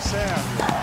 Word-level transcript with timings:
o 0.00 0.08
Sérgio. 0.08 0.80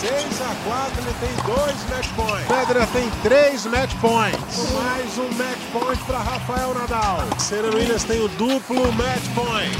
6 0.00 0.40
a 0.40 0.54
4, 0.64 1.02
ele 1.02 1.14
tem 1.20 1.54
dois 1.54 1.90
match 1.90 2.08
points. 2.14 2.46
Pedra 2.46 2.86
tem 2.86 3.10
três 3.22 3.66
match 3.66 3.94
points. 4.00 4.72
Mais 4.72 5.18
um 5.18 5.28
match 5.34 5.58
point 5.72 6.02
para 6.04 6.18
Rafael 6.18 6.74
Nadal. 6.74 7.18
Serena 7.38 7.74
Williams 7.74 8.04
tem 8.04 8.20
o 8.20 8.28
duplo 8.28 8.92
match 8.92 9.24
point. 9.34 9.76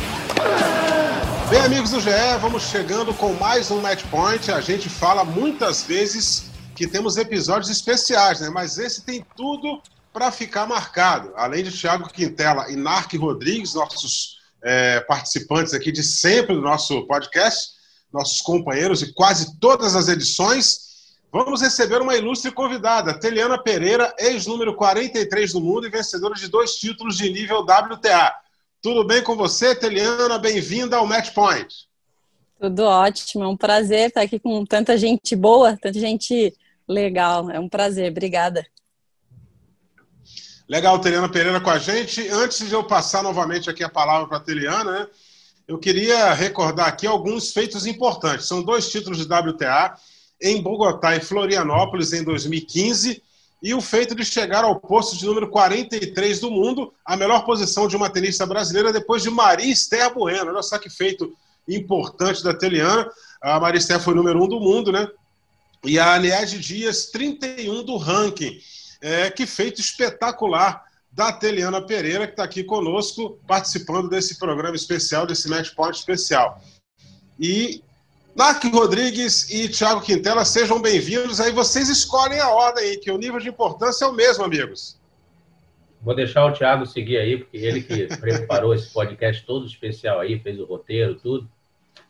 Bem, 1.49 1.61
amigos 1.61 1.91
do 1.91 2.01
GE, 2.01 2.11
vamos 2.41 2.65
chegando 2.65 3.15
com 3.15 3.33
mais 3.35 3.71
um 3.71 3.81
match 3.81 4.05
point. 4.11 4.51
A 4.51 4.61
gente 4.61 4.89
fala 4.89 5.25
muitas 5.25 5.85
vezes 5.85 6.51
que 6.75 6.87
temos 6.87 7.17
episódios 7.17 7.71
especiais, 7.71 8.41
né? 8.41 8.51
Mas 8.51 8.77
esse 8.77 9.03
tem 9.03 9.25
tudo 9.37 9.81
para 10.13 10.31
ficar 10.31 10.67
marcado. 10.67 11.33
Além 11.37 11.63
de 11.63 11.71
Thiago 11.71 12.09
Quintela 12.09 12.71
e 12.71 12.77
Narc 12.77 13.15
Rodrigues, 13.15 13.75
nossos 13.75 14.39
é, 14.63 15.01
participantes 15.01 15.73
aqui 15.73 15.93
de 15.93 16.03
sempre 16.03 16.55
do 16.55 16.61
nosso 16.61 17.07
podcast 17.07 17.80
nossos 18.13 18.41
companheiros 18.41 19.01
de 19.01 19.13
quase 19.13 19.59
todas 19.59 19.95
as 19.95 20.09
edições. 20.09 20.91
Vamos 21.33 21.63
receber 21.63 22.03
uma 22.03 22.17
ilustre 22.17 22.51
convidada, 22.51 23.19
Teliana 23.19 23.63
Pereira, 23.63 24.13
ex-número 24.19 24.75
43 24.75 25.53
do 25.53 25.61
mundo 25.61 25.87
e 25.87 25.91
vencedora 25.91 26.35
de 26.35 26.49
dois 26.49 26.75
títulos 26.75 27.17
de 27.17 27.31
nível 27.31 27.61
WTA. 27.61 28.35
Tudo 28.83 29.05
bem 29.05 29.23
com 29.23 29.37
você, 29.37 29.75
Teliana? 29.75 30.39
Bem-vinda 30.39 30.97
ao 30.97 31.07
Match 31.07 31.33
Point. 31.33 31.89
Tudo 32.59 32.83
ótimo, 32.83 33.45
é 33.45 33.49
um 33.49 33.57
prazer 33.57 34.09
estar 34.09 34.23
aqui 34.23 34.39
com 34.39 34.67
tanta 34.67 34.99
gente 34.99 35.37
boa, 35.37 35.79
tanta 35.81 35.99
gente 35.99 36.53
legal. 36.87 37.51
É 37.51 37.61
um 37.61 37.69
prazer, 37.69 38.11
obrigada. 38.11 38.67
Legal, 40.69 41.01
Teliana 41.01 41.29
Pereira 41.29 41.61
com 41.61 41.71
a 41.71 41.79
gente. 41.79 42.29
Antes 42.29 42.69
de 42.69 42.75
eu 42.75 42.85
passar 42.85 43.23
novamente 43.23 43.71
aqui 43.71 43.83
a 43.83 43.89
palavra 43.89 44.29
para 44.29 44.37
a 44.37 44.41
Teliana, 44.41 45.01
né? 45.01 45.07
Eu 45.71 45.79
queria 45.79 46.35
recordar 46.35 46.89
aqui 46.89 47.07
alguns 47.07 47.53
feitos 47.53 47.87
importantes. 47.87 48.49
São 48.49 48.61
dois 48.61 48.91
títulos 48.91 49.19
de 49.19 49.33
WTA 49.33 49.95
em 50.43 50.61
Bogotá 50.61 51.15
e 51.15 51.21
Florianópolis 51.21 52.13
em 52.13 52.25
2015 52.25 53.23
e 53.63 53.73
o 53.73 53.81
feito 53.81 54.13
de 54.13 54.25
chegar 54.25 54.65
ao 54.65 54.81
posto 54.81 55.17
de 55.17 55.25
número 55.25 55.49
43 55.49 56.41
do 56.41 56.51
mundo, 56.51 56.93
a 57.05 57.17
melhor 57.17 57.45
posição 57.45 57.87
de 57.87 57.95
uma 57.95 58.11
tenista 58.11 58.45
brasileira 58.45 58.93
depois 58.93 59.23
de 59.23 59.31
Maria 59.31 59.73
Esther 59.73 60.13
Bueno. 60.13 60.51
Olha 60.51 60.61
só 60.61 60.77
que 60.77 60.91
feito 60.91 61.33
importante 61.69 62.43
da 62.43 62.53
Teliana. 62.53 63.09
A 63.41 63.61
Maria 63.61 63.79
Esther 63.79 64.01
foi 64.01 64.13
número 64.13 64.43
um 64.43 64.49
do 64.49 64.59
mundo, 64.59 64.91
né? 64.91 65.07
E 65.85 66.01
a 66.01 66.15
Aniege 66.15 66.59
Dias, 66.59 67.07
31 67.13 67.85
do 67.85 67.97
ranking. 67.97 68.59
É, 69.01 69.31
que 69.31 69.47
feito 69.47 69.81
espetacular 69.81 70.85
da 71.21 71.31
Teliana 71.31 71.83
Pereira, 71.83 72.27
que 72.27 72.33
está 72.33 72.45
aqui 72.45 72.65
conosco, 72.65 73.39
participando 73.47 74.09
desse 74.09 74.39
programa 74.39 74.75
especial, 74.75 75.27
desse 75.27 75.51
Match 75.51 75.75
Point 75.75 75.99
especial. 75.99 76.59
E 77.39 77.85
Narc 78.35 78.65
Rodrigues 78.73 79.51
e 79.51 79.69
Thiago 79.69 80.01
Quintela, 80.01 80.47
sejam 80.47 80.81
bem-vindos. 80.81 81.39
Aí 81.39 81.53
vocês 81.53 81.91
escolhem 81.91 82.41
a 82.41 82.49
ordem 82.49 82.85
aí, 82.85 82.97
que 82.97 83.11
o 83.11 83.19
nível 83.19 83.39
de 83.39 83.51
importância 83.51 84.07
é 84.07 84.09
o 84.09 84.15
mesmo, 84.15 84.45
amigos. 84.45 84.99
Vou 86.01 86.15
deixar 86.15 86.47
o 86.47 86.53
Thiago 86.53 86.87
seguir 86.87 87.19
aí, 87.19 87.37
porque 87.37 87.59
ele 87.59 87.83
que 87.83 88.07
preparou 88.17 88.73
esse 88.73 88.91
podcast 88.91 89.45
todo 89.45 89.67
especial 89.67 90.21
aí, 90.21 90.39
fez 90.39 90.59
o 90.59 90.65
roteiro, 90.65 91.17
tudo. 91.17 91.47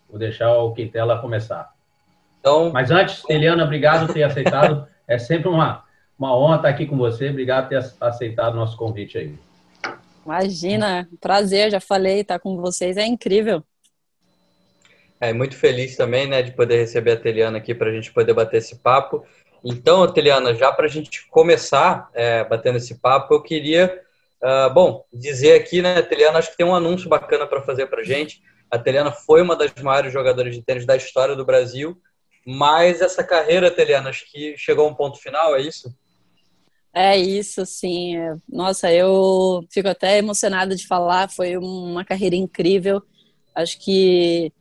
Vou 0.09 0.21
deixar 0.21 0.57
o 0.57 0.73
Quintela 0.73 1.21
começar. 1.21 1.75
Então, 2.39 2.71
Mas 2.73 2.93
antes, 2.93 3.25
Eliana, 3.29 3.65
obrigado 3.65 4.07
por 4.07 4.15
ter 4.15 4.23
aceitado. 4.23 4.87
É 5.09 5.19
sempre 5.19 5.49
uma, 5.49 5.83
uma 6.21 6.37
honra 6.37 6.57
estar 6.57 6.69
aqui 6.69 6.87
com 6.87 6.99
você. 6.99 7.31
Obrigado 7.31 7.65
por 7.65 7.71
ter 7.71 7.89
aceitado 7.99 8.53
o 8.53 8.57
nosso 8.57 8.77
convite 8.77 9.17
aí. 9.17 9.35
Imagina, 10.25 11.09
prazer, 11.19 11.71
já 11.71 11.81
falei, 11.81 12.21
estar 12.21 12.39
com 12.39 12.59
vocês 12.59 12.99
é 12.99 13.07
incrível. 13.07 13.65
É, 15.19 15.33
muito 15.33 15.57
feliz 15.57 15.97
também, 15.97 16.27
né, 16.27 16.43
de 16.43 16.53
poder 16.53 16.77
receber 16.77 17.13
a 17.13 17.17
Teliana 17.17 17.57
aqui 17.57 17.75
para 17.75 17.89
a 17.89 17.93
gente 17.93 18.13
poder 18.13 18.35
bater 18.35 18.59
esse 18.59 18.77
papo. 18.77 19.25
Então, 19.65 20.07
Teliana, 20.13 20.55
já 20.55 20.71
para 20.71 20.85
a 20.85 20.89
gente 20.89 21.27
começar 21.29 22.11
é, 22.13 22.45
batendo 22.45 22.77
esse 22.77 23.01
papo, 23.01 23.35
eu 23.35 23.43
queria, 23.43 24.01
uh, 24.43 24.73
bom, 24.73 25.05
dizer 25.13 25.55
aqui, 25.55 25.83
né, 25.83 26.01
Teliana, 26.03 26.39
acho 26.39 26.51
que 26.51 26.57
tem 26.57 26.67
um 26.67 26.75
anúncio 26.75 27.09
bacana 27.09 27.47
para 27.47 27.63
fazer 27.63 27.87
para 27.87 28.01
a 28.01 28.05
gente. 28.05 28.43
A 28.71 28.79
Teliana 28.79 29.11
foi 29.11 29.43
uma 29.43 29.57
das 29.57 29.73
maiores 29.83 30.13
jogadoras 30.13 30.55
de 30.55 30.63
tênis 30.63 30.87
da 30.87 30.97
história 30.97 31.35
do 31.35 31.45
Brasil, 31.45 32.01
mas 32.47 33.01
essa 33.01 33.25
carreira, 33.25 33.71
Teliana, 33.71 34.11
acho 34.11 34.31
que 34.31 34.57
chegou 34.57 34.87
a 34.87 34.91
um 34.91 34.95
ponto 34.95 35.19
final, 35.19 35.55
é 35.57 35.61
isso? 35.61 35.95
É 36.93 37.17
isso, 37.17 37.65
sim. 37.67 38.17
É, 38.17 38.35
nossa, 38.49 38.93
eu 38.93 39.65
fico 39.71 39.89
até 39.89 40.19
emocionada 40.19 40.75
de 40.75 40.87
falar. 40.87 41.31
Foi 41.31 41.57
uma 41.57 42.05
carreira 42.05 42.35
incrível. 42.37 43.01
Acho 43.55 43.79
que, 43.79 44.53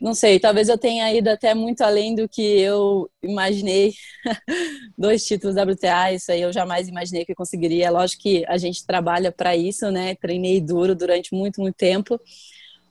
não 0.00 0.14
sei, 0.14 0.40
talvez 0.40 0.68
eu 0.68 0.78
tenha 0.78 1.12
ido 1.14 1.28
até 1.30 1.54
muito 1.54 1.82
além 1.82 2.14
do 2.14 2.28
que 2.28 2.42
eu 2.42 3.10
imaginei. 3.22 3.94
Dois 4.98 5.24
títulos 5.24 5.56
WTA, 5.56 6.12
isso 6.12 6.32
aí 6.32 6.42
eu 6.42 6.52
jamais 6.52 6.88
imaginei 6.88 7.24
que 7.24 7.32
eu 7.32 7.36
conseguiria. 7.36 7.90
Lógico 7.90 8.22
que 8.22 8.44
a 8.48 8.58
gente 8.58 8.86
trabalha 8.86 9.32
para 9.32 9.56
isso, 9.56 9.90
né? 9.90 10.14
Treinei 10.16 10.60
duro 10.60 10.94
durante 10.94 11.34
muito, 11.34 11.60
muito 11.60 11.76
tempo. 11.76 12.20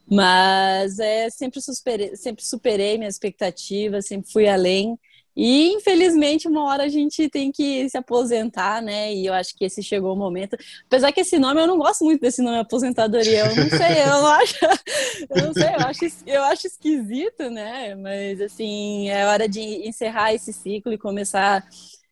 Mas 0.10 1.00
é, 1.00 1.30
sempre, 1.30 1.62
superei, 1.62 2.16
sempre 2.16 2.44
superei 2.44 2.98
minhas 2.98 3.16
expectativas, 3.16 4.08
sempre 4.08 4.32
fui 4.32 4.48
além. 4.48 4.98
E 5.36 5.70
infelizmente 5.74 6.48
uma 6.48 6.66
hora 6.66 6.84
a 6.84 6.90
gente 6.90 7.30
tem 7.30 7.52
que 7.52 7.90
se 7.90 7.98
aposentar, 7.98 8.82
né? 8.82 9.14
E 9.14 9.26
eu 9.26 9.34
acho 9.34 9.56
que 9.56 9.66
esse 9.66 9.82
chegou 9.82 10.14
o 10.14 10.18
momento. 10.18 10.58
Apesar 10.86 11.12
que 11.12 11.22
esse 11.22 11.40
nome 11.40 11.62
eu 11.62 11.68
não 11.68 11.78
gosto 11.78 12.04
muito 12.04 12.22
desse 12.22 12.42
nome 12.42 12.60
aposentadoria. 12.60 13.46
Eu 13.46 13.56
não 13.56 13.70
sei, 13.70 14.04
eu 14.04 14.08
não 14.08 14.28
acho, 14.28 14.56
eu 15.30 15.44
não 15.46 15.54
sei, 15.54 15.70
eu 15.70 15.88
acho, 15.88 16.00
eu 16.28 16.44
acho 16.44 16.68
esquisito, 16.68 17.50
né? 17.50 17.96
Mas 17.96 18.42
assim, 18.42 19.10
é 19.10 19.26
hora 19.26 19.48
de 19.48 19.62
encerrar 19.88 20.34
esse 20.34 20.52
ciclo 20.52 20.94
e 20.94 20.98
começar 20.98 21.64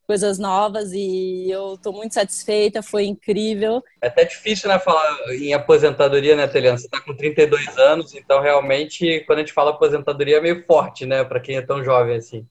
coisas 0.10 0.40
novas 0.40 0.92
e 0.92 1.52
eu 1.52 1.76
estou 1.76 1.94
muito 1.94 2.16
satisfeita, 2.16 2.82
foi 2.82 3.06
incrível. 3.06 3.84
É 4.02 4.08
até 4.08 4.26
difícil, 4.26 4.68
né, 4.68 4.80
falar 4.80 5.06
em 5.36 5.54
aposentadoria, 5.54 6.36
né, 6.36 6.48
Teliana? 6.48 6.80
Você 6.80 6.88
está 6.88 7.00
com 7.00 7.16
32 7.16 7.78
anos, 7.78 8.16
então 8.16 8.42
realmente, 8.42 9.20
quando 9.28 9.38
a 9.38 9.42
gente 9.44 9.54
fala 9.54 9.70
aposentadoria, 9.70 10.38
é 10.38 10.42
meio 10.42 10.66
forte, 10.66 11.06
né, 11.06 11.24
para 11.24 11.40
quem 11.40 11.58
é 11.58 11.62
tão 11.62 11.84
jovem 11.84 12.16
assim. 12.16 12.44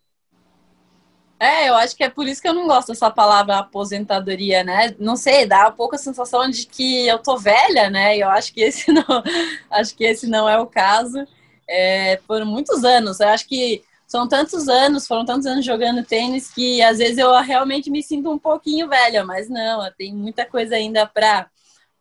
É, 1.41 1.69
eu 1.69 1.75
acho 1.75 1.97
que 1.97 2.03
é 2.03 2.09
por 2.09 2.27
isso 2.27 2.43
que 2.43 2.49
eu 2.49 2.55
não 2.55 2.67
gosto 2.67 2.89
dessa 2.89 3.11
palavra 3.11 3.59
aposentadoria, 3.59 4.65
né? 4.65 4.95
Não 4.99 5.15
sei, 5.15 5.47
dá 5.47 5.69
um 5.69 5.73
pouco 5.73 5.95
a 5.95 5.99
sensação 5.99 6.49
de 6.51 6.67
que 6.67 7.07
eu 7.07 7.19
tô 7.19 7.37
velha, 7.37 7.89
né? 7.89 8.17
Eu 8.17 8.29
acho 8.29 8.53
que 8.53 8.61
esse 8.61 8.91
não, 8.93 9.05
acho 9.71 9.95
que 9.95 10.05
esse 10.05 10.27
não 10.27 10.49
é 10.49 10.59
o 10.59 10.67
caso. 10.67 11.25
É, 11.69 12.21
foram 12.27 12.45
muitos 12.45 12.83
anos. 12.83 13.21
Eu 13.21 13.29
acho 13.29 13.47
que 13.47 13.85
são 14.07 14.27
tantos 14.27 14.69
anos, 14.69 15.07
foram 15.07 15.25
tantos 15.25 15.47
anos 15.47 15.65
jogando 15.65 16.05
tênis 16.05 16.51
que 16.51 16.83
às 16.83 16.99
vezes 16.99 17.19
eu 17.19 17.33
realmente 17.41 17.91
me 17.91 18.03
sinto 18.03 18.31
um 18.33 18.39
pouquinho 18.39 18.89
velha, 18.89 19.25
mas 19.25 19.49
não, 19.49 19.89
tem 19.97 20.15
muita 20.15 20.45
coisa 20.45 20.75
ainda 20.75 21.07
para 21.07 21.49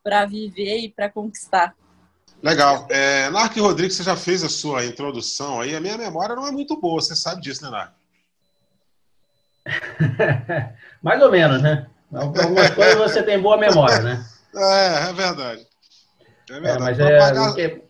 para 0.04 0.26
viver 0.26 0.78
e 0.80 0.90
para 0.90 1.10
conquistar. 1.10 1.76
Legal. 2.42 2.88
É, 2.90 3.30
Narc 3.30 3.58
Rodrigues, 3.58 3.98
você 3.98 4.04
já 4.04 4.16
fez 4.16 4.42
a 4.42 4.48
sua 4.48 4.86
introdução 4.86 5.60
aí. 5.60 5.76
A 5.76 5.82
minha 5.82 5.98
memória 5.98 6.34
não 6.34 6.48
é 6.48 6.52
muito 6.52 6.80
boa, 6.80 7.02
você 7.02 7.14
sabe 7.14 7.42
disso, 7.42 7.62
né, 7.66 7.70
Narc? 7.70 7.92
Mais 11.02 11.22
ou 11.22 11.32
menos, 11.32 11.62
né? 11.62 11.88
Algumas 12.14 12.70
coisas 12.72 12.96
você 12.96 13.24
tem 13.24 13.40
boa 13.40 13.58
memória, 13.58 14.00
né? 14.00 14.26
É, 14.56 15.10
é 15.10 15.14
verdade. 15.14 15.68
É 16.50 16.60
verdade. 16.60 16.78
É, 16.78 16.80
mas 16.80 17.00
é, 17.00 17.18
pagar... 17.18 17.82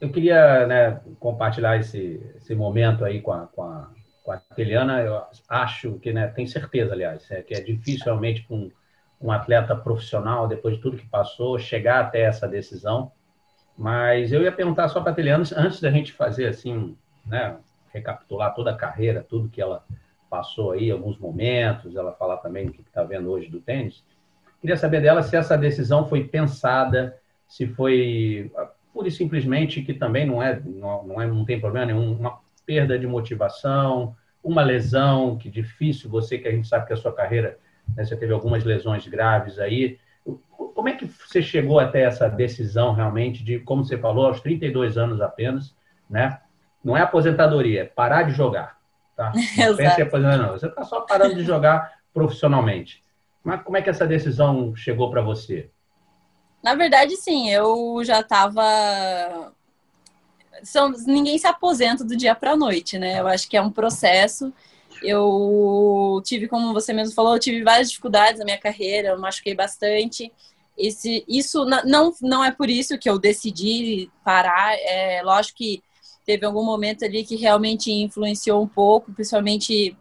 eu 0.00 0.10
queria 0.12 0.66
né, 0.66 1.00
compartilhar 1.18 1.76
esse, 1.78 2.20
esse 2.36 2.54
momento 2.54 3.04
aí 3.04 3.20
com 3.20 3.32
a, 3.32 3.46
com 3.46 3.62
a, 3.62 3.88
com 4.22 4.32
a 4.32 4.36
Teliana. 4.36 5.00
Eu 5.00 5.22
acho 5.48 5.94
que, 5.98 6.12
né, 6.12 6.28
tenho 6.28 6.48
certeza, 6.48 6.92
aliás, 6.92 7.30
é, 7.30 7.42
que 7.42 7.54
é 7.54 7.60
difícil 7.60 8.04
realmente 8.04 8.42
para 8.42 8.56
um, 8.56 8.70
um 9.20 9.32
atleta 9.32 9.74
profissional, 9.74 10.46
depois 10.46 10.76
de 10.76 10.82
tudo 10.82 10.98
que 10.98 11.06
passou, 11.06 11.58
chegar 11.58 12.00
até 12.00 12.22
essa 12.22 12.46
decisão. 12.46 13.10
Mas 13.76 14.32
eu 14.32 14.42
ia 14.42 14.52
perguntar 14.52 14.88
só 14.88 15.00
para 15.00 15.12
a 15.12 15.14
Teliana, 15.14 15.44
antes 15.56 15.80
da 15.80 15.90
gente 15.90 16.12
fazer 16.12 16.46
assim, 16.48 16.96
né, 17.24 17.56
recapitular 17.92 18.54
toda 18.54 18.70
a 18.70 18.76
carreira, 18.76 19.24
tudo 19.26 19.48
que 19.48 19.60
ela 19.60 19.82
passou 20.28 20.72
aí, 20.72 20.90
alguns 20.90 21.18
momentos, 21.18 21.96
ela 21.96 22.12
falar 22.12 22.38
também 22.38 22.66
o 22.66 22.72
que 22.72 22.80
está 22.80 23.02
vendo 23.02 23.30
hoje 23.30 23.48
do 23.48 23.60
tênis. 23.60 24.04
Queria 24.60 24.76
saber 24.76 25.00
dela 25.00 25.22
se 25.22 25.36
essa 25.36 25.56
decisão 25.56 26.06
foi 26.06 26.24
pensada, 26.24 27.16
se 27.46 27.66
foi 27.66 28.50
pura 28.92 29.08
e 29.08 29.12
simplesmente 29.12 29.82
que 29.82 29.92
também 29.92 30.26
não 30.26 30.42
é, 30.42 30.58
não, 30.64 31.04
não, 31.04 31.20
é, 31.20 31.26
não 31.26 31.44
tem 31.44 31.60
problema 31.60 31.86
nenhum, 31.86 32.12
uma 32.12 32.38
perda 32.64 32.98
de 32.98 33.06
motivação, 33.06 34.16
uma 34.42 34.62
lesão, 34.62 35.36
que 35.36 35.50
difícil, 35.50 36.08
você 36.08 36.38
que 36.38 36.48
a 36.48 36.50
gente 36.50 36.66
sabe 36.66 36.86
que 36.86 36.92
a 36.92 36.96
sua 36.96 37.12
carreira, 37.12 37.58
né, 37.94 38.04
você 38.04 38.16
teve 38.16 38.32
algumas 38.32 38.64
lesões 38.64 39.06
graves 39.06 39.58
aí. 39.58 39.98
Como 40.50 40.88
é 40.88 40.92
que 40.92 41.06
você 41.06 41.42
chegou 41.42 41.78
até 41.78 42.02
essa 42.02 42.28
decisão 42.28 42.92
realmente 42.92 43.44
de, 43.44 43.58
como 43.60 43.84
você 43.84 43.98
falou, 43.98 44.26
aos 44.26 44.40
32 44.40 44.96
anos 44.96 45.20
apenas, 45.20 45.76
né? 46.08 46.40
Não 46.82 46.96
é 46.96 47.02
aposentadoria, 47.02 47.82
é 47.82 47.84
parar 47.84 48.22
de 48.22 48.32
jogar. 48.32 48.75
Tá? 49.16 49.32
Não 49.56 49.76
pense 49.76 50.00
em 50.00 50.04
aposentar, 50.04 50.36
não. 50.36 50.52
Você 50.52 50.66
está 50.66 50.84
só 50.84 51.00
parando 51.00 51.34
de 51.34 51.42
jogar 51.42 52.00
profissionalmente. 52.12 53.02
Mas 53.42 53.62
como 53.62 53.76
é 53.76 53.82
que 53.82 53.88
essa 53.88 54.06
decisão 54.06 54.76
chegou 54.76 55.10
para 55.10 55.22
você? 55.22 55.70
Na 56.62 56.74
verdade, 56.74 57.16
sim, 57.16 57.48
eu 57.48 58.02
já 58.04 58.20
estava 58.20 59.52
são, 60.62 60.90
ninguém 61.06 61.38
se 61.38 61.46
aposenta 61.46 62.04
do 62.04 62.16
dia 62.16 62.34
para 62.34 62.52
a 62.52 62.56
noite, 62.56 62.98
né? 62.98 63.20
Eu 63.20 63.26
acho 63.26 63.48
que 63.48 63.56
é 63.56 63.62
um 63.62 63.70
processo. 63.70 64.52
Eu 65.02 66.20
tive, 66.24 66.48
como 66.48 66.72
você 66.72 66.92
mesmo 66.92 67.14
falou, 67.14 67.34
eu 67.34 67.40
tive 67.40 67.62
várias 67.62 67.90
dificuldades 67.90 68.38
na 68.38 68.44
minha 68.44 68.58
carreira, 68.58 69.08
eu 69.08 69.18
machuquei 69.18 69.54
bastante. 69.54 70.32
Esse, 70.76 71.24
isso 71.28 71.64
não, 71.64 72.12
não 72.20 72.44
é 72.44 72.50
por 72.50 72.68
isso 72.68 72.98
que 72.98 73.08
eu 73.08 73.18
decidi 73.18 74.10
parar. 74.24 74.74
É 74.74 75.22
lógico 75.22 75.58
que 75.58 75.82
teve 76.26 76.44
algum 76.44 76.64
momento 76.64 77.04
ali 77.04 77.24
que 77.24 77.36
realmente 77.36 77.90
influenciou 77.92 78.60
um 78.60 78.66
pouco, 78.66 79.12
principalmente 79.12 79.96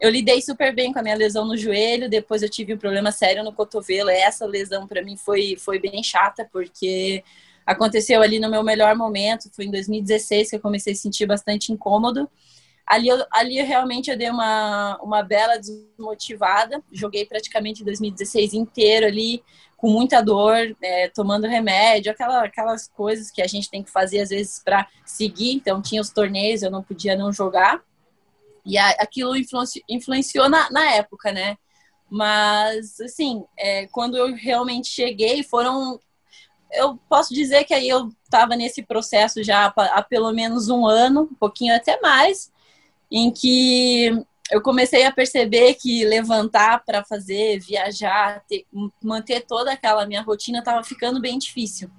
eu 0.00 0.10
lidei 0.10 0.40
super 0.40 0.74
bem 0.74 0.92
com 0.92 0.98
a 0.98 1.02
minha 1.02 1.16
lesão 1.16 1.44
no 1.44 1.56
joelho, 1.56 2.08
depois 2.08 2.42
eu 2.42 2.48
tive 2.48 2.74
um 2.74 2.78
problema 2.78 3.10
sério 3.10 3.42
no 3.42 3.52
cotovelo. 3.52 4.10
Essa 4.10 4.44
lesão 4.44 4.86
para 4.86 5.02
mim 5.02 5.16
foi, 5.16 5.56
foi 5.58 5.78
bem 5.78 6.02
chata, 6.02 6.48
porque 6.52 7.24
aconteceu 7.64 8.20
ali 8.20 8.38
no 8.38 8.50
meu 8.50 8.62
melhor 8.62 8.94
momento, 8.94 9.50
foi 9.52 9.64
em 9.64 9.70
2016 9.70 10.50
que 10.50 10.56
eu 10.56 10.60
comecei 10.60 10.92
a 10.92 10.96
sentir 10.96 11.26
bastante 11.26 11.72
incômodo. 11.72 12.28
Ali, 12.86 13.08
eu, 13.08 13.24
ali 13.32 13.62
realmente 13.62 14.10
eu 14.10 14.16
dei 14.18 14.28
uma, 14.28 14.98
uma 15.02 15.22
bela 15.22 15.56
desmotivada, 15.56 16.82
joguei 16.92 17.24
praticamente 17.24 17.82
2016 17.82 18.52
inteiro 18.52 19.06
ali, 19.06 19.42
com 19.84 19.90
muita 19.90 20.22
dor, 20.22 20.74
é, 20.80 21.10
tomando 21.10 21.46
remédio, 21.46 22.10
aquela, 22.10 22.44
aquelas 22.44 22.88
coisas 22.88 23.30
que 23.30 23.42
a 23.42 23.46
gente 23.46 23.68
tem 23.68 23.82
que 23.82 23.90
fazer 23.90 24.20
às 24.20 24.30
vezes 24.30 24.58
para 24.64 24.88
seguir. 25.04 25.52
Então, 25.52 25.82
tinha 25.82 26.00
os 26.00 26.08
torneios, 26.08 26.62
eu 26.62 26.70
não 26.70 26.82
podia 26.82 27.14
não 27.14 27.30
jogar. 27.30 27.82
E 28.64 28.78
a, 28.78 28.88
aquilo 28.92 29.36
influenciou, 29.36 29.84
influenciou 29.86 30.48
na, 30.48 30.70
na 30.70 30.90
época, 30.92 31.32
né? 31.32 31.58
Mas, 32.08 32.98
assim, 32.98 33.44
é, 33.58 33.86
quando 33.88 34.16
eu 34.16 34.34
realmente 34.34 34.88
cheguei, 34.88 35.42
foram. 35.42 36.00
Eu 36.72 36.98
posso 37.06 37.34
dizer 37.34 37.64
que 37.64 37.74
aí 37.74 37.86
eu 37.86 38.10
estava 38.24 38.56
nesse 38.56 38.82
processo 38.82 39.42
já 39.42 39.66
há 39.66 40.02
pelo 40.02 40.32
menos 40.32 40.70
um 40.70 40.86
ano, 40.86 41.28
um 41.30 41.34
pouquinho 41.34 41.76
até 41.76 42.00
mais, 42.00 42.50
em 43.10 43.30
que 43.30 44.18
eu 44.50 44.60
comecei 44.60 45.04
a 45.04 45.12
perceber 45.12 45.74
que 45.74 46.04
levantar 46.04 46.84
para 46.84 47.04
fazer, 47.04 47.58
viajar, 47.60 48.44
ter, 48.46 48.66
manter 49.02 49.40
toda 49.40 49.72
aquela 49.72 50.06
minha 50.06 50.22
rotina 50.22 50.58
estava 50.58 50.82
ficando 50.84 51.20
bem 51.20 51.38
difícil. 51.38 51.90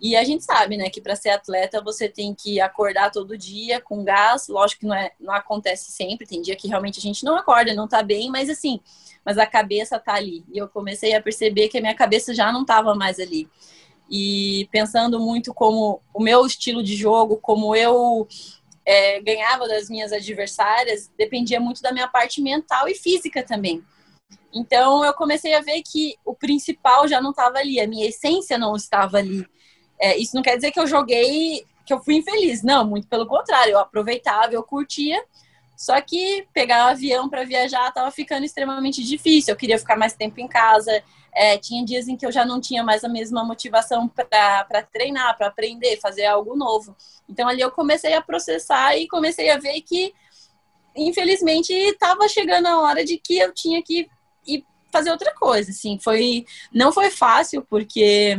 E 0.00 0.16
a 0.16 0.24
gente 0.24 0.44
sabe, 0.44 0.78
né, 0.78 0.88
que 0.88 1.00
para 1.00 1.14
ser 1.14 1.28
atleta 1.28 1.82
você 1.82 2.08
tem 2.08 2.34
que 2.34 2.58
acordar 2.58 3.10
todo 3.10 3.36
dia 3.36 3.80
com 3.80 4.02
gás. 4.02 4.48
Lógico 4.48 4.80
que 4.80 4.86
não, 4.86 4.94
é, 4.94 5.12
não 5.20 5.34
acontece 5.34 5.92
sempre, 5.92 6.26
tem 6.26 6.40
dia 6.40 6.56
que 6.56 6.68
realmente 6.68 6.98
a 6.98 7.02
gente 7.02 7.22
não 7.22 7.36
acorda, 7.36 7.74
não 7.74 7.86
tá 7.86 8.02
bem, 8.02 8.30
mas 8.30 8.48
assim, 8.48 8.80
mas 9.24 9.36
a 9.36 9.46
cabeça 9.46 9.98
tá 9.98 10.14
ali. 10.14 10.42
E 10.52 10.58
eu 10.58 10.68
comecei 10.68 11.14
a 11.14 11.20
perceber 11.20 11.68
que 11.68 11.76
a 11.76 11.80
minha 11.82 11.94
cabeça 11.94 12.34
já 12.34 12.50
não 12.50 12.64
tava 12.64 12.94
mais 12.94 13.18
ali. 13.20 13.48
E 14.10 14.66
pensando 14.72 15.20
muito 15.20 15.52
como 15.52 16.02
o 16.12 16.22
meu 16.22 16.44
estilo 16.46 16.82
de 16.82 16.96
jogo, 16.96 17.36
como 17.36 17.76
eu 17.76 18.26
é, 18.84 19.20
ganhava 19.20 19.68
das 19.68 19.88
minhas 19.88 20.12
adversárias, 20.12 21.10
dependia 21.16 21.60
muito 21.60 21.82
da 21.82 21.92
minha 21.92 22.08
parte 22.08 22.40
mental 22.40 22.88
e 22.88 22.94
física 22.94 23.42
também. 23.42 23.84
Então 24.52 25.04
eu 25.04 25.12
comecei 25.14 25.54
a 25.54 25.60
ver 25.60 25.82
que 25.82 26.16
o 26.24 26.34
principal 26.34 27.06
já 27.06 27.20
não 27.20 27.30
estava 27.30 27.58
ali, 27.58 27.80
a 27.80 27.86
minha 27.86 28.08
essência 28.08 28.58
não 28.58 28.74
estava 28.74 29.18
ali. 29.18 29.46
É, 30.00 30.16
isso 30.16 30.34
não 30.34 30.42
quer 30.42 30.56
dizer 30.56 30.72
que 30.72 30.80
eu 30.80 30.86
joguei, 30.86 31.64
que 31.84 31.92
eu 31.92 32.00
fui 32.02 32.16
infeliz. 32.16 32.62
Não, 32.62 32.84
muito 32.84 33.06
pelo 33.06 33.26
contrário. 33.26 33.72
Eu 33.72 33.78
aproveitava, 33.78 34.52
eu 34.52 34.62
curtia. 34.62 35.22
Só 35.80 35.98
que 35.98 36.46
pegar 36.52 36.84
um 36.84 36.88
avião 36.88 37.26
para 37.26 37.42
viajar 37.42 37.88
estava 37.88 38.10
ficando 38.10 38.44
extremamente 38.44 39.02
difícil. 39.02 39.54
Eu 39.54 39.56
queria 39.56 39.78
ficar 39.78 39.96
mais 39.96 40.12
tempo 40.12 40.38
em 40.38 40.46
casa. 40.46 41.02
É, 41.32 41.56
tinha 41.56 41.82
dias 41.82 42.06
em 42.06 42.18
que 42.18 42.26
eu 42.26 42.30
já 42.30 42.44
não 42.44 42.60
tinha 42.60 42.84
mais 42.84 43.02
a 43.02 43.08
mesma 43.08 43.42
motivação 43.42 44.06
para 44.06 44.82
treinar, 44.92 45.38
para 45.38 45.46
aprender, 45.46 45.98
fazer 45.98 46.26
algo 46.26 46.54
novo. 46.54 46.94
Então 47.26 47.48
ali 47.48 47.62
eu 47.62 47.70
comecei 47.70 48.12
a 48.12 48.20
processar 48.20 48.94
e 48.98 49.08
comecei 49.08 49.48
a 49.48 49.56
ver 49.56 49.80
que, 49.80 50.12
infelizmente, 50.94 51.72
estava 51.72 52.28
chegando 52.28 52.66
a 52.66 52.78
hora 52.82 53.02
de 53.02 53.16
que 53.16 53.38
eu 53.38 53.50
tinha 53.54 53.82
que 53.82 54.06
ir 54.46 54.62
fazer 54.92 55.10
outra 55.10 55.32
coisa. 55.32 55.70
Assim, 55.70 55.98
foi, 55.98 56.44
não 56.70 56.92
foi 56.92 57.10
fácil 57.10 57.62
porque 57.62 58.36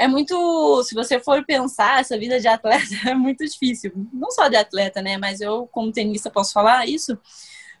é 0.00 0.08
muito, 0.08 0.82
se 0.82 0.94
você 0.94 1.20
for 1.20 1.44
pensar, 1.44 2.00
essa 2.00 2.16
vida 2.16 2.40
de 2.40 2.48
atleta 2.48 2.86
é 3.06 3.14
muito 3.14 3.44
difícil. 3.44 3.92
Não 4.10 4.30
só 4.30 4.48
de 4.48 4.56
atleta, 4.56 5.02
né? 5.02 5.18
Mas 5.18 5.42
eu, 5.42 5.66
como 5.66 5.92
tenista, 5.92 6.30
posso 6.30 6.54
falar 6.54 6.86
isso, 6.86 7.18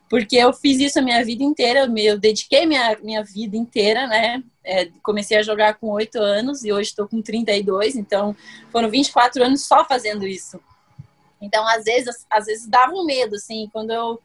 porque 0.06 0.36
eu 0.36 0.52
fiz 0.52 0.78
isso 0.80 0.98
a 0.98 1.02
minha 1.02 1.24
vida 1.24 1.42
inteira, 1.42 1.90
eu 1.96 2.18
dediquei 2.18 2.66
minha, 2.66 2.98
minha 3.02 3.24
vida 3.24 3.56
inteira, 3.56 4.06
né? 4.06 4.42
É, 4.62 4.90
comecei 5.02 5.38
a 5.38 5.42
jogar 5.42 5.78
com 5.78 5.88
8 5.88 6.18
anos 6.18 6.62
e 6.62 6.70
hoje 6.70 6.90
estou 6.90 7.08
com 7.08 7.22
32, 7.22 7.96
então 7.96 8.36
foram 8.70 8.90
24 8.90 9.42
anos 9.42 9.64
só 9.64 9.82
fazendo 9.86 10.26
isso. 10.26 10.60
Então, 11.40 11.66
às 11.66 11.84
vezes, 11.84 12.26
às 12.28 12.44
vezes 12.44 12.68
dava 12.68 12.92
um 12.92 13.06
medo, 13.06 13.36
assim, 13.36 13.66
quando 13.72 13.92
eu 13.92 14.20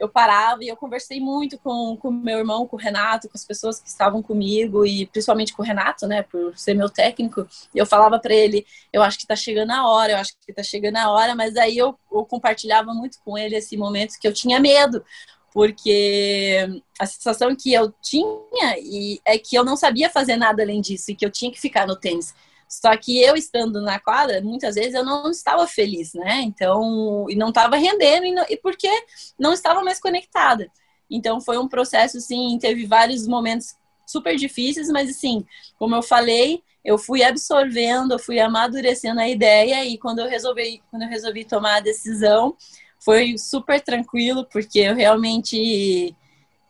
eu 0.00 0.08
parava 0.08 0.64
e 0.64 0.68
eu 0.68 0.76
conversei 0.76 1.20
muito 1.20 1.58
com 1.58 1.96
o 2.02 2.10
meu 2.10 2.38
irmão, 2.38 2.66
com 2.66 2.74
o 2.74 2.78
Renato, 2.78 3.28
com 3.28 3.36
as 3.36 3.44
pessoas 3.44 3.80
que 3.80 3.88
estavam 3.88 4.22
comigo 4.22 4.86
e 4.86 5.06
principalmente 5.06 5.52
com 5.52 5.62
o 5.62 5.64
Renato, 5.64 6.06
né, 6.06 6.22
por 6.22 6.56
ser 6.56 6.72
meu 6.72 6.88
técnico. 6.88 7.46
E 7.74 7.78
eu 7.78 7.84
falava 7.84 8.18
para 8.18 8.34
ele, 8.34 8.66
eu 8.90 9.02
acho 9.02 9.18
que 9.18 9.26
tá 9.26 9.36
chegando 9.36 9.72
a 9.72 9.86
hora, 9.86 10.12
eu 10.12 10.16
acho 10.16 10.32
que 10.40 10.52
tá 10.54 10.62
chegando 10.62 10.96
a 10.96 11.10
hora, 11.10 11.34
mas 11.34 11.54
aí 11.54 11.76
eu, 11.76 11.94
eu 12.10 12.24
compartilhava 12.24 12.94
muito 12.94 13.18
com 13.22 13.36
ele 13.36 13.54
esse 13.54 13.76
momento 13.76 14.18
que 14.18 14.26
eu 14.26 14.32
tinha 14.32 14.58
medo, 14.58 15.04
porque 15.52 16.66
a 16.98 17.04
sensação 17.04 17.54
que 17.54 17.72
eu 17.72 17.92
tinha 18.00 18.78
e 18.78 19.20
é 19.22 19.36
que 19.36 19.54
eu 19.54 19.64
não 19.64 19.76
sabia 19.76 20.08
fazer 20.08 20.36
nada 20.36 20.62
além 20.62 20.80
disso 20.80 21.10
e 21.10 21.14
que 21.14 21.26
eu 21.26 21.30
tinha 21.30 21.52
que 21.52 21.60
ficar 21.60 21.86
no 21.86 21.94
tênis. 21.94 22.34
Só 22.70 22.96
que 22.96 23.20
eu 23.20 23.34
estando 23.34 23.82
na 23.82 23.98
quadra, 23.98 24.40
muitas 24.40 24.76
vezes 24.76 24.94
eu 24.94 25.04
não 25.04 25.28
estava 25.28 25.66
feliz, 25.66 26.14
né? 26.14 26.42
Então, 26.42 27.26
e 27.28 27.34
não 27.34 27.48
estava 27.48 27.76
rendendo, 27.76 28.24
e, 28.24 28.30
não, 28.32 28.44
e 28.48 28.56
porque 28.56 28.88
não 29.36 29.52
estava 29.52 29.82
mais 29.82 29.98
conectada. 29.98 30.70
Então, 31.10 31.40
foi 31.40 31.58
um 31.58 31.66
processo, 31.66 32.18
assim, 32.18 32.56
teve 32.60 32.86
vários 32.86 33.26
momentos 33.26 33.74
super 34.06 34.36
difíceis, 34.36 34.88
mas 34.88 35.10
assim, 35.10 35.44
como 35.76 35.96
eu 35.96 36.02
falei, 36.02 36.62
eu 36.84 36.96
fui 36.96 37.24
absorvendo, 37.24 38.12
eu 38.12 38.18
fui 38.20 38.38
amadurecendo 38.38 39.20
a 39.20 39.28
ideia 39.28 39.84
e 39.84 39.98
quando 39.98 40.20
eu 40.20 40.28
resolvi, 40.28 40.80
quando 40.90 41.02
eu 41.02 41.08
resolvi 41.08 41.44
tomar 41.44 41.76
a 41.76 41.80
decisão, 41.80 42.56
foi 43.00 43.36
super 43.36 43.80
tranquilo, 43.80 44.44
porque 44.44 44.78
eu 44.78 44.94
realmente 44.94 46.14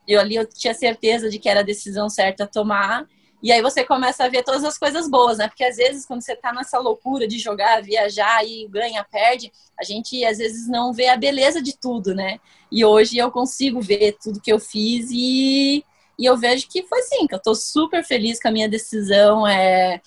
eu 0.08 0.19
ali 0.19 0.37
eu 0.37 0.46
tinha 0.46 0.73
certeza 0.73 1.29
de 1.29 1.38
que 1.38 1.49
era 1.49 1.61
a 1.61 1.64
decisão 1.64 2.08
certa 2.08 2.44
a 2.44 2.46
tomar 2.46 3.06
e 3.42 3.50
aí 3.50 3.62
você 3.62 3.84
começa 3.84 4.25
a 4.25 4.28
ver 4.28 4.44
todas 4.44 4.62
as 4.64 4.76
coisas 4.76 5.08
boas, 5.08 5.38
né? 5.38 5.48
Porque 5.48 5.64
às 5.64 5.76
vezes 5.76 6.04
quando 6.04 6.20
você 6.20 6.37
tá 6.37 6.52
nessa 6.52 6.78
loucura 6.78 7.26
de 7.26 7.38
jogar, 7.38 7.82
viajar 7.82 8.44
e 8.46 8.69
ganha, 8.69 9.02
perde, 9.02 9.50
a 9.78 9.84
gente 9.84 10.22
às 10.25 10.38
vezes 10.38 10.69
não 10.69 10.93
vê 10.93 11.08
a 11.08 11.17
beleza 11.17 11.62
de 11.62 11.76
tudo, 11.76 12.15
né? 12.15 12.38
E 12.70 12.84
hoje 12.84 13.17
eu 13.17 13.31
consigo 13.31 13.81
ver 13.81 14.19
tudo 14.22 14.41
que 14.41 14.53
eu 14.53 14.58
fiz 14.60 15.08
e, 15.10 15.84
e 16.19 16.24
eu 16.26 16.36
vejo 16.36 16.69
que 16.69 16.82
foi 16.82 17.03
sim, 17.03 17.26
que 17.26 17.34
eu 17.34 17.41
tô 17.41 17.55
super 17.55 18.05
feliz 18.05 18.41
com 18.41 18.48
a 18.48 18.53
minha 18.53 18.69
decisão. 18.69 19.46
É... 19.46 20.03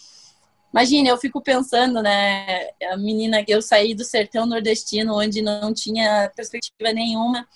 Imagina, 0.71 1.09
eu 1.09 1.17
fico 1.17 1.41
pensando, 1.41 2.03
né? 2.03 2.69
A 2.91 2.97
menina 2.97 3.43
que 3.43 3.51
eu 3.51 3.61
saí 3.63 3.95
do 3.95 4.03
sertão 4.03 4.45
nordestino, 4.45 5.17
onde 5.17 5.41
não 5.41 5.73
tinha 5.73 6.31
perspectiva 6.35 6.93
nenhuma, 6.93 7.47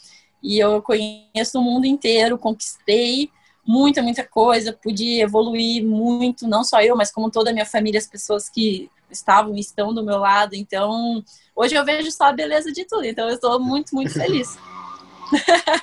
e 0.42 0.58
eu 0.60 0.82
conheço 0.82 1.60
o 1.60 1.62
mundo 1.62 1.86
inteiro, 1.86 2.38
conquistei 2.38 3.30
muita, 3.68 4.02
muita 4.02 4.24
coisa, 4.24 4.72
pude 4.72 5.20
evoluir 5.20 5.84
muito, 5.84 6.48
não 6.48 6.64
só 6.64 6.82
eu, 6.82 6.96
mas 6.96 7.12
como 7.12 7.30
toda 7.30 7.50
a 7.50 7.54
minha 7.54 7.66
família, 7.66 8.00
as 8.00 8.08
pessoas 8.08 8.48
que 8.48 8.90
estavam 9.12 9.56
e 9.56 9.60
estão 9.60 9.94
do 9.94 10.04
meu 10.04 10.18
lado. 10.18 10.56
Então, 10.56 11.24
hoje 11.56 11.76
eu 11.76 11.84
vejo 11.84 12.10
só 12.12 12.26
a 12.26 12.34
beleza 12.34 12.72
de 12.72 12.86
tudo. 12.86 13.06
Então, 13.06 13.28
eu 13.28 13.36
estou 13.36 13.60
muito, 13.60 13.94
muito 13.94 14.14
feliz. 14.14 14.58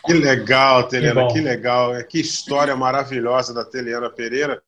Que 0.07 0.15
legal, 0.15 0.89
Teliana, 0.89 1.27
que, 1.27 1.35
que 1.35 1.41
legal. 1.41 1.93
Que 2.05 2.19
história 2.19 2.75
maravilhosa 2.75 3.53
da 3.53 3.63
Teliana 3.63 4.09
Pereira. 4.09 4.63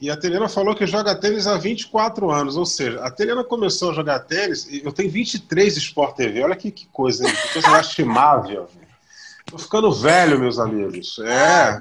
E 0.00 0.10
a 0.10 0.16
Teliana 0.16 0.48
falou 0.48 0.74
que 0.74 0.84
joga 0.88 1.14
tênis 1.14 1.46
há 1.46 1.56
24 1.56 2.28
anos, 2.32 2.56
ou 2.56 2.66
seja, 2.66 3.00
a 3.00 3.08
Teliana 3.08 3.44
começou 3.44 3.92
a 3.92 3.94
jogar 3.94 4.18
tênis, 4.18 4.66
eu 4.82 4.90
tenho 4.90 5.08
23 5.08 5.76
Sport 5.76 6.16
TV, 6.16 6.42
olha 6.42 6.56
que, 6.56 6.72
que 6.72 6.88
coisa, 6.88 7.24
hein? 7.24 7.32
que 7.32 7.52
coisa 7.52 7.70
lastimável. 7.70 8.68
Tô 9.46 9.56
ficando 9.58 9.92
velho, 9.92 10.40
meus 10.40 10.58
amigos. 10.58 11.20
É, 11.20 11.80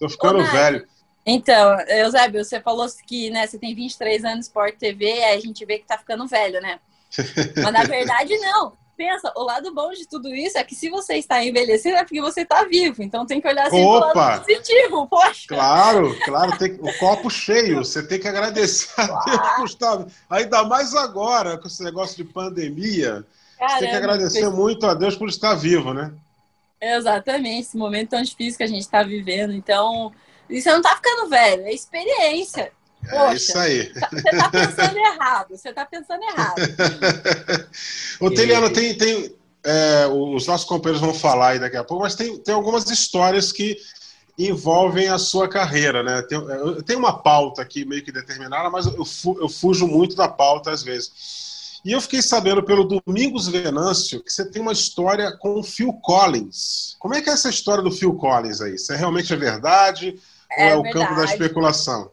Tô 0.00 0.08
ficando 0.08 0.38
Ô, 0.38 0.44
velho. 0.44 0.88
Então, 1.26 1.78
Eusébio, 1.82 2.42
você 2.42 2.58
falou 2.60 2.86
que 3.06 3.28
né, 3.28 3.46
você 3.46 3.58
tem 3.58 3.74
23 3.74 4.24
anos 4.24 4.46
Sport 4.46 4.76
TV, 4.78 5.04
aí 5.06 5.36
a 5.36 5.40
gente 5.40 5.64
vê 5.66 5.78
que 5.78 5.86
tá 5.86 5.98
ficando 5.98 6.26
velho, 6.26 6.60
né? 6.62 6.80
Mas 7.62 7.72
na 7.72 7.84
verdade, 7.84 8.36
não. 8.38 8.72
Pensa, 8.96 9.32
o 9.34 9.42
lado 9.44 9.72
bom 9.74 9.90
de 9.92 10.06
tudo 10.06 10.28
isso 10.34 10.58
é 10.58 10.64
que 10.64 10.74
se 10.74 10.90
você 10.90 11.14
está 11.14 11.42
envelhecendo 11.42 11.96
é 11.96 12.04
porque 12.04 12.20
você 12.20 12.42
está 12.42 12.64
vivo. 12.64 13.02
Então 13.02 13.24
tem 13.24 13.40
que 13.40 13.48
olhar 13.48 13.66
assim 13.66 13.82
Opa! 13.82 14.14
lado 14.14 14.44
positivo, 14.44 15.06
poxa. 15.06 15.48
Claro, 15.48 16.14
claro, 16.22 16.58
tem 16.58 16.78
o 16.80 16.98
copo 16.98 17.30
cheio. 17.30 17.78
Você 17.78 18.06
tem 18.06 18.20
que 18.20 18.28
agradecer 18.28 19.00
a 19.00 19.06
Deus, 19.24 19.56
Gustavo. 19.60 20.06
Ainda 20.28 20.64
mais 20.64 20.94
agora, 20.94 21.56
com 21.56 21.66
esse 21.66 21.82
negócio 21.82 22.14
de 22.16 22.24
pandemia. 22.24 23.24
Caramba, 23.58 23.74
você 23.74 23.80
tem 23.80 23.90
que 23.90 23.96
agradecer 23.96 24.50
muito 24.50 24.86
a 24.86 24.92
Deus 24.92 25.16
por 25.16 25.28
estar 25.30 25.54
vivo, 25.54 25.94
né? 25.94 26.12
Exatamente, 26.80 27.68
esse 27.68 27.76
momento 27.76 28.10
tão 28.10 28.22
difícil 28.22 28.56
que 28.56 28.64
a 28.64 28.68
gente 28.68 28.82
está 28.82 29.02
vivendo. 29.02 29.52
Então, 29.52 30.12
você 30.48 30.70
não 30.70 30.78
está 30.78 30.96
ficando 30.96 31.28
velho, 31.28 31.62
é 31.64 31.72
experiência. 31.72 32.72
É 33.06 33.18
Poxa, 33.18 33.34
isso 33.34 33.58
aí. 33.58 33.92
Tá, 33.92 34.08
você 34.10 34.28
está 34.28 34.48
pensando 34.50 34.98
errado. 34.98 35.48
Você 35.50 35.68
está 35.68 35.84
pensando 35.86 36.22
errado. 36.22 36.60
o 38.20 38.30
Teliano, 38.30 38.70
tem, 38.72 38.94
tem 38.96 39.34
é, 39.64 40.06
os 40.06 40.46
nossos 40.46 40.66
companheiros 40.66 41.00
vão 41.00 41.14
falar 41.14 41.50
aí 41.50 41.58
daqui 41.58 41.76
a 41.76 41.84
pouco, 41.84 42.02
mas 42.02 42.14
tem, 42.14 42.38
tem 42.38 42.54
algumas 42.54 42.90
histórias 42.90 43.52
que 43.52 43.76
envolvem 44.38 45.08
a 45.08 45.18
sua 45.18 45.48
carreira, 45.48 46.02
né? 46.02 46.22
Tem, 46.22 46.38
eu 46.38 46.82
tenho 46.82 46.98
uma 46.98 47.18
pauta 47.18 47.60
aqui 47.60 47.84
meio 47.84 48.02
que 48.02 48.12
determinada, 48.12 48.70
mas 48.70 48.86
eu, 48.86 49.04
eu 49.40 49.48
fujo 49.48 49.86
muito 49.86 50.16
da 50.16 50.28
pauta 50.28 50.70
às 50.70 50.82
vezes. 50.82 51.49
E 51.84 51.92
eu 51.92 52.00
fiquei 52.00 52.20
sabendo 52.20 52.62
pelo 52.62 52.84
Domingos 52.84 53.48
Venâncio 53.48 54.22
que 54.22 54.30
você 54.30 54.48
tem 54.48 54.60
uma 54.60 54.72
história 54.72 55.34
com 55.38 55.58
o 55.58 55.62
Phil 55.62 55.92
Collins. 55.94 56.94
Como 56.98 57.14
é 57.14 57.22
que 57.22 57.30
é 57.30 57.32
essa 57.32 57.48
história 57.48 57.82
do 57.82 57.90
Phil 57.90 58.14
Collins 58.14 58.60
aí? 58.60 58.74
Isso 58.74 58.92
é 58.92 58.96
realmente 58.96 59.32
é 59.32 59.36
verdade 59.36 60.20
é 60.50 60.74
ou 60.74 60.80
é 60.80 60.82
verdade. 60.82 60.88
o 60.88 60.92
campo 60.92 61.14
da 61.14 61.24
especulação? 61.24 62.10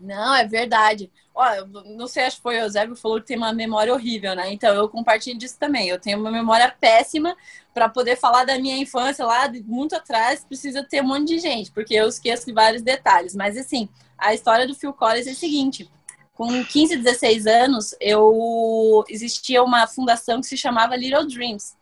Não, 0.00 0.34
é 0.34 0.46
verdade. 0.46 1.10
Olha, 1.34 1.66
não 1.66 2.06
sei, 2.06 2.24
acho 2.24 2.36
que 2.36 2.42
foi 2.42 2.56
o 2.56 2.62
Eusébio 2.62 2.94
que 2.94 3.00
falou 3.00 3.20
que 3.20 3.26
tem 3.26 3.36
uma 3.36 3.52
memória 3.52 3.92
horrível, 3.92 4.34
né? 4.34 4.52
Então 4.52 4.74
eu 4.74 4.88
compartilho 4.88 5.38
disso 5.38 5.56
também. 5.58 5.88
Eu 5.88 5.98
tenho 5.98 6.18
uma 6.18 6.30
memória 6.30 6.74
péssima 6.80 7.36
para 7.74 7.88
poder 7.88 8.16
falar 8.16 8.44
da 8.44 8.58
minha 8.58 8.76
infância 8.76 9.24
lá 9.24 9.50
muito 9.64 9.94
atrás, 9.94 10.44
precisa 10.44 10.82
ter 10.82 11.02
um 11.02 11.08
monte 11.08 11.28
de 11.28 11.38
gente, 11.38 11.70
porque 11.70 11.94
eu 11.94 12.08
esqueço 12.08 12.46
de 12.46 12.52
vários 12.52 12.82
detalhes. 12.82 13.34
Mas 13.34 13.56
assim, 13.56 13.88
a 14.16 14.34
história 14.34 14.66
do 14.66 14.74
Phil 14.74 14.92
Collins 14.92 15.26
é 15.26 15.30
a 15.30 15.34
seguinte: 15.34 15.90
com 16.38 16.64
15, 16.64 16.98
16 16.98 17.48
anos, 17.48 17.96
eu 18.00 19.04
existia 19.08 19.60
uma 19.60 19.88
fundação 19.88 20.40
que 20.40 20.46
se 20.46 20.56
chamava 20.56 20.94
Little 20.94 21.26
Dreams, 21.26 21.74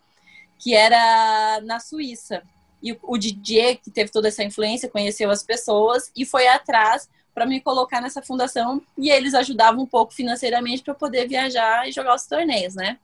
que 0.58 0.75
era 0.75 1.60
na 1.60 1.78
Suíça. 1.78 2.42
E 2.82 2.98
o 3.02 3.18
DJ, 3.18 3.76
que 3.76 3.90
teve 3.90 4.10
toda 4.10 4.28
essa 4.28 4.42
influência, 4.42 4.88
conheceu 4.88 5.30
as 5.30 5.42
pessoas 5.42 6.10
e 6.16 6.25
foi 6.25 6.48
atrás 6.48 7.06
para 7.34 7.44
me 7.44 7.60
colocar 7.60 8.00
nessa 8.00 8.22
fundação 8.22 8.80
e 8.96 9.10
eles 9.10 9.34
ajudavam 9.34 9.82
um 9.82 9.86
pouco 9.86 10.14
financeiramente 10.14 10.82
para 10.82 10.94
poder 10.94 11.28
viajar 11.28 11.86
e 11.86 11.92
jogar 11.92 12.14
os 12.14 12.25
torneios, 12.25 12.75
né? 12.75 12.98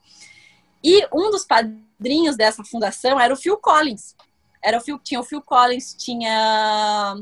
E 0.83 1.07
um 1.13 1.31
dos 1.31 1.45
padrinhos 1.45 2.35
dessa 2.35 2.65
fundação 2.65 3.21
era 3.21 3.35
o 3.35 3.37
Phil 3.37 3.59
Collins. 3.59 4.17
Era 4.63 4.79
o 4.79 4.81
Phil, 4.81 4.99
tinha 4.99 5.21
o 5.21 5.25
Phil 5.25 5.43
Collins, 5.43 5.95
tinha 5.99 7.15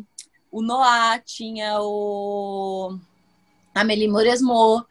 o 0.52 0.62
Noah, 0.62 1.18
tinha 1.18 1.80
o 1.80 2.96
Amélie 3.75 4.09
Mauresmo, 4.09 4.85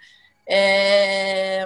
é... 0.48 1.66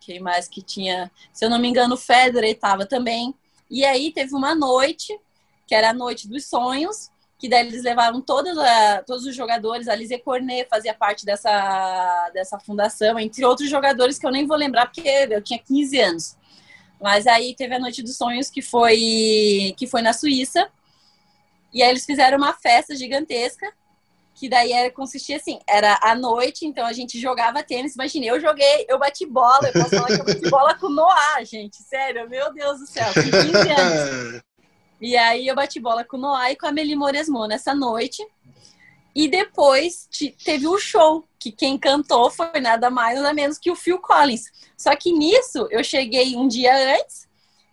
quem 0.00 0.20
mais 0.20 0.48
que 0.48 0.62
tinha? 0.62 1.10
Se 1.32 1.44
eu 1.44 1.50
não 1.50 1.58
me 1.58 1.68
engano, 1.68 1.94
o 1.94 1.98
Federer 1.98 2.50
estava 2.50 2.86
também. 2.86 3.34
E 3.70 3.84
aí 3.84 4.12
teve 4.12 4.34
uma 4.34 4.54
noite, 4.54 5.18
que 5.66 5.74
era 5.74 5.90
a 5.90 5.94
noite 5.94 6.28
dos 6.28 6.46
sonhos, 6.46 7.10
que 7.40 7.48
daí 7.48 7.66
eles 7.66 7.82
levaram 7.82 8.20
todos, 8.20 8.56
a, 8.58 9.02
todos 9.06 9.24
os 9.24 9.34
jogadores, 9.34 9.88
a 9.88 9.94
Lise 9.94 10.18
Cornet 10.18 10.68
fazia 10.68 10.92
parte 10.92 11.24
dessa, 11.24 12.30
dessa 12.34 12.60
fundação, 12.60 13.18
entre 13.18 13.44
outros 13.46 13.70
jogadores 13.70 14.18
que 14.18 14.26
eu 14.26 14.30
nem 14.30 14.46
vou 14.46 14.58
lembrar, 14.58 14.86
porque 14.86 15.08
eu 15.08 15.42
tinha 15.42 15.58
15 15.58 16.00
anos. 16.00 16.36
Mas 17.00 17.26
aí 17.26 17.54
teve 17.56 17.74
a 17.74 17.78
Noite 17.78 18.02
dos 18.02 18.16
Sonhos, 18.16 18.50
que 18.50 18.60
foi, 18.60 19.74
que 19.78 19.86
foi 19.86 20.02
na 20.02 20.12
Suíça, 20.12 20.68
e 21.72 21.82
aí 21.82 21.88
eles 21.88 22.04
fizeram 22.04 22.36
uma 22.36 22.52
festa 22.52 22.94
gigantesca, 22.94 23.72
que 24.34 24.48
daí 24.48 24.72
era, 24.72 24.90
consistia 24.90 25.36
assim, 25.36 25.58
era 25.68 25.98
à 26.02 26.14
noite, 26.14 26.66
então 26.66 26.86
a 26.86 26.92
gente 26.92 27.20
jogava 27.20 27.62
tênis, 27.62 27.94
imagine, 27.94 28.26
eu 28.26 28.40
joguei, 28.40 28.86
eu 28.88 28.98
bati 28.98 29.26
bola, 29.26 29.68
eu 29.68 29.72
posso 29.72 29.90
falar 29.90 30.06
que 30.06 30.20
eu 30.20 30.24
bati 30.24 30.40
bola 30.50 30.74
com 30.74 30.88
Noah, 30.88 31.44
gente, 31.44 31.76
sério, 31.82 32.28
meu 32.28 32.52
Deus 32.52 32.80
do 32.80 32.86
céu, 32.86 33.06
com 33.12 33.22
15 33.22 33.70
anos. 33.70 34.42
E 35.02 35.16
aí 35.16 35.46
eu 35.46 35.54
bati 35.54 35.80
bola 35.80 36.04
com 36.04 36.18
Noah 36.18 36.52
e 36.52 36.56
com 36.56 36.66
a 36.66 36.72
Meli 36.72 36.94
Moresmo 36.94 37.46
nessa 37.46 37.74
noite. 37.74 38.22
E 39.14 39.28
depois 39.28 40.06
teve 40.44 40.66
o 40.66 40.74
um 40.74 40.78
show, 40.78 41.24
que 41.38 41.50
quem 41.50 41.78
cantou 41.78 42.30
foi 42.30 42.60
nada 42.60 42.90
mais 42.90 43.16
nada 43.16 43.32
menos 43.32 43.58
que 43.58 43.70
o 43.70 43.74
Phil 43.74 43.98
Collins. 43.98 44.44
Só 44.76 44.94
que 44.94 45.10
nisso 45.10 45.66
eu 45.70 45.82
cheguei 45.82 46.36
um 46.36 46.46
dia 46.46 46.96
antes, 46.96 47.26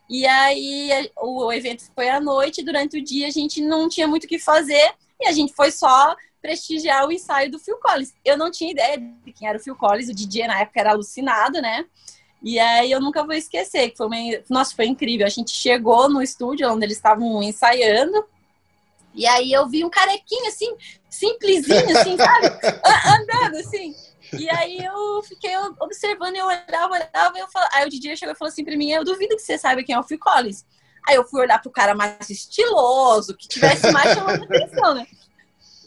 e 0.10 0.26
aí 0.26 1.12
o 1.18 1.52
evento 1.52 1.84
foi 1.94 2.10
à 2.10 2.20
noite, 2.20 2.64
durante 2.64 2.98
o 2.98 3.04
dia 3.04 3.28
a 3.28 3.32
gente 3.32 3.62
não 3.62 3.90
tinha 3.90 4.08
muito 4.08 4.24
o 4.24 4.28
que 4.28 4.40
fazer, 4.40 4.94
e 5.20 5.28
a 5.28 5.32
gente 5.32 5.54
foi 5.54 5.70
só 5.70 6.16
prestigiar 6.42 7.06
o 7.08 7.12
ensaio 7.12 7.52
do 7.52 7.60
Phil 7.60 7.78
Collins. 7.78 8.14
Eu 8.24 8.38
não 8.38 8.52
tinha 8.52 8.72
ideia 8.72 8.98
de 8.98 9.34
quem 9.34 9.48
era 9.48 9.58
o 9.58 9.62
Phil 9.62 9.76
Collins, 9.76 10.10
o 10.10 10.16
DJ 10.16 10.48
na 10.48 10.60
época 10.60 10.80
era 10.80 10.92
alucinado, 10.92 11.62
né? 11.62 11.86
E 12.42 12.60
aí 12.60 12.92
eu 12.92 13.02
nunca 13.02 13.24
vou 13.24 13.34
esquecer, 13.34 13.90
que 13.90 13.98
foi 13.98 14.08
uma... 14.08 14.18
Nossa, 14.50 14.76
foi 14.76 14.86
incrível. 14.86 15.26
A 15.26 15.30
gente 15.30 15.52
chegou 15.52 16.10
no 16.10 16.22
estúdio 16.22 16.72
onde 16.72 16.86
eles 16.86 16.98
estavam 16.98 17.42
ensaiando. 17.42 18.24
E 19.14 19.26
aí 19.26 19.52
eu 19.52 19.68
vi 19.68 19.84
um 19.84 19.90
carequinho 19.90 20.48
assim, 20.48 20.76
simplesinho, 21.10 21.98
assim, 21.98 22.16
sabe? 22.18 22.48
Andando 23.08 23.58
assim. 23.58 23.96
E 24.34 24.50
aí 24.50 24.78
eu 24.78 25.24
fiquei 25.24 25.52
observando, 25.80 26.36
eu 26.36 26.46
olhava, 26.46 26.94
olhava, 26.94 27.40
eu 27.40 27.48
falava... 27.48 27.72
aí 27.74 27.88
o 27.88 27.90
DJ 27.90 28.16
chegou 28.16 28.34
e 28.34 28.38
falou 28.38 28.52
assim 28.52 28.64
pra 28.64 28.78
mim, 28.78 28.92
eu 28.92 29.04
duvido 29.04 29.36
que 29.36 29.42
você 29.42 29.58
saiba 29.58 29.84
quem 29.84 29.96
é 29.96 30.00
o 30.00 30.04
Phil 30.04 30.20
Collins. 30.20 30.66
Aí 31.08 31.16
eu 31.16 31.26
fui 31.26 31.42
olhar 31.42 31.62
pro 31.62 31.72
cara 31.72 31.96
mais 31.96 32.30
estiloso, 32.30 33.36
que 33.36 33.48
tivesse 33.48 33.90
mais 33.92 34.14
chamando 34.14 34.44
atenção, 34.44 34.94
né? 34.94 35.08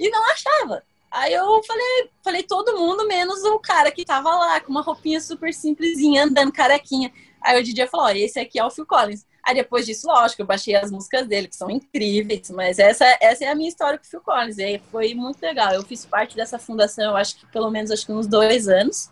E 0.00 0.10
não 0.10 0.24
achava. 0.30 0.82
Aí 1.10 1.34
eu 1.34 1.62
falei, 1.64 2.10
falei 2.22 2.42
todo 2.42 2.78
mundo, 2.78 3.06
menos 3.06 3.42
o 3.44 3.58
cara 3.58 3.90
que 3.90 4.04
tava 4.04 4.30
lá, 4.30 4.60
com 4.60 4.70
uma 4.70 4.80
roupinha 4.80 5.20
super 5.20 5.52
simplesinha, 5.52 6.24
andando 6.24 6.52
carequinha. 6.52 7.12
Aí 7.42 7.60
o 7.60 7.64
DJ 7.64 7.86
falou, 7.88 8.08
esse 8.10 8.38
aqui 8.38 8.58
é 8.58 8.64
o 8.64 8.70
Phil 8.70 8.86
Collins. 8.86 9.26
Aí 9.44 9.54
depois 9.54 9.84
disso, 9.86 10.06
lógico, 10.06 10.42
eu 10.42 10.46
baixei 10.46 10.74
as 10.74 10.90
músicas 10.90 11.26
dele, 11.26 11.48
que 11.48 11.56
são 11.56 11.70
incríveis, 11.70 12.50
mas 12.50 12.78
essa, 12.78 13.04
essa 13.20 13.44
é 13.44 13.48
a 13.48 13.54
minha 13.54 13.68
história 13.68 13.98
com 13.98 14.04
o 14.04 14.08
Phil 14.08 14.20
Collins. 14.20 14.58
E 14.58 14.80
foi 14.90 15.12
muito 15.14 15.42
legal. 15.42 15.72
Eu 15.72 15.82
fiz 15.82 16.06
parte 16.06 16.36
dessa 16.36 16.58
fundação, 16.58 17.10
eu 17.10 17.16
acho 17.16 17.36
que 17.36 17.46
pelo 17.46 17.70
menos 17.70 17.90
acho 17.90 18.06
que 18.06 18.12
uns 18.12 18.26
dois 18.26 18.68
anos. 18.68 19.10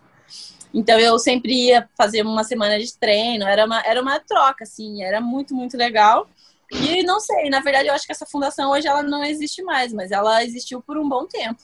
Então 0.73 0.99
eu 0.99 1.19
sempre 1.19 1.51
ia 1.67 1.89
fazer 1.97 2.21
uma 2.21 2.43
semana 2.43 2.79
de 2.79 2.97
treino, 2.97 3.45
era 3.45 3.65
uma, 3.65 3.81
era 3.81 4.01
uma 4.01 4.19
troca, 4.19 4.63
assim, 4.63 5.03
era 5.03 5.19
muito, 5.19 5.53
muito 5.53 5.75
legal. 5.75 6.27
E 6.71 7.03
não 7.03 7.19
sei, 7.19 7.49
na 7.49 7.61
verdade 7.61 7.87
eu 7.87 7.93
acho 7.93 8.05
que 8.05 8.11
essa 8.11 8.25
fundação 8.25 8.71
hoje 8.71 8.87
ela 8.87 9.01
não 9.01 9.23
existe 9.23 9.63
mais, 9.63 9.91
mas 9.91 10.11
ela 10.11 10.43
existiu 10.43 10.81
por 10.81 10.97
um 10.97 11.07
bom 11.07 11.25
tempo. 11.25 11.61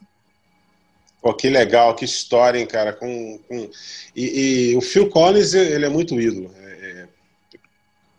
Pô, 1.21 1.33
que 1.33 1.49
legal, 1.49 1.95
que 1.95 2.05
história, 2.05 2.59
hein, 2.59 2.67
cara. 2.67 2.93
Com, 2.93 3.39
com... 3.47 3.69
E, 4.15 4.71
e, 4.71 4.77
o 4.77 4.81
Phil 4.81 5.09
Collins, 5.09 5.55
ele 5.55 5.83
é 5.83 5.89
muito 5.89 6.21
ídolo. 6.21 6.53
É, 6.55 6.71
é... 6.71 7.07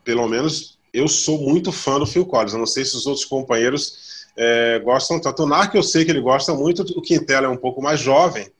Pelo 0.03 0.27
menos 0.27 0.77
eu 0.93 1.07
sou 1.07 1.39
muito 1.39 1.71
fã 1.71 2.01
do 2.01 2.07
Phil 2.07 2.27
Collins. 2.27 2.53
Eu 2.53 2.59
não 2.59 2.67
sei 2.67 2.85
se 2.85 2.97
os 2.97 3.07
outros 3.07 3.25
companheiros 3.25 4.27
é, 4.37 4.81
gostam 4.81 5.21
tanto. 5.21 5.45
O 5.45 5.47
Narc 5.47 5.73
eu 5.75 5.85
sei 5.85 6.05
que 6.05 6.11
ele 6.11 6.21
gosta 6.21 6.53
muito, 6.53 6.83
o 6.99 7.03
Quintela 7.03 7.47
é 7.47 7.51
um 7.51 7.57
pouco 7.57 7.81
mais 7.81 8.01
jovem. 8.01 8.51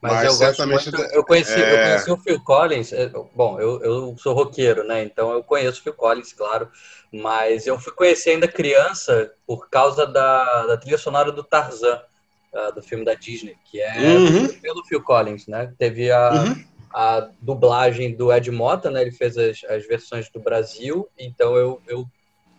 Mas, 0.00 0.12
mas 0.12 0.24
eu 0.24 0.32
certamente. 0.32 0.90
Muito, 0.90 1.12
eu, 1.12 1.24
conheci, 1.24 1.60
é... 1.60 1.72
eu 1.72 1.76
conheci 1.76 2.10
o 2.10 2.16
Phil 2.18 2.40
Collins. 2.44 2.92
É, 2.92 3.08
bom, 3.34 3.60
eu, 3.60 3.80
eu 3.82 4.16
sou 4.18 4.34
roqueiro, 4.34 4.84
né? 4.84 5.04
Então 5.04 5.32
eu 5.32 5.42
conheço 5.42 5.80
o 5.80 5.82
Phil 5.84 5.94
Collins, 5.94 6.32
claro. 6.32 6.68
Mas 7.12 7.66
eu 7.66 7.78
fui 7.78 7.92
conhecer 7.92 8.30
ainda 8.30 8.46
criança 8.46 9.32
por 9.46 9.68
causa 9.70 10.06
da, 10.06 10.66
da 10.66 10.76
trilha 10.76 10.98
sonora 10.98 11.32
do 11.32 11.42
Tarzan 11.42 12.00
uh, 12.52 12.74
do 12.74 12.82
filme 12.82 13.04
da 13.04 13.14
Disney, 13.14 13.56
que 13.64 13.80
é 13.80 13.98
uhum. 13.98 14.48
pelo 14.60 14.84
Phil 14.84 15.02
Collins, 15.02 15.46
né? 15.46 15.72
Teve 15.78 16.10
a, 16.10 16.32
uhum. 16.32 16.64
a 16.92 17.28
dublagem 17.40 18.14
do 18.14 18.32
Ed 18.32 18.50
Mota, 18.50 18.90
né? 18.90 19.02
Ele 19.02 19.12
fez 19.12 19.38
as, 19.38 19.64
as 19.64 19.86
versões 19.86 20.28
do 20.30 20.40
Brasil, 20.40 21.08
então 21.18 21.56
eu, 21.56 21.80
eu 21.86 22.06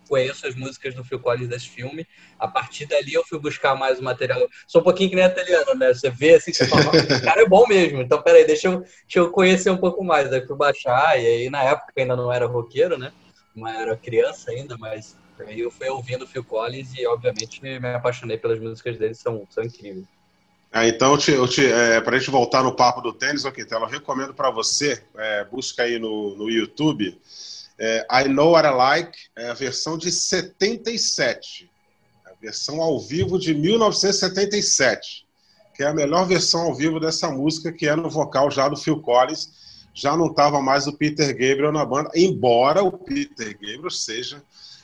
conheço 0.08 0.48
as 0.48 0.56
músicas 0.56 0.96
do 0.96 1.04
Phil 1.04 1.20
Collins 1.20 1.48
desse 1.48 1.70
filme. 1.70 2.06
A 2.40 2.48
partir 2.48 2.88
dali 2.88 3.14
eu 3.14 3.24
fui 3.24 3.38
buscar 3.38 3.76
mais 3.76 4.00
o 4.00 4.04
material. 4.04 4.48
Sou 4.68 4.82
um 4.82 4.84
pouquinho 4.84 5.12
que 5.12 5.16
nem 5.16 5.26
italiano, 5.26 5.76
né? 5.76 5.94
Você 5.94 6.10
vê 6.10 6.34
assim, 6.34 6.52
você 6.52 6.66
fala, 6.66 6.84
o 6.90 7.22
cara 7.24 7.44
é 7.44 7.48
bom 7.48 7.68
mesmo. 7.68 8.02
Então, 8.02 8.20
peraí, 8.22 8.46
deixa 8.46 8.68
eu, 8.68 8.80
deixa 8.80 9.20
eu 9.20 9.32
conhecer 9.32 9.70
um 9.70 9.78
pouco 9.78 10.04
mais. 10.04 10.34
Aí 10.34 10.46
fui 10.46 10.58
baixar, 10.58 11.20
e 11.22 11.28
aí 11.28 11.50
na 11.50 11.64
época 11.64 11.94
ainda 11.96 12.16
não 12.16 12.34
era 12.34 12.48
roqueiro, 12.48 12.98
né? 12.98 13.14
Mas 13.60 13.80
era 13.80 13.96
criança 13.96 14.52
ainda, 14.52 14.78
mas 14.78 15.18
Aí 15.48 15.62
eu 15.62 15.72
fui 15.72 15.88
ouvindo 15.88 16.28
Phil 16.28 16.44
Collins 16.44 16.94
e, 16.96 17.06
obviamente, 17.08 17.62
me 17.62 17.78
apaixonei 17.94 18.38
pelas 18.38 18.60
músicas 18.60 18.98
dele, 18.98 19.14
são, 19.14 19.48
são 19.50 19.64
incríveis. 19.64 20.06
Ah, 20.72 20.88
então, 20.88 21.14
eu 21.14 21.18
te, 21.18 21.32
eu 21.32 21.48
te, 21.48 21.66
é, 21.66 22.00
para 22.02 22.16
a 22.16 22.20
gente 22.20 22.30
voltar 22.30 22.62
no 22.62 22.76
papo 22.76 23.02
do 23.02 23.14
tênis, 23.14 23.46
ok, 23.46 23.64
então, 23.64 23.82
eu 23.82 23.88
recomendo 23.88 24.34
para 24.34 24.52
você, 24.52 25.02
é, 25.18 25.44
busca 25.46 25.84
aí 25.84 25.98
no, 25.98 26.36
no 26.36 26.50
YouTube, 26.50 27.20
é, 27.80 28.06
I 28.12 28.28
Know 28.28 28.52
What 28.52 28.68
I 28.68 28.72
Like, 28.72 29.18
é 29.36 29.50
a 29.50 29.54
versão 29.54 29.98
de 29.98 30.12
77, 30.12 31.72
a 32.26 32.34
versão 32.40 32.82
ao 32.82 33.00
vivo 33.00 33.40
de 33.40 33.54
1977, 33.56 35.26
que 35.74 35.82
é 35.82 35.88
a 35.88 35.94
melhor 35.94 36.28
versão 36.28 36.62
ao 36.64 36.76
vivo 36.76 37.00
dessa 37.00 37.30
música, 37.30 37.72
que 37.72 37.88
é 37.88 37.96
no 37.96 38.10
vocal 38.10 38.52
já 38.52 38.68
do 38.70 38.78
Phil 38.78 39.02
Collins, 39.02 39.50
já 40.00 40.16
não 40.16 40.28
estava 40.28 40.62
mais 40.62 40.88
o 40.88 40.98
Peter 40.98 41.28
Gabriel 41.28 41.72
na 41.72 41.86
banda, 41.86 42.10
embora 42.16 42.84
o 42.84 42.92
Peter 42.92 43.54
Gabriel 43.54 43.90
seja 43.90 44.42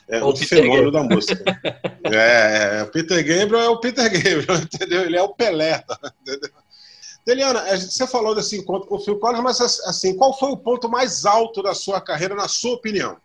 é 0.08 0.22
o 0.22 0.36
fenômeno 0.36 0.92
da 0.92 1.02
música. 1.02 1.42
é, 2.04 2.78
é, 2.78 2.82
o 2.82 2.90
Peter 2.90 3.16
Gabriel 3.24 3.64
é 3.64 3.68
o 3.68 3.80
Peter 3.80 4.04
Gabriel, 4.04 4.56
entendeu? 4.62 5.02
Ele 5.02 5.16
é 5.16 5.22
o 5.22 5.34
Pelé, 5.34 5.78
tá? 5.78 5.98
entendeu? 6.20 6.50
Eliana, 7.26 7.76
você 7.76 8.06
falou 8.06 8.36
desse 8.36 8.56
encontro 8.56 8.88
com 8.88 8.94
o 8.94 9.00
Phil 9.00 9.18
Collins, 9.18 9.42
mas 9.42 9.60
assim, 9.60 10.16
qual 10.16 10.38
foi 10.38 10.50
o 10.50 10.56
ponto 10.56 10.88
mais 10.88 11.26
alto 11.26 11.60
da 11.60 11.74
sua 11.74 12.00
carreira, 12.00 12.36
na 12.36 12.46
sua 12.46 12.74
opinião? 12.74 13.16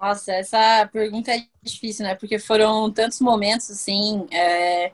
Nossa, 0.00 0.32
essa 0.32 0.88
pergunta 0.90 1.30
é 1.30 1.44
difícil, 1.62 2.06
né? 2.06 2.14
Porque 2.14 2.38
foram 2.38 2.90
tantos 2.90 3.20
momentos, 3.20 3.70
assim. 3.70 4.26
É... 4.30 4.92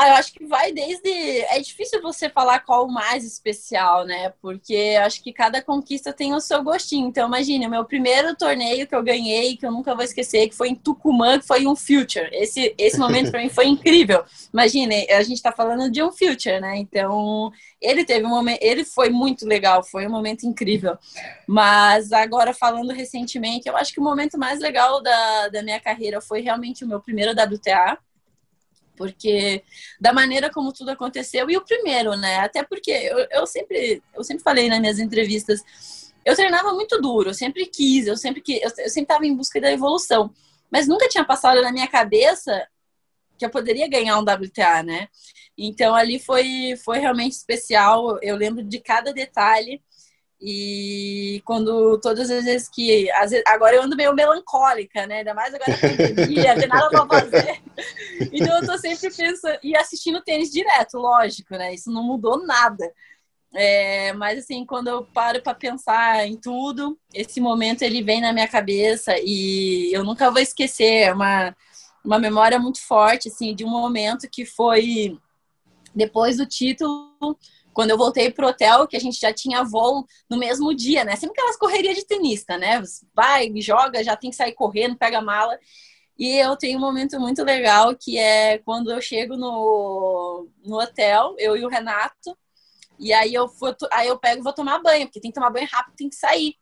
Ah, 0.00 0.10
eu 0.10 0.14
acho 0.14 0.32
que 0.32 0.46
vai 0.46 0.70
desde. 0.72 1.10
É 1.10 1.58
difícil 1.58 2.00
você 2.00 2.30
falar 2.30 2.60
qual 2.60 2.86
o 2.86 2.92
mais 2.92 3.24
especial, 3.24 4.04
né? 4.06 4.32
Porque 4.40 4.96
acho 5.04 5.20
que 5.20 5.32
cada 5.32 5.60
conquista 5.60 6.12
tem 6.12 6.32
o 6.32 6.40
seu 6.40 6.62
gostinho. 6.62 7.08
Então, 7.08 7.26
imagine, 7.26 7.66
o 7.66 7.70
meu 7.70 7.84
primeiro 7.84 8.36
torneio 8.36 8.86
que 8.86 8.94
eu 8.94 9.02
ganhei, 9.02 9.56
que 9.56 9.66
eu 9.66 9.72
nunca 9.72 9.96
vou 9.96 10.04
esquecer, 10.04 10.48
que 10.48 10.54
foi 10.54 10.68
em 10.68 10.76
Tucumã, 10.76 11.40
que 11.40 11.48
foi 11.48 11.66
um 11.66 11.74
Future. 11.74 12.28
Esse, 12.30 12.72
esse 12.78 12.96
momento 12.96 13.32
para 13.32 13.40
mim 13.40 13.48
foi 13.48 13.66
incrível. 13.66 14.24
Imagine, 14.54 15.10
a 15.10 15.22
gente 15.24 15.42
tá 15.42 15.50
falando 15.50 15.90
de 15.90 16.00
um 16.00 16.12
Future, 16.12 16.60
né? 16.60 16.76
Então, 16.76 17.50
ele 17.82 18.04
teve 18.04 18.24
um 18.24 18.30
momento. 18.30 18.60
Ele 18.62 18.84
foi 18.84 19.10
muito 19.10 19.44
legal, 19.44 19.82
foi 19.82 20.06
um 20.06 20.10
momento 20.10 20.46
incrível. 20.46 20.96
Mas 21.44 22.12
agora, 22.12 22.54
falando 22.54 22.92
recentemente, 22.92 23.68
eu 23.68 23.76
acho 23.76 23.92
que 23.92 23.98
o 23.98 24.04
momento 24.04 24.38
mais 24.38 24.60
legal 24.60 25.02
da, 25.02 25.48
da 25.48 25.60
minha 25.60 25.80
carreira 25.80 26.20
foi 26.20 26.40
realmente 26.40 26.84
o 26.84 26.88
meu 26.88 27.00
primeiro 27.00 27.32
WTA 27.32 27.98
porque 28.98 29.62
da 30.00 30.12
maneira 30.12 30.50
como 30.50 30.72
tudo 30.72 30.90
aconteceu 30.90 31.48
e 31.48 31.56
o 31.56 31.64
primeiro, 31.64 32.16
né? 32.16 32.40
Até 32.40 32.62
porque 32.64 32.90
eu, 32.90 33.26
eu 33.30 33.46
sempre 33.46 34.02
eu 34.14 34.24
sempre 34.24 34.42
falei 34.42 34.68
nas 34.68 34.80
minhas 34.80 34.98
entrevistas, 34.98 36.12
eu 36.24 36.34
treinava 36.34 36.72
muito 36.74 37.00
duro, 37.00 37.30
eu 37.30 37.34
sempre 37.34 37.64
quis, 37.66 38.06
eu 38.06 38.16
sempre 38.16 38.42
que 38.42 38.56
eu, 38.56 38.70
eu 38.78 38.90
sempre 38.90 39.02
estava 39.02 39.26
em 39.26 39.34
busca 39.34 39.60
da 39.60 39.72
evolução, 39.72 40.30
mas 40.70 40.88
nunca 40.88 41.08
tinha 41.08 41.24
passado 41.24 41.62
na 41.62 41.72
minha 41.72 41.86
cabeça 41.88 42.66
que 43.38 43.44
eu 43.44 43.50
poderia 43.50 43.88
ganhar 43.88 44.18
um 44.18 44.22
WTA, 44.22 44.82
né? 44.82 45.08
Então 45.56 45.94
ali 45.94 46.18
foi 46.18 46.76
foi 46.84 46.98
realmente 46.98 47.32
especial, 47.32 48.18
eu 48.22 48.36
lembro 48.36 48.62
de 48.62 48.80
cada 48.80 49.12
detalhe. 49.12 49.80
E 50.40 51.42
quando 51.44 51.98
todas 51.98 52.30
as 52.30 52.44
vezes 52.44 52.68
que. 52.68 53.10
Às 53.12 53.30
vezes, 53.30 53.44
agora 53.46 53.74
eu 53.74 53.82
ando 53.82 53.96
meio 53.96 54.14
melancólica, 54.14 55.04
né? 55.06 55.18
Ainda 55.18 55.34
mais 55.34 55.52
agora 55.52 55.74
que 55.74 55.96
pandemia, 55.96 56.54
tem 56.54 56.68
nada 56.68 56.88
pra 56.88 57.06
fazer. 57.06 57.62
Então 58.32 58.60
eu 58.60 58.66
tô 58.66 58.76
sempre 58.78 59.14
pensando. 59.14 59.58
E 59.62 59.76
assistindo 59.76 60.20
tênis 60.20 60.50
direto, 60.50 60.98
lógico, 60.98 61.54
né? 61.54 61.74
Isso 61.74 61.90
não 61.90 62.02
mudou 62.02 62.44
nada. 62.44 62.92
É, 63.54 64.12
mas 64.12 64.40
assim, 64.40 64.66
quando 64.66 64.88
eu 64.88 65.04
paro 65.04 65.40
para 65.42 65.54
pensar 65.54 66.26
em 66.26 66.36
tudo, 66.36 66.98
esse 67.14 67.40
momento 67.40 67.82
ele 67.82 68.02
vem 68.02 68.20
na 68.20 68.32
minha 68.32 68.48
cabeça 68.48 69.14
e 69.18 69.90
eu 69.92 70.04
nunca 70.04 70.30
vou 70.30 70.40
esquecer. 70.40 71.04
É 71.04 71.12
uma, 71.12 71.56
uma 72.04 72.18
memória 72.18 72.58
muito 72.58 72.80
forte, 72.80 73.28
assim, 73.28 73.54
de 73.54 73.64
um 73.64 73.70
momento 73.70 74.28
que 74.30 74.44
foi 74.44 75.16
depois 75.94 76.36
do 76.36 76.46
título 76.46 77.36
quando 77.72 77.90
eu 77.90 77.98
voltei 77.98 78.30
pro 78.30 78.48
hotel, 78.48 78.86
que 78.86 78.96
a 78.96 79.00
gente 79.00 79.18
já 79.18 79.32
tinha 79.32 79.62
voo 79.62 80.04
no 80.28 80.38
mesmo 80.38 80.74
dia, 80.74 81.04
né? 81.04 81.16
Sempre 81.16 81.38
aquelas 81.38 81.56
correrias 81.56 81.96
de 81.96 82.06
tenista, 82.06 82.58
né? 82.58 82.82
Vai, 83.14 83.50
joga, 83.60 84.02
já 84.02 84.16
tem 84.16 84.30
que 84.30 84.36
sair 84.36 84.52
correndo, 84.52 84.96
pega 84.96 85.18
a 85.18 85.22
mala. 85.22 85.58
E 86.18 86.36
eu 86.36 86.56
tenho 86.56 86.78
um 86.78 86.80
momento 86.80 87.20
muito 87.20 87.44
legal 87.44 87.94
que 87.94 88.18
é 88.18 88.58
quando 88.58 88.90
eu 88.90 89.00
chego 89.00 89.36
no, 89.36 90.48
no 90.64 90.80
hotel, 90.80 91.36
eu 91.38 91.56
e 91.56 91.64
o 91.64 91.68
Renato, 91.68 92.36
e 92.98 93.12
aí 93.12 93.32
eu, 93.32 93.46
vou, 93.46 93.74
aí 93.92 94.08
eu 94.08 94.18
pego 94.18 94.40
e 94.40 94.42
vou 94.42 94.52
tomar 94.52 94.82
banho, 94.82 95.06
porque 95.06 95.20
tem 95.20 95.30
que 95.30 95.36
tomar 95.36 95.50
banho 95.50 95.68
rápido, 95.70 95.94
tem 95.96 96.08
que 96.08 96.16
sair. 96.16 96.56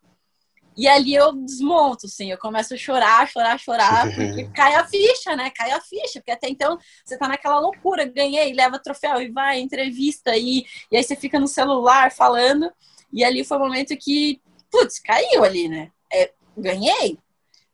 E 0.76 0.87
ali 0.87 1.14
eu 1.14 1.33
desmonto, 1.33 2.06
assim, 2.06 2.30
eu 2.30 2.38
começo 2.38 2.75
a 2.75 2.76
chorar, 2.76 3.26
chorar, 3.28 3.59
chorar, 3.59 4.04
porque 4.14 4.45
cai 4.49 4.75
a 4.75 4.87
ficha, 4.87 5.35
né? 5.35 5.50
Cai 5.50 5.71
a 5.71 5.80
ficha, 5.80 6.21
porque 6.21 6.33
até 6.33 6.49
então 6.49 6.78
você 7.04 7.16
tá 7.16 7.26
naquela 7.26 7.59
loucura, 7.59 8.04
ganhei, 8.04 8.52
leva 8.52 8.78
troféu 8.78 9.21
e 9.23 9.30
vai, 9.30 9.59
entrevista, 9.59 10.37
e, 10.37 10.66
e 10.90 10.97
aí 10.97 11.02
você 11.02 11.16
fica 11.16 11.40
no 11.40 11.49
celular 11.49 12.12
falando, 12.12 12.71
e 13.12 13.25
ali 13.25 13.42
foi 13.42 13.56
o 13.56 13.61
momento 13.61 13.97
que, 13.97 14.40
putz, 14.71 14.99
caiu 14.99 15.45
ali, 15.45 15.68
né? 15.68 15.90
É, 16.12 16.33
ganhei. 16.56 17.18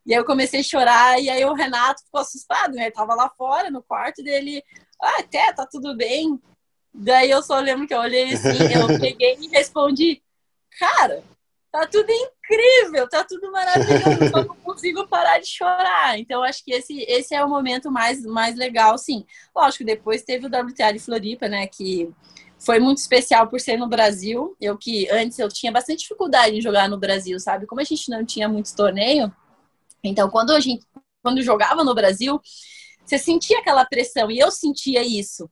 E 0.06 0.12
aí 0.12 0.20
eu 0.20 0.24
comecei 0.24 0.60
a 0.60 0.64
chorar, 0.64 1.20
e 1.20 1.28
aí 1.28 1.44
o 1.44 1.54
Renato 1.54 2.04
ficou 2.04 2.20
assustado, 2.20 2.74
né? 2.74 2.84
Ele 2.84 2.90
tava 2.92 3.14
lá 3.14 3.28
fora, 3.30 3.70
no 3.70 3.82
quarto 3.82 4.22
dele, 4.22 4.62
ah, 5.02 5.20
até, 5.20 5.52
tá 5.52 5.66
tudo 5.66 5.96
bem. 5.96 6.40
Daí 6.94 7.30
eu 7.30 7.42
só 7.42 7.58
lembro 7.58 7.86
que 7.86 7.94
eu 7.94 8.00
olhei 8.00 8.34
assim, 8.34 8.58
eu 8.72 8.86
peguei 9.00 9.38
e 9.40 9.48
respondi, 9.48 10.22
cara, 10.78 11.24
tá 11.72 11.86
tudo 11.86 12.10
incrível, 12.10 13.08
tá 13.08 13.24
tudo 13.24 13.50
maravilhoso, 13.50 14.30
só 14.30 14.44
não 14.44 14.54
consigo 14.56 15.08
parar 15.08 15.38
de 15.38 15.46
chorar. 15.46 16.18
Então, 16.18 16.42
acho 16.42 16.62
que 16.62 16.70
esse, 16.70 17.00
esse 17.08 17.34
é 17.34 17.42
o 17.42 17.48
momento 17.48 17.90
mais, 17.90 18.22
mais 18.24 18.54
legal, 18.54 18.98
sim. 18.98 19.24
Lógico, 19.56 19.82
depois 19.82 20.22
teve 20.22 20.46
o 20.46 20.50
WTA 20.50 20.92
de 20.92 20.98
Floripa, 20.98 21.48
né, 21.48 21.66
que 21.66 22.12
foi 22.58 22.78
muito 22.78 22.98
especial 22.98 23.48
por 23.48 23.58
ser 23.58 23.78
no 23.78 23.88
Brasil. 23.88 24.54
Eu 24.60 24.76
que 24.76 25.08
antes 25.10 25.38
eu 25.38 25.48
tinha 25.48 25.72
bastante 25.72 26.00
dificuldade 26.00 26.56
em 26.56 26.60
jogar 26.60 26.90
no 26.90 26.98
Brasil, 26.98 27.40
sabe? 27.40 27.66
Como 27.66 27.80
a 27.80 27.84
gente 27.84 28.10
não 28.10 28.24
tinha 28.24 28.48
muito 28.48 28.76
torneio, 28.76 29.32
então 30.04 30.28
quando 30.30 30.50
a 30.52 30.60
gente 30.60 30.86
quando 31.22 31.40
jogava 31.40 31.84
no 31.84 31.94
Brasil, 31.94 32.40
você 33.04 33.16
sentia 33.16 33.60
aquela 33.60 33.84
pressão 33.84 34.30
e 34.30 34.38
eu 34.38 34.50
sentia 34.50 35.02
isso. 35.02 35.48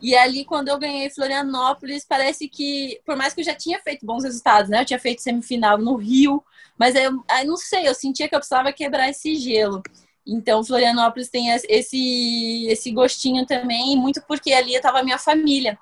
E 0.00 0.16
ali, 0.16 0.44
quando 0.44 0.68
eu 0.68 0.78
ganhei 0.78 1.10
Florianópolis, 1.10 2.04
parece 2.08 2.48
que, 2.48 3.00
por 3.04 3.16
mais 3.16 3.34
que 3.34 3.40
eu 3.40 3.44
já 3.44 3.54
tinha 3.54 3.80
feito 3.80 4.06
bons 4.06 4.22
resultados, 4.22 4.70
né? 4.70 4.80
Eu 4.80 4.84
tinha 4.84 4.98
feito 4.98 5.22
semifinal 5.22 5.76
no 5.76 5.96
Rio, 5.96 6.42
mas 6.78 6.94
eu, 6.94 7.12
eu 7.40 7.46
não 7.46 7.56
sei, 7.56 7.88
eu 7.88 7.94
sentia 7.94 8.28
que 8.28 8.34
eu 8.34 8.38
precisava 8.38 8.72
quebrar 8.72 9.08
esse 9.08 9.34
gelo. 9.34 9.82
Então, 10.26 10.62
Florianópolis 10.62 11.28
tem 11.28 11.48
esse, 11.50 12.66
esse 12.66 12.92
gostinho 12.92 13.46
também, 13.46 13.96
muito 13.96 14.22
porque 14.28 14.52
ali 14.52 14.74
estava 14.74 15.02
minha 15.02 15.18
família. 15.18 15.78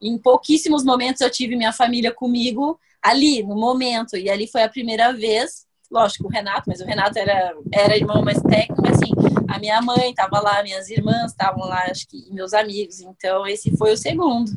Em 0.00 0.16
pouquíssimos 0.16 0.84
momentos 0.84 1.20
eu 1.20 1.30
tive 1.30 1.56
minha 1.56 1.72
família 1.72 2.12
comigo 2.12 2.78
ali, 3.02 3.42
no 3.42 3.56
momento. 3.56 4.16
E 4.16 4.30
ali 4.30 4.46
foi 4.46 4.62
a 4.62 4.68
primeira 4.68 5.12
vez, 5.12 5.66
lógico, 5.90 6.26
o 6.26 6.30
Renato, 6.30 6.64
mas 6.66 6.80
o 6.80 6.84
Renato 6.86 7.18
era, 7.18 7.54
era 7.72 7.96
irmão 7.96 8.22
mais 8.22 8.40
técnico, 8.42 8.86
assim, 8.88 9.10
a 9.48 9.58
minha 9.58 9.82
mãe 9.82 10.10
estava 10.10 10.40
lá, 10.40 10.62
minhas 10.62 10.88
irmãs 10.88 11.32
estavam 11.32 11.66
lá, 11.66 11.84
acho 11.90 12.06
que 12.06 12.32
meus 12.32 12.54
amigos. 12.54 13.00
Então, 13.00 13.46
esse 13.46 13.76
foi 13.76 13.92
o 13.92 13.96
segundo. 13.96 14.52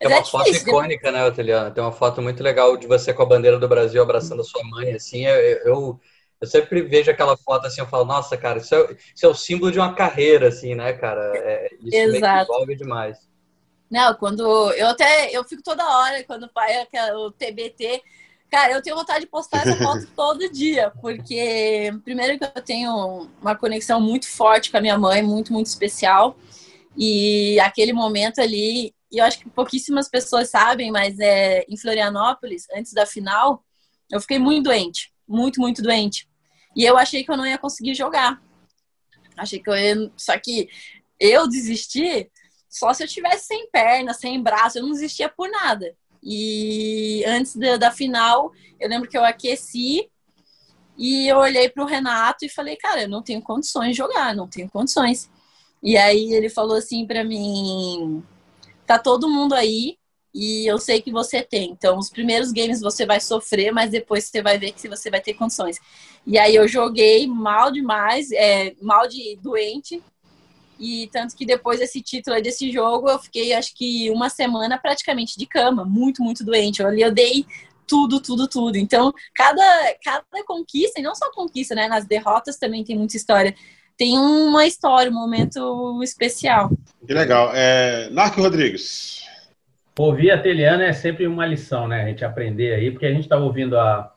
é 0.00 0.08
uma 0.08 0.16
é 0.16 0.24
foto 0.24 0.44
difícil, 0.46 0.68
icônica, 0.68 1.12
né, 1.12 1.24
Oteliana? 1.26 1.70
Tem 1.70 1.84
uma 1.84 1.92
foto 1.92 2.22
muito 2.22 2.42
legal 2.42 2.76
de 2.76 2.86
você 2.86 3.12
com 3.12 3.22
a 3.22 3.26
bandeira 3.26 3.58
do 3.58 3.68
Brasil 3.68 4.02
abraçando 4.02 4.40
a 4.40 4.44
sua 4.44 4.64
mãe, 4.64 4.92
assim. 4.94 5.26
Eu, 5.26 5.36
eu, 5.36 6.00
eu 6.40 6.46
sempre 6.46 6.80
vejo 6.80 7.10
aquela 7.10 7.36
foto 7.36 7.66
assim, 7.66 7.82
eu 7.82 7.86
falo, 7.86 8.06
nossa, 8.06 8.36
cara, 8.36 8.58
isso 8.58 8.74
é, 8.74 8.96
isso 9.14 9.26
é 9.26 9.28
o 9.28 9.34
símbolo 9.34 9.70
de 9.70 9.78
uma 9.78 9.94
carreira, 9.94 10.48
assim, 10.48 10.74
né, 10.74 10.94
cara? 10.94 11.32
É, 11.36 11.68
isso 11.82 11.96
Exato. 11.96 12.36
me 12.36 12.42
envolve 12.42 12.76
demais. 12.76 13.18
Não, 13.90 14.14
quando 14.14 14.72
eu 14.72 14.88
até 14.88 15.30
eu 15.30 15.44
fico 15.44 15.62
toda 15.62 15.84
hora 15.84 16.24
quando 16.24 16.48
vai 16.54 16.72
o 17.14 17.30
TBT, 17.30 18.02
Cara, 18.52 18.74
eu 18.74 18.82
tenho 18.82 18.94
vontade 18.96 19.20
de 19.20 19.30
postar 19.30 19.66
essa 19.66 19.82
foto 19.82 20.06
todo 20.14 20.52
dia, 20.52 20.92
porque 21.00 21.90
primeiro 22.04 22.38
que 22.38 22.44
eu 22.44 22.62
tenho 22.62 23.26
uma 23.40 23.56
conexão 23.56 23.98
muito 23.98 24.28
forte 24.28 24.70
com 24.70 24.76
a 24.76 24.80
minha 24.82 24.98
mãe, 24.98 25.22
muito, 25.22 25.54
muito 25.54 25.68
especial. 25.68 26.36
E 26.94 27.58
aquele 27.60 27.94
momento 27.94 28.42
ali, 28.42 28.94
e 29.10 29.16
eu 29.16 29.24
acho 29.24 29.38
que 29.38 29.48
pouquíssimas 29.48 30.06
pessoas 30.06 30.50
sabem, 30.50 30.92
mas 30.92 31.18
é 31.18 31.64
em 31.66 31.78
Florianópolis, 31.78 32.66
antes 32.76 32.92
da 32.92 33.06
final, 33.06 33.64
eu 34.10 34.20
fiquei 34.20 34.38
muito 34.38 34.64
doente, 34.64 35.14
muito, 35.26 35.58
muito 35.58 35.80
doente. 35.80 36.28
E 36.76 36.84
eu 36.84 36.98
achei 36.98 37.24
que 37.24 37.32
eu 37.32 37.38
não 37.38 37.46
ia 37.46 37.56
conseguir 37.56 37.94
jogar. 37.94 38.38
Achei 39.34 39.60
que 39.60 39.70
eu 39.70 39.74
ia. 39.74 40.12
Só 40.14 40.38
que 40.38 40.68
eu 41.18 41.48
desisti 41.48 42.30
só 42.68 42.92
se 42.92 43.02
eu 43.02 43.08
tivesse 43.08 43.46
sem 43.46 43.66
perna, 43.70 44.12
sem 44.12 44.42
braço, 44.42 44.76
eu 44.76 44.82
não 44.82 44.92
desistia 44.92 45.30
por 45.30 45.50
nada. 45.50 45.96
E 46.22 47.24
antes 47.26 47.56
da, 47.56 47.76
da 47.76 47.90
final, 47.90 48.52
eu 48.78 48.88
lembro 48.88 49.08
que 49.08 49.16
eu 49.16 49.24
aqueci 49.24 50.08
e 50.96 51.26
eu 51.26 51.38
olhei 51.38 51.68
para 51.68 51.82
o 51.82 51.86
Renato 51.86 52.44
e 52.44 52.48
falei, 52.48 52.76
cara, 52.76 53.02
eu 53.02 53.08
não 53.08 53.22
tenho 53.22 53.42
condições 53.42 53.90
de 53.90 53.96
jogar, 53.96 54.34
não 54.34 54.46
tenho 54.46 54.70
condições. 54.70 55.30
E 55.82 55.96
aí 55.96 56.32
ele 56.32 56.48
falou 56.48 56.76
assim 56.76 57.06
para 57.06 57.24
mim: 57.24 58.22
tá 58.86 58.98
todo 58.98 59.28
mundo 59.28 59.54
aí 59.54 59.98
e 60.34 60.66
eu 60.66 60.78
sei 60.78 61.02
que 61.02 61.10
você 61.10 61.42
tem. 61.42 61.70
Então, 61.70 61.98
os 61.98 62.08
primeiros 62.08 62.52
games 62.52 62.80
você 62.80 63.04
vai 63.04 63.20
sofrer, 63.20 63.72
mas 63.72 63.90
depois 63.90 64.24
você 64.24 64.40
vai 64.40 64.58
ver 64.58 64.72
que 64.72 64.88
você 64.88 65.10
vai 65.10 65.20
ter 65.20 65.34
condições. 65.34 65.78
E 66.26 66.38
aí 66.38 66.54
eu 66.54 66.66
joguei 66.68 67.26
mal 67.26 67.70
demais, 67.70 68.30
é, 68.32 68.74
mal 68.80 69.06
de 69.08 69.36
doente, 69.42 70.02
e 70.82 71.06
tanto 71.12 71.36
que 71.36 71.46
depois 71.46 71.78
desse 71.78 72.02
título 72.02 72.42
desse 72.42 72.72
jogo, 72.72 73.08
eu 73.08 73.18
fiquei 73.20 73.52
acho 73.52 73.72
que 73.72 74.10
uma 74.10 74.28
semana 74.28 74.76
praticamente 74.76 75.38
de 75.38 75.46
cama, 75.46 75.84
muito, 75.84 76.24
muito 76.24 76.44
doente. 76.44 76.82
Eu 76.82 76.88
ali 76.88 77.02
eu 77.02 77.12
dei 77.12 77.46
tudo, 77.86 78.20
tudo, 78.20 78.48
tudo. 78.48 78.76
Então, 78.76 79.12
cada, 79.32 79.62
cada 80.04 80.24
conquista, 80.44 80.98
e 80.98 81.02
não 81.02 81.14
só 81.14 81.30
conquista, 81.30 81.76
né? 81.76 81.86
Nas 81.86 82.04
derrotas 82.04 82.56
também 82.58 82.82
tem 82.82 82.98
muita 82.98 83.16
história. 83.16 83.54
Tem 83.96 84.18
uma 84.18 84.66
história, 84.66 85.10
um 85.10 85.14
momento 85.14 86.00
especial. 86.02 86.70
Que 87.06 87.14
legal. 87.14 87.52
É, 87.54 88.10
Narco 88.10 88.40
Rodrigues. 88.40 89.22
Ouvir 89.96 90.32
a 90.32 90.42
Teliana 90.42 90.84
é 90.84 90.92
sempre 90.92 91.28
uma 91.28 91.46
lição, 91.46 91.86
né? 91.86 92.02
A 92.02 92.06
gente 92.06 92.24
aprender 92.24 92.74
aí, 92.74 92.90
porque 92.90 93.06
a 93.06 93.12
gente 93.12 93.24
está 93.24 93.36
ouvindo 93.36 93.78
a, 93.78 94.12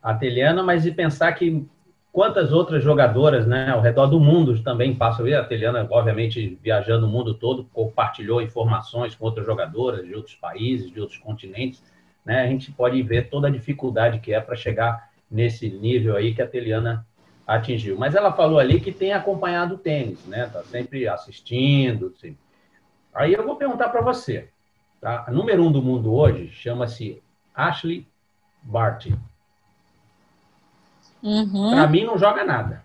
a 0.00 0.14
Teliana, 0.14 0.62
mas 0.62 0.84
de 0.84 0.92
pensar 0.92 1.32
que 1.32 1.66
quantas 2.14 2.52
outras 2.52 2.84
jogadoras 2.84 3.44
né, 3.44 3.70
ao 3.70 3.80
redor 3.80 4.06
do 4.06 4.20
mundo 4.20 4.56
também 4.62 4.94
passam. 4.94 5.26
A 5.26 5.42
Teliana, 5.42 5.84
obviamente, 5.90 6.56
viajando 6.62 7.06
o 7.06 7.10
mundo 7.10 7.34
todo, 7.34 7.64
compartilhou 7.72 8.40
informações 8.40 9.16
com 9.16 9.24
outras 9.24 9.44
jogadoras 9.44 10.06
de 10.06 10.14
outros 10.14 10.36
países, 10.36 10.92
de 10.92 11.00
outros 11.00 11.18
continentes. 11.18 11.82
Né? 12.24 12.42
A 12.42 12.46
gente 12.46 12.70
pode 12.70 13.02
ver 13.02 13.28
toda 13.28 13.48
a 13.48 13.50
dificuldade 13.50 14.20
que 14.20 14.32
é 14.32 14.40
para 14.40 14.54
chegar 14.54 15.10
nesse 15.28 15.68
nível 15.68 16.14
aí 16.14 16.32
que 16.32 16.40
a 16.40 16.46
Teliana 16.46 17.04
atingiu. 17.44 17.98
Mas 17.98 18.14
ela 18.14 18.32
falou 18.32 18.60
ali 18.60 18.78
que 18.78 18.92
tem 18.92 19.12
acompanhado 19.12 19.74
o 19.74 19.78
tênis, 19.78 20.24
né? 20.24 20.46
Está 20.46 20.62
sempre 20.62 21.08
assistindo. 21.08 22.14
Assim. 22.16 22.38
Aí 23.12 23.32
eu 23.32 23.44
vou 23.44 23.56
perguntar 23.56 23.88
para 23.88 24.00
você. 24.00 24.48
Tá? 25.00 25.24
A 25.26 25.32
número 25.32 25.64
um 25.64 25.72
do 25.72 25.82
mundo 25.82 26.14
hoje 26.14 26.48
chama-se 26.52 27.20
Ashley 27.52 28.06
Barty. 28.62 29.18
Uhum. 31.24 31.70
Para 31.70 31.86
mim, 31.86 32.04
não 32.04 32.18
joga 32.18 32.44
nada. 32.44 32.84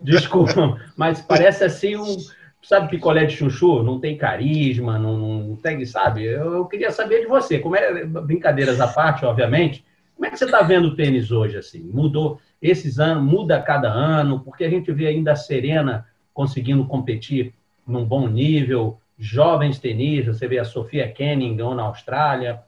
Desculpa, 0.00 0.78
mas 0.96 1.20
parece 1.20 1.64
assim 1.64 1.96
um. 1.96 2.16
Sabe, 2.62 2.88
picolé 2.88 3.26
de 3.26 3.36
chuchu? 3.36 3.82
Não 3.82 4.00
tem 4.00 4.16
carisma, 4.16 4.98
não, 4.98 5.18
não 5.18 5.56
tem, 5.56 5.84
sabe? 5.84 6.24
Eu, 6.24 6.54
eu, 6.54 6.64
queria 6.64 6.90
saber 6.90 7.20
de 7.20 7.26
você. 7.26 7.58
Como 7.58 7.76
é, 7.76 8.04
brincadeiras 8.06 8.80
à 8.80 8.86
parte, 8.86 9.26
obviamente. 9.26 9.84
Como 10.14 10.24
é 10.24 10.30
que 10.30 10.38
você 10.38 10.46
está 10.46 10.62
vendo 10.62 10.88
o 10.88 10.96
tênis 10.96 11.30
hoje, 11.30 11.58
assim? 11.58 11.80
Mudou 11.80 12.40
esses 12.62 12.98
anos, 12.98 13.22
muda 13.22 13.60
cada 13.60 13.92
ano, 13.92 14.40
porque 14.40 14.64
a 14.64 14.70
gente 14.70 14.90
vê 14.92 15.08
ainda 15.08 15.32
a 15.32 15.36
Serena 15.36 16.06
conseguindo 16.32 16.86
competir 16.86 17.52
num 17.86 18.04
bom 18.04 18.28
nível, 18.28 18.98
jovens 19.18 19.78
tenistas, 19.78 20.38
você 20.38 20.48
vê 20.48 20.58
a 20.58 20.64
Sofia 20.64 21.06
Kenning 21.10 21.56
na 21.56 21.82
Austrália. 21.82 22.62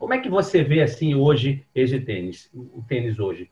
Como 0.00 0.14
é 0.14 0.18
que 0.18 0.30
você 0.30 0.64
vê 0.64 0.82
assim 0.82 1.14
hoje 1.14 1.62
esse 1.74 2.00
tênis, 2.00 2.48
o 2.54 2.82
tênis 2.88 3.18
hoje? 3.18 3.50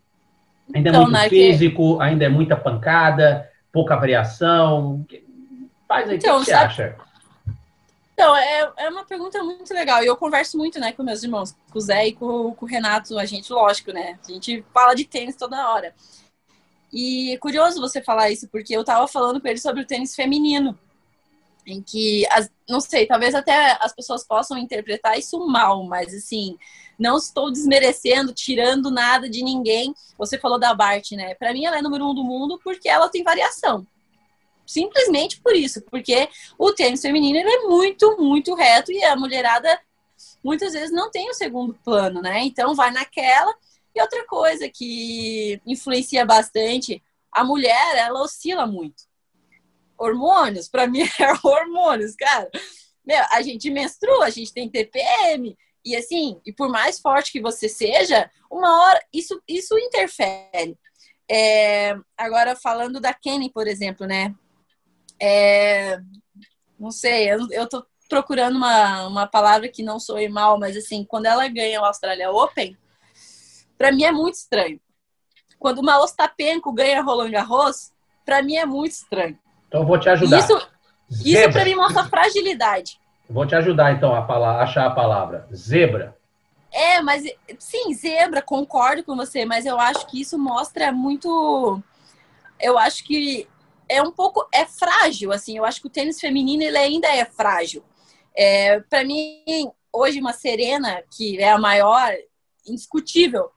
Ainda 0.74 0.88
é 0.88 0.92
então, 0.92 1.04
muito 1.04 1.28
físico, 1.28 2.00
ainda 2.00 2.24
é 2.24 2.28
muita 2.30 2.56
pancada, 2.56 3.46
pouca 3.70 3.94
variação. 3.94 5.06
Faz 5.86 6.08
aí, 6.08 6.16
então, 6.16 6.36
o 6.36 6.40
que 6.40 6.46
você 6.46 6.52
sabe... 6.52 6.64
acha? 6.64 6.96
Então, 8.14 8.34
é, 8.34 8.72
é 8.78 8.88
uma 8.88 9.04
pergunta 9.04 9.42
muito 9.44 9.72
legal. 9.74 10.02
E 10.02 10.06
eu 10.06 10.16
converso 10.16 10.56
muito, 10.56 10.80
né, 10.80 10.90
com 10.90 11.02
meus 11.02 11.22
irmãos, 11.22 11.54
com 11.70 11.78
o 11.78 11.82
Zé 11.82 12.08
e 12.08 12.12
com, 12.14 12.54
com 12.54 12.64
o 12.64 12.68
Renato, 12.68 13.18
a 13.18 13.26
gente, 13.26 13.52
lógico, 13.52 13.92
né? 13.92 14.18
A 14.26 14.32
gente 14.32 14.64
fala 14.72 14.94
de 14.94 15.04
tênis 15.04 15.36
toda 15.36 15.70
hora. 15.70 15.94
E 16.90 17.34
é 17.34 17.36
curioso 17.36 17.78
você 17.78 18.02
falar 18.02 18.30
isso, 18.30 18.48
porque 18.48 18.74
eu 18.74 18.82
tava 18.82 19.06
falando 19.06 19.38
com 19.38 19.48
ele 19.48 19.58
sobre 19.58 19.82
o 19.82 19.86
tênis 19.86 20.16
feminino. 20.16 20.76
Em 21.68 21.82
que, 21.82 22.26
as, 22.30 22.50
não 22.68 22.80
sei, 22.80 23.06
talvez 23.06 23.34
até 23.34 23.76
as 23.80 23.94
pessoas 23.94 24.26
possam 24.26 24.56
interpretar 24.56 25.18
isso 25.18 25.38
mal, 25.46 25.84
mas 25.84 26.14
assim, 26.14 26.56
não 26.98 27.18
estou 27.18 27.52
desmerecendo, 27.52 28.32
tirando 28.32 28.90
nada 28.90 29.28
de 29.28 29.44
ninguém. 29.44 29.94
Você 30.16 30.38
falou 30.38 30.58
da 30.58 30.74
Bart, 30.74 31.12
né? 31.12 31.34
Para 31.34 31.52
mim, 31.52 31.66
ela 31.66 31.78
é 31.78 31.82
número 31.82 32.08
um 32.08 32.14
do 32.14 32.24
mundo 32.24 32.58
porque 32.64 32.88
ela 32.88 33.08
tem 33.08 33.22
variação 33.22 33.86
simplesmente 34.68 35.40
por 35.40 35.56
isso, 35.56 35.80
porque 35.90 36.28
o 36.58 36.72
tênis 36.72 37.00
feminino 37.00 37.38
é 37.38 37.62
muito, 37.62 38.18
muito 38.18 38.54
reto 38.54 38.92
e 38.92 39.02
a 39.02 39.16
mulherada 39.16 39.80
muitas 40.44 40.74
vezes 40.74 40.92
não 40.92 41.10
tem 41.10 41.30
o 41.30 41.34
segundo 41.34 41.74
plano, 41.82 42.20
né? 42.20 42.42
Então 42.42 42.74
vai 42.74 42.90
naquela. 42.90 43.52
E 43.94 44.00
outra 44.00 44.26
coisa 44.26 44.68
que 44.68 45.60
influencia 45.66 46.24
bastante, 46.24 47.02
a 47.32 47.42
mulher, 47.42 47.96
ela 47.96 48.20
oscila 48.22 48.66
muito. 48.66 49.07
Hormônios, 49.98 50.68
para 50.68 50.86
mim 50.86 51.02
é 51.18 51.46
hormônios, 51.46 52.14
cara. 52.14 52.50
Meu, 53.04 53.24
a 53.30 53.42
gente 53.42 53.70
menstrua, 53.70 54.26
a 54.26 54.30
gente 54.30 54.52
tem 54.52 54.68
TPM, 54.68 55.56
e 55.84 55.96
assim, 55.96 56.40
e 56.44 56.52
por 56.52 56.68
mais 56.68 57.00
forte 57.00 57.32
que 57.32 57.40
você 57.40 57.68
seja, 57.68 58.30
uma 58.50 58.84
hora 58.84 59.00
isso, 59.12 59.40
isso 59.48 59.78
interfere. 59.78 60.78
É, 61.30 61.96
agora, 62.16 62.56
falando 62.56 63.00
da 63.00 63.12
Kenny, 63.14 63.50
por 63.50 63.66
exemplo, 63.66 64.06
né? 64.06 64.34
É, 65.20 65.98
não 66.78 66.90
sei, 66.90 67.30
eu, 67.30 67.46
eu 67.50 67.68
tô 67.68 67.84
procurando 68.08 68.56
uma, 68.56 69.06
uma 69.06 69.26
palavra 69.26 69.68
que 69.68 69.82
não 69.82 69.98
soe 69.98 70.28
mal, 70.28 70.58
mas 70.58 70.76
assim, 70.76 71.04
quando 71.04 71.26
ela 71.26 71.46
ganha 71.48 71.80
o 71.80 71.84
Australia 71.84 72.30
Open, 72.30 72.76
para 73.76 73.92
mim 73.92 74.04
é 74.04 74.12
muito 74.12 74.34
estranho. 74.34 74.80
Quando 75.58 75.80
uma 75.80 76.02
Ostapenko 76.02 76.72
ganha 76.72 77.02
Roland 77.02 77.30
Garros, 77.30 77.92
para 78.24 78.42
mim 78.42 78.56
é 78.56 78.64
muito 78.64 78.92
estranho. 78.92 79.38
Então 79.68 79.82
eu 79.82 79.86
vou 79.86 79.98
te 80.00 80.08
ajudar. 80.08 80.38
Isso, 80.38 80.68
isso 81.10 81.52
para 81.52 81.64
mim 81.64 81.74
mostra 81.74 82.04
fragilidade. 82.04 82.98
Vou 83.28 83.46
te 83.46 83.54
ajudar 83.54 83.92
então 83.92 84.14
a 84.14 84.26
falar, 84.26 84.62
achar 84.62 84.86
a 84.86 84.90
palavra 84.90 85.46
zebra. 85.54 86.16
É, 86.72 87.00
mas 87.00 87.24
sim, 87.58 87.94
zebra, 87.94 88.42
concordo 88.42 89.04
com 89.04 89.16
você, 89.16 89.44
mas 89.44 89.64
eu 89.66 89.78
acho 89.78 90.06
que 90.06 90.20
isso 90.20 90.38
mostra 90.38 90.92
muito. 90.92 91.82
Eu 92.60 92.78
acho 92.78 93.04
que 93.04 93.46
é 93.88 94.02
um 94.02 94.12
pouco 94.12 94.46
é 94.52 94.64
frágil, 94.64 95.32
assim. 95.32 95.56
Eu 95.56 95.64
acho 95.64 95.80
que 95.80 95.86
o 95.86 95.90
tênis 95.90 96.20
feminino 96.20 96.62
ele 96.62 96.78
ainda 96.78 97.08
é 97.08 97.24
frágil. 97.24 97.82
É, 98.36 98.80
para 98.80 99.04
mim, 99.04 99.70
hoje 99.92 100.20
uma 100.20 100.32
Serena 100.32 101.02
que 101.10 101.38
é 101.38 101.50
a 101.50 101.58
maior, 101.58 102.12
indiscutível. 102.66 103.50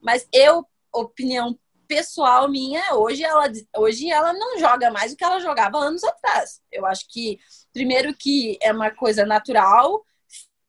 Mas 0.00 0.26
eu, 0.32 0.66
opinião 0.92 1.58
pessoal 1.86 2.48
minha, 2.48 2.94
hoje 2.94 3.22
ela, 3.22 3.50
hoje 3.76 4.10
ela 4.10 4.32
não 4.32 4.58
joga 4.58 4.90
mais 4.90 5.12
do 5.12 5.16
que 5.16 5.24
ela 5.24 5.40
jogava 5.40 5.78
anos 5.78 6.02
atrás. 6.04 6.60
Eu 6.70 6.84
acho 6.86 7.06
que 7.08 7.38
primeiro 7.72 8.14
que 8.14 8.58
é 8.62 8.72
uma 8.72 8.90
coisa 8.90 9.24
natural, 9.24 10.04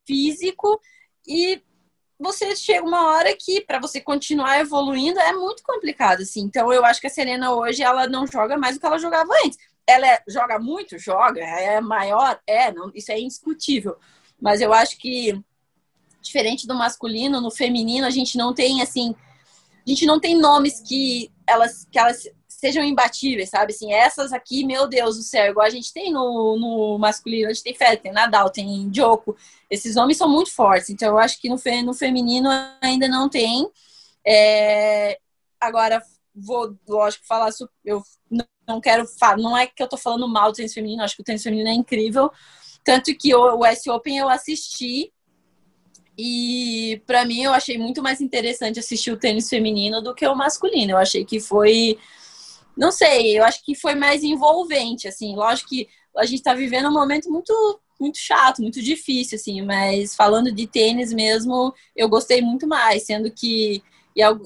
físico 0.06 0.80
e 1.28 1.62
você 2.20 2.56
chega 2.56 2.86
uma 2.86 3.12
hora 3.12 3.36
que 3.38 3.62
para 3.62 3.80
você 3.80 4.02
continuar 4.02 4.60
evoluindo 4.60 5.20
é 5.20 5.34
muito 5.34 5.62
complicado 5.62 6.22
assim. 6.22 6.42
Então 6.42 6.72
eu 6.72 6.84
acho 6.86 7.02
que 7.02 7.08
a 7.08 7.12
Serena 7.12 7.54
hoje 7.54 7.84
ela 7.84 8.08
não 8.08 8.26
joga 8.26 8.58
mais 8.58 8.76
do 8.76 8.80
que 8.80 8.86
ela 8.86 8.98
jogava 8.98 9.32
antes. 9.46 9.58
Ela 9.86 10.08
é, 10.08 10.24
joga 10.28 10.60
muito, 10.60 10.98
joga, 10.98 11.42
é 11.42 11.80
maior, 11.80 12.40
é, 12.46 12.72
não, 12.72 12.92
isso 12.94 13.12
é 13.12 13.20
indiscutível. 13.20 13.98
Mas 14.40 14.62
eu 14.62 14.74
acho 14.74 14.98
que 14.98 15.40
diferente 16.22 16.68
do 16.68 16.76
masculino, 16.76 17.40
no 17.40 17.52
feminino 17.52 18.06
a 18.06 18.10
gente 18.10 18.38
não 18.38 18.54
tem 18.54 18.82
assim, 18.82 19.16
a 19.88 19.90
gente 19.90 20.06
não 20.06 20.20
tem 20.20 20.38
nomes 20.38 20.82
que 20.82 21.32
elas 21.48 21.88
que 21.90 21.98
elas 21.98 22.28
sejam 22.48 22.84
imbatíveis, 22.84 23.50
sabe? 23.50 23.72
Assim, 23.72 23.94
essas 23.94 24.34
aqui, 24.34 24.66
meu 24.66 24.88
Deus 24.88 25.16
do 25.16 25.24
céu, 25.24 25.52
igual 25.52 25.66
a 25.66 25.70
gente 25.70 25.94
tem 25.94 26.12
no, 26.12 26.58
no 26.58 26.98
masculino, 26.98 27.50
a 27.50 27.54
gente 27.54 27.64
tem 27.64 27.74
Federer, 27.74 28.02
tem 28.02 28.12
Nadal, 28.12 28.50
tem 28.50 28.90
Djoko. 28.90 29.38
Esses 29.70 29.96
homens 29.96 30.18
são 30.18 30.28
muito 30.28 30.52
fortes, 30.52 30.90
então 30.90 31.10
eu 31.10 31.18
acho 31.20 31.40
que 31.40 31.50
no, 31.50 31.58
no 31.86 31.94
feminino 31.94 32.50
ainda 32.82 33.08
não 33.08 33.30
tem. 33.30 33.70
É... 34.26 35.20
Agora, 35.62 36.02
vou, 36.36 36.76
lógico, 36.88 37.26
falar. 37.28 37.50
Eu 37.86 38.04
não 38.68 38.82
quero 38.82 39.06
não 39.38 39.56
é 39.58 39.68
que 39.68 39.82
eu 39.82 39.88
tô 39.88 39.96
falando 39.96 40.28
mal 40.28 40.52
do 40.52 40.56
tênis 40.56 40.74
feminino, 40.74 41.04
acho 41.04 41.16
que 41.16 41.22
o 41.22 41.26
tênis 41.26 41.44
feminino 41.44 41.70
é 41.70 41.74
incrível. 41.74 42.32
Tanto 42.84 43.16
que 43.16 43.36
o, 43.36 43.60
o 43.60 43.66
S 43.66 43.90
Open 43.90 44.18
eu 44.18 44.30
assisti 44.30 45.14
e 46.18 47.02
para 47.06 47.26
mim 47.26 47.44
eu 47.44 47.54
achei 47.54 47.78
muito 47.78 48.02
mais 48.02 48.20
interessante 48.22 48.80
assistir 48.80 49.12
o 49.12 49.18
tênis 49.18 49.50
feminino 49.50 50.02
do 50.02 50.16
que 50.16 50.26
o 50.26 50.36
masculino. 50.36 50.94
Eu 50.94 50.98
achei 50.98 51.24
que 51.24 51.40
foi 51.40 51.98
não 52.76 52.92
sei, 52.92 53.38
eu 53.38 53.44
acho 53.44 53.64
que 53.66 53.74
foi 53.74 53.96
mais 53.96 54.24
envolvente, 54.24 55.08
assim. 55.08 55.36
Lógico 55.36 55.70
que 55.70 55.88
a 56.16 56.26
gente 56.26 56.40
está 56.40 56.54
vivendo 56.54 56.90
um 56.90 56.94
momento 56.94 57.30
muito 57.30 57.54
muito 58.00 58.20
chato, 58.20 58.62
muito 58.62 58.80
difícil, 58.80 59.38
assim, 59.38 59.60
mas 59.64 60.16
falando 60.16 60.52
de 60.52 60.68
tênis 60.68 61.12
mesmo, 61.12 61.74
eu 61.96 62.08
gostei 62.08 62.44
muito 62.44 62.68
mais, 62.68 63.04
sendo 63.04 63.32
que 63.32 63.82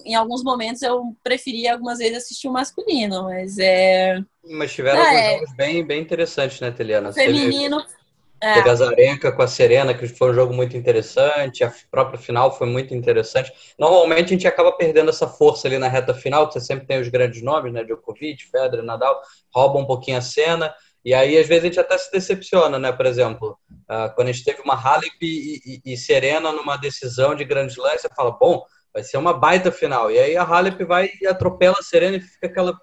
em 0.06 0.16
alguns 0.16 0.44
momentos 0.44 0.82
eu 0.82 1.16
preferia 1.24 1.74
algumas 1.74 2.00
vezes 2.00 2.18
assistir 2.18 2.48
o 2.48 2.52
masculino, 2.54 3.24
mas 3.24 3.58
é. 3.58 4.22
Mas 4.50 4.74
tiveram 4.74 5.02
ah, 5.02 5.14
é... 5.14 5.34
jogos 5.36 5.56
bem, 5.56 5.84
bem 5.84 6.02
interessantes, 6.02 6.60
né, 6.60 6.72
Teliana? 6.72 7.14
Feminino. 7.14 7.84
É. 8.42 8.56
Teve 8.56 8.70
a 8.72 8.76
Zarenka 8.76 9.32
com 9.32 9.44
a 9.44 9.48
Serena, 9.48 9.94
que 9.94 10.08
foi 10.08 10.32
um 10.32 10.34
jogo 10.34 10.52
muito 10.52 10.76
interessante. 10.76 11.64
A 11.64 11.72
própria 11.92 12.18
final 12.18 12.58
foi 12.58 12.66
muito 12.66 12.92
interessante. 12.92 13.54
Normalmente 13.78 14.26
a 14.26 14.30
gente 14.30 14.48
acaba 14.48 14.72
perdendo 14.72 15.12
essa 15.12 15.28
força 15.28 15.68
ali 15.68 15.78
na 15.78 15.88
reta 15.88 16.12
final, 16.12 16.48
que 16.48 16.56
você 16.56 16.62
sempre 16.62 16.88
tem 16.88 17.00
os 17.00 17.08
grandes 17.08 17.44
nomes, 17.44 17.72
né? 17.72 17.84
Djokovic, 17.84 18.50
Federer, 18.50 18.84
Nadal, 18.84 19.22
rouba 19.54 19.78
um 19.78 19.86
pouquinho 19.86 20.18
a 20.18 20.22
cena. 20.22 20.74
E 21.06 21.14
aí, 21.14 21.38
às 21.38 21.48
vezes, 21.48 21.64
a 21.64 21.68
gente 21.68 21.80
até 21.80 21.98
se 22.00 22.12
decepciona, 22.12 22.80
né? 22.80 22.92
Por 22.92 23.06
exemplo, 23.06 23.60
uh, 23.72 24.14
quando 24.16 24.30
a 24.30 24.32
gente 24.32 24.44
teve 24.44 24.62
uma 24.64 24.76
Halep 24.76 25.18
e, 25.22 25.62
e, 25.64 25.94
e, 25.94 25.98
Serena 25.98 26.52
numa 26.52 26.78
decisão 26.78 27.36
de 27.36 27.44
grande 27.44 27.74
slam, 27.74 27.96
você 27.96 28.10
fala, 28.16 28.32
bom, 28.32 28.64
vai 28.92 29.04
ser 29.04 29.18
uma 29.18 29.34
baita 29.34 29.72
final. 29.72 30.10
E 30.10 30.18
aí 30.18 30.36
a 30.36 30.44
Halep 30.44 30.84
vai 30.84 31.12
e 31.22 31.28
atropela 31.28 31.78
a 31.80 31.84
Serena 31.84 32.18
e 32.18 32.22
fica 32.22 32.48
aquela, 32.48 32.76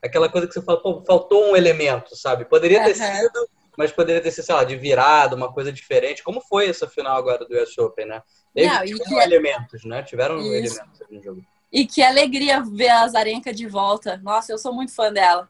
aquela 0.00 0.28
coisa 0.28 0.46
que 0.46 0.54
você 0.54 0.62
fala, 0.62 0.80
pô, 0.80 1.02
faltou 1.04 1.50
um 1.50 1.56
elemento, 1.56 2.16
sabe? 2.16 2.44
Poderia 2.44 2.84
ter 2.84 2.96
uhum. 2.96 3.16
sido 3.16 3.48
mas 3.76 3.92
poderia 3.92 4.20
ter 4.20 4.30
sido, 4.30 4.44
sei 4.44 4.54
lá, 4.54 4.64
de 4.64 4.76
virada, 4.76 5.36
uma 5.36 5.52
coisa 5.52 5.72
diferente. 5.72 6.22
Como 6.22 6.40
foi 6.40 6.68
essa 6.68 6.88
final 6.88 7.16
agora 7.16 7.44
do 7.46 7.56
US 7.56 7.76
Open, 7.78 8.06
né? 8.06 8.22
Teve, 8.54 8.68
Não, 8.68 8.84
tiveram 8.84 9.04
que... 9.04 9.14
elementos, 9.14 9.84
né? 9.84 10.02
Tiveram 10.02 10.38
Isso. 10.40 10.78
elementos 10.80 11.00
no 11.10 11.22
jogo. 11.22 11.44
E 11.72 11.86
que 11.86 12.02
alegria 12.02 12.62
ver 12.62 12.88
a 12.88 13.06
Zarenka 13.06 13.54
de 13.54 13.66
volta. 13.66 14.20
Nossa, 14.22 14.52
eu 14.52 14.58
sou 14.58 14.74
muito 14.74 14.92
fã 14.92 15.12
dela. 15.12 15.48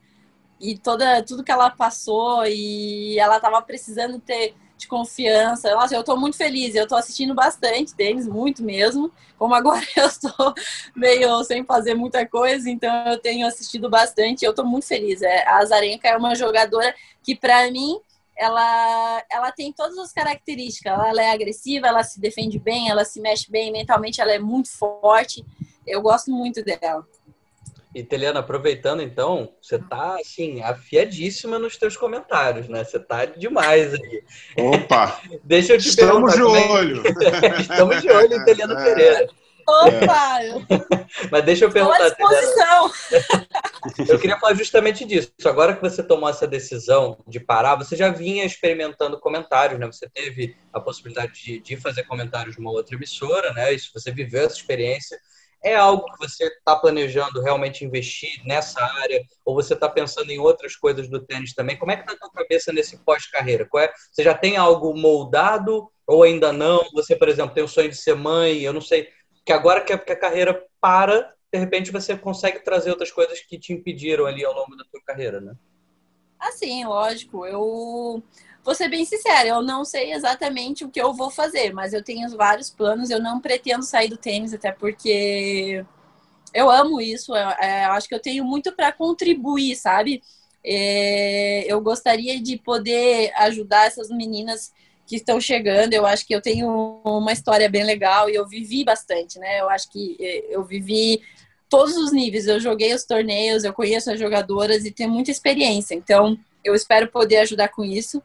E 0.61 0.77
toda, 0.77 1.23
tudo 1.23 1.43
que 1.43 1.51
ela 1.51 1.71
passou 1.71 2.45
e 2.47 3.19
ela 3.19 3.41
tava 3.41 3.63
precisando 3.63 4.19
ter 4.19 4.55
de 4.77 4.87
confiança. 4.87 5.71
Nossa, 5.75 5.95
eu 5.95 6.03
tô 6.05 6.17
muito 6.17 6.37
feliz. 6.37 6.75
Eu 6.75 6.87
tô 6.87 6.97
assistindo 6.97 7.35
bastante 7.35 7.95
deles, 7.95 8.27
muito 8.27 8.63
mesmo. 8.63 9.11
Como 9.39 9.55
agora 9.55 9.85
eu 9.97 10.07
estou 10.07 10.55
meio 10.95 11.43
sem 11.45 11.65
fazer 11.65 11.95
muita 11.95 12.27
coisa, 12.27 12.69
então 12.69 13.09
eu 13.09 13.19
tenho 13.19 13.47
assistido 13.47 13.89
bastante. 13.89 14.45
Eu 14.45 14.55
tô 14.55 14.65
muito 14.65 14.87
feliz. 14.87 15.23
É, 15.23 15.47
a 15.49 15.65
Zarenka 15.65 16.09
é 16.09 16.17
uma 16.17 16.35
jogadora 16.35 16.95
que, 17.23 17.35
para 17.35 17.71
mim, 17.71 17.99
ela, 18.41 19.23
ela 19.31 19.53
tem 19.53 19.71
todas 19.71 19.99
as 19.99 20.13
características. 20.13 20.93
Ela 20.93 21.23
é 21.23 21.31
agressiva, 21.31 21.87
ela 21.87 22.03
se 22.03 22.19
defende 22.19 22.59
bem, 22.59 22.89
ela 22.89 23.05
se 23.05 23.21
mexe 23.21 23.51
bem, 23.51 23.71
mentalmente 23.71 24.19
ela 24.19 24.33
é 24.33 24.39
muito 24.39 24.71
forte. 24.71 25.45
Eu 25.87 26.01
gosto 26.01 26.31
muito 26.31 26.65
dela. 26.65 27.07
E 27.95 28.03
Teliana, 28.03 28.41
aproveitando 28.41 29.03
então, 29.03 29.53
você 29.61 29.79
tá 29.79 30.15
assim, 30.15 30.63
afiadíssima 30.63 31.59
nos 31.59 31.77
teus 31.77 31.97
comentários, 31.97 32.69
né? 32.69 32.83
Você 32.83 32.99
tá 32.99 33.25
demais 33.27 33.93
aí. 33.93 34.23
Opa! 34.57 35.21
Deixa 35.45 35.75
eu 35.75 35.79
te 35.79 35.89
Estamos 35.89 36.33
de 36.33 36.41
é 36.41 36.45
olho. 36.45 37.03
Estamos 37.61 38.01
de 38.01 38.11
olho 38.11 38.35
em 38.35 38.45
Teliana 38.45 38.81
é. 38.81 38.85
Pereira. 38.85 39.29
Opa! 39.71 40.41
Mas 41.31 41.45
deixa 41.45 41.65
eu 41.65 41.71
perguntar. 41.71 42.09
Estou 42.09 42.29
disposição. 42.29 42.91
Eu 44.09 44.19
queria 44.19 44.39
falar 44.39 44.55
justamente 44.55 45.05
disso. 45.05 45.33
Agora 45.45 45.75
que 45.75 45.83
você 45.83 46.03
tomou 46.03 46.29
essa 46.29 46.47
decisão 46.47 47.19
de 47.27 47.41
parar, 47.41 47.77
você 47.77 47.97
já 47.97 48.11
vinha 48.11 48.45
experimentando 48.45 49.19
comentários, 49.19 49.79
né? 49.79 49.87
Você 49.87 50.09
teve 50.09 50.57
a 50.73 50.81
possibilidade 50.81 51.33
de, 51.43 51.61
de 51.61 51.77
fazer 51.77 52.05
comentários 52.05 52.57
numa 52.57 52.71
outra 52.71 52.95
emissora, 52.95 53.53
né? 53.53 53.73
Isso, 53.73 53.91
você 53.95 54.11
viveu 54.11 54.45
essa 54.45 54.57
experiência. 54.57 55.19
É 55.63 55.77
algo 55.77 56.07
que 56.07 56.19
você 56.19 56.45
está 56.45 56.75
planejando 56.75 57.43
realmente 57.43 57.85
investir 57.85 58.41
nessa 58.47 58.83
área? 58.83 59.23
Ou 59.45 59.55
você 59.55 59.75
está 59.75 59.89
pensando 59.89 60.31
em 60.31 60.39
outras 60.39 60.75
coisas 60.75 61.09
do 61.09 61.21
tênis 61.21 61.55
também? 61.55 61.77
Como 61.77 61.93
é 61.93 61.97
que 61.97 62.03
está 62.03 62.15
a 62.15 62.19
tua 62.19 62.31
cabeça 62.31 62.73
nesse 62.73 62.97
pós-carreira? 63.05 63.69
É? 63.77 63.93
Você 64.11 64.23
já 64.23 64.35
tem 64.35 64.57
algo 64.57 64.97
moldado 64.97 65.87
ou 66.07 66.23
ainda 66.23 66.51
não? 66.53 66.83
Você, 66.95 67.15
por 67.15 67.29
exemplo, 67.29 67.55
tem 67.55 67.63
o 67.63 67.69
sonho 67.69 67.91
de 67.91 67.97
ser 67.97 68.17
mãe? 68.17 68.61
Eu 68.61 68.73
não 68.73 68.81
sei. 68.81 69.09
Que 69.45 69.53
agora 69.53 69.83
que 69.83 69.93
a, 69.93 69.99
carreira 69.99 70.67
para, 70.81 71.35
de 71.53 71.59
repente 71.59 71.91
você 71.91 72.17
consegue 72.17 72.61
trazer 72.61 72.91
outras 72.91 73.11
coisas 73.11 73.41
que 73.41 73.59
te 73.59 73.73
impediram 73.73 74.27
ali 74.27 74.45
ao 74.45 74.55
longo 74.55 74.77
da 74.77 74.85
tua 74.85 75.01
carreira, 75.05 75.41
né? 75.41 75.55
Assim, 76.39 76.85
lógico. 76.85 77.45
Eu 77.45 78.23
Vou 78.63 78.75
ser 78.75 78.89
bem 78.89 79.05
sincera, 79.07 79.49
eu 79.49 79.63
não 79.63 79.85
sei 79.85 80.13
exatamente 80.13 80.85
o 80.85 80.91
que 80.91 81.01
eu 81.01 81.15
vou 81.15 81.31
fazer, 81.31 81.73
mas 81.73 81.95
eu 81.95 82.05
tenho 82.05 82.29
vários 82.37 82.69
planos. 82.69 83.09
Eu 83.09 83.21
não 83.21 83.41
pretendo 83.41 83.83
sair 83.83 84.09
do 84.09 84.19
tênis, 84.19 84.53
até 84.53 84.71
porque 84.71 85.85
eu 86.53 86.71
amo 86.71 87.01
isso. 87.01 87.35
Eu, 87.35 87.49
é, 87.59 87.87
eu 87.87 87.93
acho 87.93 88.07
que 88.07 88.15
eu 88.15 88.21
tenho 88.21 88.45
muito 88.45 88.73
para 88.73 88.93
contribuir, 88.93 89.77
sabe? 89.77 90.23
É, 90.63 91.65
eu 91.73 91.81
gostaria 91.81 92.41
de 92.41 92.59
poder 92.59 93.33
ajudar 93.37 93.87
essas 93.87 94.11
meninas 94.11 94.73
que 95.11 95.17
estão 95.17 95.41
chegando. 95.41 95.93
Eu 95.93 96.07
acho 96.07 96.27
que 96.27 96.35
eu 96.35 96.41
tenho 96.41 97.01
uma 97.05 97.33
história 97.33 97.69
bem 97.69 97.85
legal 97.85 98.31
e 98.31 98.35
eu 98.35 98.47
vivi 98.47 98.85
bastante, 98.85 99.39
né? 99.39 99.61
Eu 99.61 99.69
acho 99.69 99.91
que 99.91 100.17
é, 100.21 100.55
eu 100.55 100.65
vivi 100.65 101.21
todos 101.69 101.97
os 101.97 102.13
níveis. 102.13 102.47
Eu 102.47 102.61
joguei 102.61 102.95
os 102.95 103.05
torneios, 103.05 103.65
eu 103.65 103.73
conheço 103.73 104.11
as 104.11 104.19
jogadoras 104.19 104.85
e 104.85 104.91
tenho 104.91 105.11
muita 105.11 105.31
experiência. 105.31 105.95
Então, 105.95 106.39
eu 106.65 106.75
espero 106.75 107.09
poder 107.09 107.39
ajudar 107.39 107.69
com 107.69 107.85
isso 107.85 108.23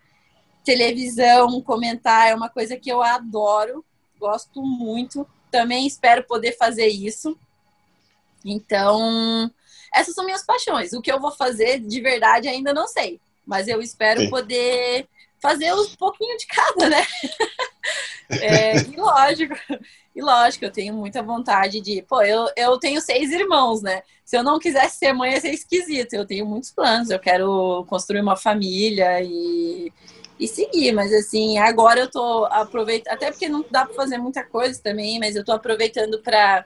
televisão, 0.65 1.61
comentar, 1.61 2.29
é 2.29 2.35
uma 2.35 2.49
coisa 2.49 2.75
que 2.75 2.91
eu 2.91 3.01
adoro, 3.01 3.85
gosto 4.19 4.63
muito. 4.63 5.25
Também 5.51 5.85
espero 5.85 6.23
poder 6.23 6.57
fazer 6.57 6.87
isso. 6.87 7.37
Então, 8.43 9.49
essas 9.93 10.15
são 10.15 10.25
minhas 10.25 10.43
paixões. 10.43 10.91
O 10.91 11.01
que 11.01 11.11
eu 11.11 11.19
vou 11.19 11.31
fazer 11.31 11.79
de 11.79 12.01
verdade 12.01 12.47
ainda 12.47 12.73
não 12.73 12.87
sei, 12.87 13.21
mas 13.45 13.67
eu 13.67 13.79
espero 13.79 14.21
Sim. 14.21 14.29
poder 14.29 15.07
fazer 15.39 15.73
um 15.73 15.85
pouquinho 15.97 16.37
de 16.37 16.47
cada, 16.47 16.89
né? 16.89 17.05
é, 18.41 18.77
e 18.77 18.95
lógico, 18.95 19.55
e 20.15 20.21
lógico, 20.21 20.65
eu 20.65 20.71
tenho 20.71 20.93
muita 20.93 21.21
vontade 21.21 21.81
de. 21.81 22.01
Pô, 22.03 22.21
eu, 22.21 22.47
eu 22.55 22.77
tenho 22.79 23.01
seis 23.01 23.31
irmãos, 23.31 23.81
né? 23.81 24.01
Se 24.23 24.37
eu 24.37 24.43
não 24.43 24.59
quisesse 24.59 24.97
ser 24.97 25.13
mãe, 25.13 25.33
ia 25.33 25.41
ser 25.41 25.51
esquisito. 25.51 26.13
Eu 26.13 26.25
tenho 26.25 26.45
muitos 26.45 26.71
planos, 26.71 27.09
eu 27.09 27.19
quero 27.19 27.85
construir 27.87 28.21
uma 28.21 28.35
família 28.35 29.21
e 29.21 29.91
e 30.39 30.47
seguir, 30.47 30.91
mas 30.91 31.13
assim, 31.13 31.57
agora 31.57 32.01
eu 32.01 32.11
tô 32.11 32.45
aproveitando, 32.51 33.13
até 33.13 33.31
porque 33.31 33.47
não 33.47 33.63
dá 33.71 33.85
para 33.85 33.95
fazer 33.95 34.17
muita 34.17 34.43
coisa 34.43 34.81
também, 34.81 35.17
mas 35.17 35.35
eu 35.35 35.45
tô 35.45 35.53
aproveitando 35.53 36.21
para 36.21 36.65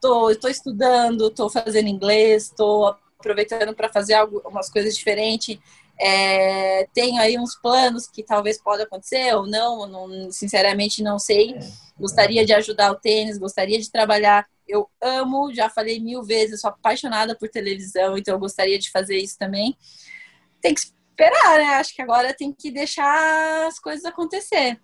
tô, 0.00 0.34
tô 0.36 0.48
estudando, 0.48 1.30
tô 1.30 1.48
fazendo 1.48 1.88
inglês, 1.88 2.52
tô 2.54 2.94
aproveitando 3.18 3.74
para 3.74 3.88
fazer 3.88 4.14
algumas 4.14 4.70
coisas 4.70 4.94
diferentes. 4.96 5.58
É, 6.00 6.86
tenho 6.94 7.20
aí 7.20 7.36
uns 7.38 7.56
planos 7.56 8.06
que 8.06 8.22
talvez 8.22 8.62
possa 8.62 8.84
acontecer 8.84 9.34
ou 9.34 9.46
não, 9.46 9.86
não, 9.86 10.30
sinceramente 10.30 11.02
não 11.02 11.18
sei. 11.18 11.56
Gostaria 11.98 12.46
de 12.46 12.52
ajudar 12.52 12.92
o 12.92 12.96
tênis, 12.96 13.38
gostaria 13.38 13.78
de 13.80 13.90
trabalhar. 13.90 14.46
Eu 14.66 14.88
amo, 15.02 15.52
já 15.52 15.68
falei 15.68 15.98
mil 15.98 16.22
vezes, 16.22 16.60
sou 16.60 16.70
apaixonada 16.70 17.34
por 17.34 17.48
televisão, 17.48 18.16
então 18.16 18.34
eu 18.34 18.38
gostaria 18.38 18.78
de 18.78 18.90
fazer 18.90 19.18
isso 19.18 19.36
também. 19.38 19.76
Tem 20.60 20.74
que 20.74 20.80
esperar, 20.80 21.58
né? 21.58 21.74
Acho 21.74 21.94
que 21.94 22.02
agora 22.02 22.34
tem 22.34 22.52
que 22.52 22.70
deixar 22.70 23.66
as 23.66 23.80
coisas 23.80 24.04
acontecer. 24.04 24.78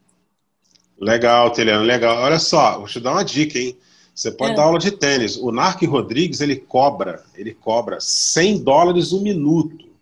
Legal, 0.99 1.51
Teliano, 1.51 1.85
legal. 1.85 2.19
Olha 2.19 2.39
só, 2.39 2.79
vou 2.79 2.87
te 2.87 2.99
dar 2.99 3.13
uma 3.13 3.25
dica, 3.25 3.59
hein? 3.59 3.79
Você 4.15 4.31
pode 4.31 4.53
é. 4.53 4.57
dar 4.57 4.65
aula 4.65 4.79
de 4.79 4.93
tênis. 4.93 5.37
O 5.37 5.51
Narc 5.51 5.83
Rodrigues, 5.83 6.41
ele 6.41 6.57
cobra, 6.57 7.25
ele 7.35 7.53
cobra 7.53 7.99
100 8.01 8.63
dólares 8.63 9.13
o 9.13 9.19
um 9.19 9.23
minuto. 9.23 9.94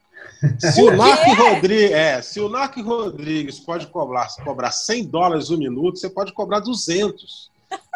Se 0.59 0.83
o, 0.83 0.97
Narc 0.97 1.25
Rodrigues, 1.37 1.93
é, 1.93 2.21
se 2.23 2.41
o 2.41 2.49
Narc 2.49 2.77
Rodrigues 2.79 3.61
pode 3.61 3.87
cobrar, 3.87 4.27
cobrar 4.45 4.71
100 4.71 5.07
dólares 5.07 5.51
o 5.51 5.55
um 5.55 5.59
minuto, 5.59 5.99
você 5.99 6.11
pode 6.11 6.33
cobrar 6.33 6.61
200. 6.61 7.51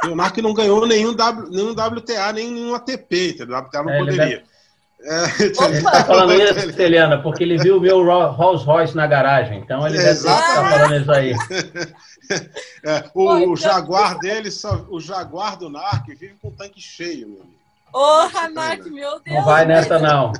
E 0.05 0.09
o 0.09 0.17
Narc 0.17 0.37
não 0.39 0.55
ganhou 0.55 0.87
nenhum, 0.87 1.15
w, 1.15 1.51
nenhum 1.51 1.73
WTA, 1.73 2.33
nenhum 2.33 2.75
ATP, 2.75 3.31
entendeu? 3.31 3.57
O 3.57 3.61
WTA 3.61 3.83
não 3.83 3.91
é, 3.91 3.99
poderia. 3.99 4.45
É, 5.03 5.43
ele 5.43 5.51
está 5.53 6.05
falando 6.05 6.33
isso, 6.33 6.81
Eliana, 6.81 7.23
porque 7.23 7.45
ele 7.45 7.59
viu 7.59 7.77
o 7.77 7.81
meu 7.81 8.03
Rolls 8.05 8.65
Royce 8.65 8.97
na 8.97 9.07
garagem. 9.07 9.59
Então 9.59 9.87
ele 9.87 9.99
deve 9.99 10.11
estar 10.11 10.71
falando 10.71 10.97
isso 11.01 11.13
aí. 11.13 11.35
É, 12.85 13.05
o, 13.15 13.23
o, 13.23 13.39
então- 13.39 13.57
Jaguar 13.57 14.19
dele, 14.19 14.51
só, 14.51 14.85
o 14.91 14.99
Jaguar 14.99 15.57
do 15.57 15.71
Narc 15.71 16.09
vive 16.09 16.35
com 16.43 16.49
o 16.49 16.51
tanque 16.51 16.81
cheio, 16.81 17.29
meu 17.29 17.41
amigo. 17.41 17.57
Porra, 17.93 18.49
Narc, 18.49 18.85
meu 18.87 19.21
Deus! 19.21 19.37
Não 19.37 19.45
vai 19.45 19.65
nessa, 19.65 19.97
não. 20.01 20.33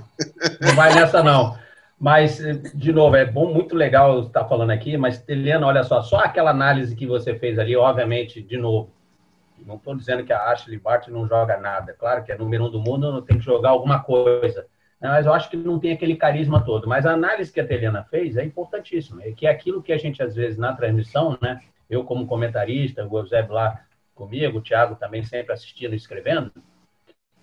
Não 0.61 0.75
vai 0.75 0.93
nessa, 0.93 1.23
não. 1.23 1.57
Mas, 1.99 2.39
de 2.75 2.93
novo, 2.93 3.17
é 3.17 3.25
bom, 3.25 3.53
muito 3.53 3.75
legal 3.75 4.21
estar 4.21 4.45
falando 4.45 4.71
aqui, 4.71 4.97
mas, 4.99 5.27
Eliana, 5.27 5.67
olha 5.67 5.83
só, 5.83 6.03
só 6.03 6.19
aquela 6.19 6.51
análise 6.51 6.95
que 6.95 7.07
você 7.07 7.35
fez 7.39 7.59
ali, 7.59 7.75
obviamente, 7.75 8.43
de 8.43 8.59
novo, 8.59 8.93
não 9.65 9.77
estou 9.77 9.97
dizendo 9.97 10.23
que 10.23 10.33
a 10.33 10.51
Ashley 10.51 10.79
Barty 10.79 11.11
não 11.11 11.27
joga 11.27 11.57
nada. 11.59 11.95
Claro 11.95 12.23
que 12.23 12.31
é 12.31 12.37
número 12.37 12.67
um 12.67 12.71
do 12.71 12.81
mundo, 12.81 13.11
não 13.11 13.23
tem 13.23 13.39
que 13.39 13.45
jogar 13.45 13.71
alguma 13.71 14.01
coisa. 14.03 14.67
Né? 15.01 15.09
Mas 15.09 15.27
eu 15.27 15.33
acho 15.33 15.51
que 15.51 15.57
não 15.57 15.79
tem 15.79 15.93
aquele 15.93 16.17
carisma 16.17 16.63
todo. 16.65 16.87
Mas 16.87 17.07
a 17.07 17.13
análise 17.13 17.53
que 17.53 17.61
a 17.61 17.67
Teliana 17.67 18.05
fez 18.05 18.37
é 18.37 18.45
importantíssima. 18.45 19.23
É 19.25 19.33
que 19.33 19.47
é 19.47 19.51
aquilo 19.51 19.83
que 19.83 19.93
a 19.93 19.99
gente, 19.99 20.23
às 20.23 20.35
vezes, 20.35 20.59
na 20.59 20.75
transmissão, 20.75 21.39
né? 21.41 21.61
Eu, 21.89 22.05
como 22.05 22.27
comentarista, 22.27 23.07
o 23.07 23.19
Eusébio 23.19 23.55
lá 23.55 23.81
comigo, 24.15 24.59
o 24.59 24.63
Thiago 24.63 24.97
também 24.97 25.23
sempre 25.23 25.53
assistindo 25.53 25.93
e 25.93 25.97
escrevendo, 25.97 26.51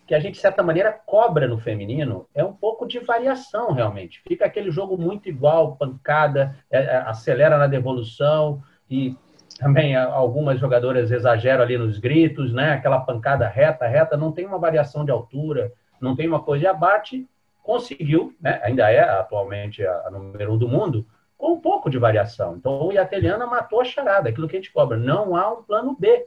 que 0.05 0.13
a 0.13 0.19
gente, 0.19 0.35
de 0.35 0.41
certa 0.41 0.61
maneira, 0.61 0.91
cobra 0.91 1.47
no 1.47 1.57
feminino 1.57 2.27
é 2.33 2.43
um 2.43 2.53
pouco 2.53 2.85
de 2.85 2.99
variação, 2.99 3.71
realmente. 3.71 4.21
Fica 4.27 4.45
aquele 4.45 4.69
jogo 4.69 4.97
muito 4.97 5.29
igual, 5.29 5.75
pancada, 5.75 6.55
é, 6.69 6.79
é, 6.79 6.97
acelera 6.97 7.57
na 7.57 7.67
devolução 7.67 8.61
e 8.89 9.15
também 9.59 9.95
algumas 9.95 10.59
jogadoras 10.59 11.11
exageram 11.11 11.63
ali 11.63 11.77
nos 11.77 11.99
gritos, 11.99 12.51
né? 12.51 12.73
Aquela 12.73 12.99
pancada 12.99 13.47
reta, 13.47 13.87
reta, 13.87 14.17
não 14.17 14.31
tem 14.31 14.45
uma 14.45 14.57
variação 14.57 15.05
de 15.05 15.11
altura, 15.11 15.71
não 16.01 16.15
tem 16.15 16.27
uma 16.27 16.41
coisa. 16.41 16.65
E 16.65 16.67
a 16.67 16.73
Bart 16.73 17.13
conseguiu, 17.61 18.35
né? 18.41 18.59
ainda 18.63 18.91
é 18.91 18.99
atualmente 18.99 19.85
a, 19.85 20.07
a 20.07 20.11
número 20.11 20.53
um 20.53 20.57
do 20.57 20.67
mundo, 20.67 21.05
com 21.37 21.53
um 21.53 21.59
pouco 21.61 21.89
de 21.89 21.97
variação. 21.97 22.55
Então, 22.57 22.87
o 22.87 22.99
Ateliana 22.99 23.45
matou 23.45 23.79
a 23.79 23.85
charada, 23.85 24.29
aquilo 24.29 24.47
que 24.47 24.55
a 24.55 24.59
gente 24.59 24.71
cobra. 24.71 24.97
Não 24.97 25.35
há 25.35 25.53
um 25.53 25.63
plano 25.63 25.95
B, 25.97 26.25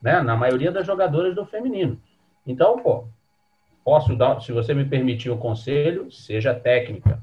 né? 0.00 0.20
Na 0.20 0.36
maioria 0.36 0.70
das 0.70 0.86
jogadoras 0.86 1.34
do 1.34 1.44
feminino. 1.44 2.00
Então, 2.46 2.78
pô, 2.82 3.04
posso 3.84 4.16
dar, 4.16 4.40
se 4.40 4.52
você 4.52 4.74
me 4.74 4.84
permitir 4.84 5.30
um 5.30 5.36
conselho, 5.36 6.10
seja 6.10 6.54
técnica. 6.54 7.22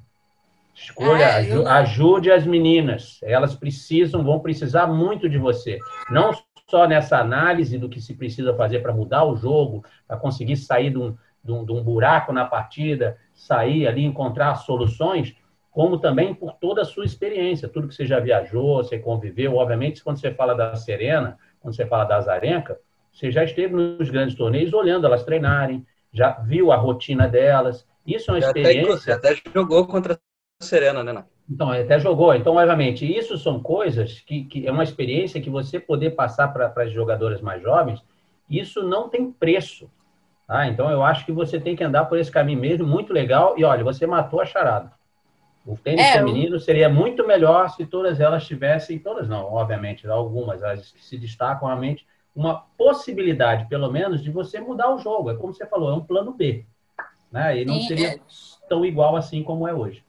Escolha, 0.74 1.42
é, 1.42 1.54
eu... 1.54 1.68
ajude 1.68 2.32
as 2.32 2.46
meninas. 2.46 3.20
Elas 3.24 3.54
precisam, 3.54 4.24
vão 4.24 4.40
precisar 4.40 4.88
muito 4.88 5.28
de 5.30 5.38
você. 5.38 5.78
Não 6.10 6.32
só 6.70 6.88
nessa 6.88 7.18
análise 7.18 7.78
do 7.78 7.90
que 7.90 8.00
se 8.00 8.14
precisa 8.14 8.54
fazer 8.54 8.80
para 8.80 8.94
mudar 8.94 9.26
o 9.26 9.36
jogo, 9.36 9.84
para 10.08 10.18
conseguir 10.18 10.56
sair 10.56 10.92
de 10.92 10.98
um, 10.98 11.18
de, 11.44 11.52
um, 11.52 11.66
de 11.66 11.72
um, 11.72 11.84
buraco 11.84 12.32
na 12.32 12.46
partida, 12.46 13.18
sair 13.34 13.88
ali, 13.88 14.06
encontrar 14.06 14.56
soluções, 14.56 15.36
como 15.72 15.98
também 15.98 16.34
por 16.34 16.54
toda 16.54 16.82
a 16.82 16.86
sua 16.86 17.06
experiência, 17.06 17.68
tudo 17.68 17.88
que 17.88 17.96
você 17.96 18.06
já 18.06 18.20
viajou, 18.20 18.78
você 18.78 19.00
conviveu. 19.00 19.56
Obviamente, 19.56 20.04
quando 20.04 20.20
você 20.20 20.32
fala 20.32 20.54
da 20.54 20.76
Serena, 20.76 21.38
quando 21.60 21.76
você 21.76 21.86
fala 21.86 22.06
da 22.06 22.18
Azarenka, 22.18 22.78
você 23.20 23.32
já 23.32 23.44
esteve 23.44 23.76
nos 23.76 24.10
grandes 24.10 24.36
torneios 24.36 24.74
olhando 24.74 25.06
elas 25.06 25.24
treinarem, 25.24 25.86
já 26.14 26.32
viu 26.32 26.72
a 26.72 26.78
rotina 26.78 27.28
delas. 27.28 27.86
Isso 28.08 28.32
é 28.32 28.36
uma 28.36 28.40
experiência. 28.40 29.16
Até, 29.16 29.32
até 29.32 29.52
jogou 29.54 29.86
contra 29.86 30.18
Serena, 30.62 31.04
né? 31.04 31.26
Então, 31.50 31.70
até 31.70 32.00
jogou. 32.00 32.34
Então, 32.34 32.56
obviamente, 32.56 33.06
isso 33.06 33.38
são 33.38 33.60
coisas 33.60 34.22
que, 34.22 34.46
que 34.46 34.66
é 34.66 34.72
uma 34.72 34.84
experiência 34.84 35.42
que 35.42 35.50
você 35.50 35.80
poder 35.80 36.12
passar 36.12 36.48
para 36.48 36.72
as 36.78 36.94
jogadoras 36.94 37.42
mais 37.42 37.62
jovens, 37.62 38.02
isso 38.50 38.84
não 38.84 39.10
tem 39.10 39.30
preço. 39.32 39.92
Tá? 40.48 40.68
Então, 40.68 40.90
eu 40.90 41.04
acho 41.04 41.26
que 41.26 41.32
você 41.32 41.60
tem 41.60 41.76
que 41.76 41.84
andar 41.84 42.06
por 42.06 42.18
esse 42.18 42.32
caminho 42.32 42.60
mesmo, 42.60 42.88
muito 42.88 43.12
legal. 43.12 43.56
E 43.58 43.66
olha, 43.66 43.84
você 43.84 44.08
matou 44.08 44.40
a 44.40 44.46
charada. 44.46 44.94
O 45.66 45.76
tênis 45.76 46.06
é, 46.06 46.14
feminino 46.14 46.56
eu... 46.56 46.60
seria 46.60 46.88
muito 46.88 47.28
melhor 47.28 47.70
se 47.70 47.86
todas 47.86 48.22
elas 48.22 48.48
tivessem, 48.48 48.98
todas 48.98 49.28
não, 49.28 49.54
obviamente, 49.54 50.08
algumas, 50.08 50.64
as 50.64 50.92
que 50.92 51.04
se 51.04 51.18
destacam 51.18 51.68
realmente, 51.68 52.08
uma 52.36 52.66
possibilidade, 52.78 53.68
pelo 53.68 53.92
menos, 53.92 54.24
de 54.24 54.32
você 54.32 54.60
mudar 54.60 54.94
o 54.94 55.00
jogo. 55.00 55.30
É 55.30 55.36
como 55.36 55.54
você 55.54 55.66
falou, 55.66 55.92
é 55.92 55.94
um 55.94 56.04
plano 56.04 56.32
B. 56.34 56.66
né? 57.32 57.62
E 57.62 57.66
não 57.66 57.76
Sim, 57.76 57.88
seria 57.88 58.10
é... 58.10 58.20
tão 58.68 58.86
igual 58.86 59.16
assim 59.16 59.44
como 59.44 59.68
é 59.68 59.74
hoje. 59.74 60.04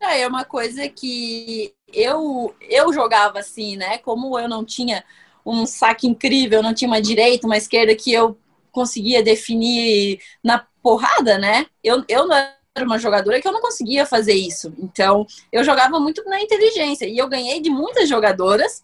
É, 0.00 0.22
é 0.22 0.28
uma 0.28 0.44
coisa 0.44 0.88
que 0.88 1.74
eu, 1.92 2.54
eu 2.60 2.92
jogava 2.92 3.38
assim, 3.38 3.76
né? 3.76 3.98
Como 3.98 4.38
eu 4.38 4.48
não 4.48 4.64
tinha 4.64 5.02
um 5.44 5.64
saque 5.64 6.06
incrível, 6.06 6.62
não 6.62 6.74
tinha 6.74 6.88
uma 6.88 7.00
direita, 7.00 7.46
uma 7.46 7.56
esquerda 7.56 7.94
que 7.94 8.12
eu 8.12 8.36
conseguia 8.70 9.22
definir 9.22 10.20
na 10.44 10.66
porrada, 10.82 11.38
né? 11.38 11.66
Eu, 11.82 12.04
eu 12.08 12.26
não 12.26 12.36
era 12.36 12.84
uma 12.84 12.98
jogadora 12.98 13.40
que 13.40 13.48
eu 13.48 13.52
não 13.52 13.62
conseguia 13.62 14.04
fazer 14.04 14.34
isso. 14.34 14.74
Então, 14.78 15.26
eu 15.50 15.64
jogava 15.64 15.98
muito 15.98 16.22
na 16.24 16.42
inteligência. 16.42 17.06
E 17.06 17.16
eu 17.16 17.26
ganhei 17.26 17.60
de 17.60 17.70
muitas 17.70 18.06
jogadoras 18.06 18.82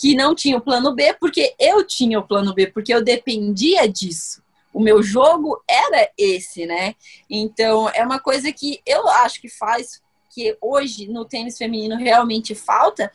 que 0.00 0.14
não 0.14 0.34
tinham 0.34 0.58
o 0.58 0.62
plano 0.62 0.94
B, 0.94 1.14
porque 1.20 1.54
eu 1.58 1.86
tinha 1.86 2.18
o 2.18 2.26
plano 2.26 2.54
B, 2.54 2.68
porque 2.68 2.92
eu 2.92 3.04
dependia 3.04 3.86
disso. 3.86 4.42
O 4.72 4.80
meu 4.80 5.02
jogo 5.02 5.62
era 5.68 6.10
esse, 6.16 6.64
né? 6.64 6.94
Então, 7.28 7.86
é 7.90 8.02
uma 8.02 8.18
coisa 8.18 8.50
que 8.50 8.80
eu 8.86 9.06
acho 9.08 9.42
que 9.42 9.48
faz 9.48 10.00
que 10.30 10.56
hoje 10.58 11.06
no 11.08 11.26
tênis 11.26 11.58
feminino 11.58 11.96
realmente 11.96 12.54
falta. 12.54 13.12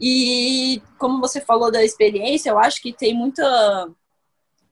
E 0.00 0.80
como 0.98 1.20
você 1.20 1.38
falou 1.38 1.70
da 1.70 1.84
experiência, 1.84 2.48
eu 2.48 2.58
acho 2.58 2.80
que 2.80 2.94
tem 2.94 3.12
muita 3.12 3.90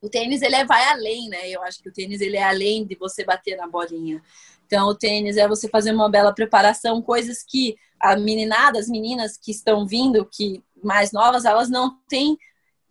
o 0.00 0.08
tênis 0.08 0.40
ele 0.40 0.54
é, 0.54 0.64
vai 0.64 0.82
além, 0.84 1.28
né? 1.28 1.50
Eu 1.50 1.62
acho 1.62 1.82
que 1.82 1.90
o 1.90 1.92
tênis 1.92 2.22
ele 2.22 2.38
é 2.38 2.42
além 2.42 2.86
de 2.86 2.94
você 2.94 3.22
bater 3.22 3.54
na 3.58 3.66
bolinha. 3.66 4.22
Então, 4.70 4.86
o 4.86 4.94
tênis 4.94 5.36
é 5.36 5.48
você 5.48 5.68
fazer 5.68 5.92
uma 5.92 6.08
bela 6.08 6.32
preparação, 6.32 7.02
coisas 7.02 7.42
que 7.42 7.76
a 7.98 8.14
meninada, 8.14 8.78
as 8.78 8.88
meninas 8.88 9.36
que 9.36 9.50
estão 9.50 9.84
vindo, 9.84 10.24
que 10.24 10.62
mais 10.80 11.10
novas, 11.10 11.44
elas 11.44 11.68
não 11.68 11.98
têm 12.08 12.38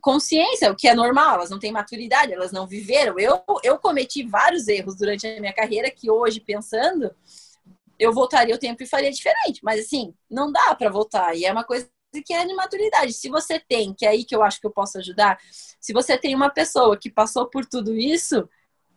consciência, 0.01 0.69
o 0.69 0.75
que 0.75 0.89
é 0.89 0.93
normal, 0.93 1.35
elas 1.35 1.49
não 1.49 1.57
têm 1.57 1.71
maturidade, 1.71 2.33
elas 2.33 2.51
não 2.51 2.67
viveram. 2.67 3.17
Eu, 3.17 3.41
eu 3.63 3.79
cometi 3.79 4.27
vários 4.27 4.67
erros 4.67 4.97
durante 4.97 5.25
a 5.25 5.39
minha 5.39 5.53
carreira 5.53 5.89
que 5.89 6.11
hoje, 6.11 6.41
pensando, 6.41 7.15
eu 7.97 8.11
voltaria 8.11 8.53
o 8.53 8.59
tempo 8.59 8.83
e 8.83 8.85
faria 8.85 9.09
diferente. 9.09 9.61
Mas 9.63 9.79
assim, 9.79 10.13
não 10.29 10.51
dá 10.51 10.75
para 10.75 10.89
voltar. 10.89 11.33
E 11.33 11.45
é 11.45 11.51
uma 11.53 11.63
coisa 11.63 11.89
que 12.25 12.33
é 12.33 12.45
de 12.45 12.53
maturidade. 12.55 13.13
Se 13.13 13.29
você 13.29 13.57
tem, 13.57 13.93
que 13.93 14.05
é 14.05 14.09
aí 14.09 14.25
que 14.25 14.35
eu 14.35 14.43
acho 14.43 14.59
que 14.59 14.67
eu 14.67 14.71
posso 14.71 14.97
ajudar, 14.97 15.39
se 15.79 15.93
você 15.93 16.17
tem 16.17 16.35
uma 16.35 16.49
pessoa 16.49 16.97
que 16.97 17.09
passou 17.09 17.49
por 17.49 17.65
tudo 17.65 17.95
isso, 17.95 18.49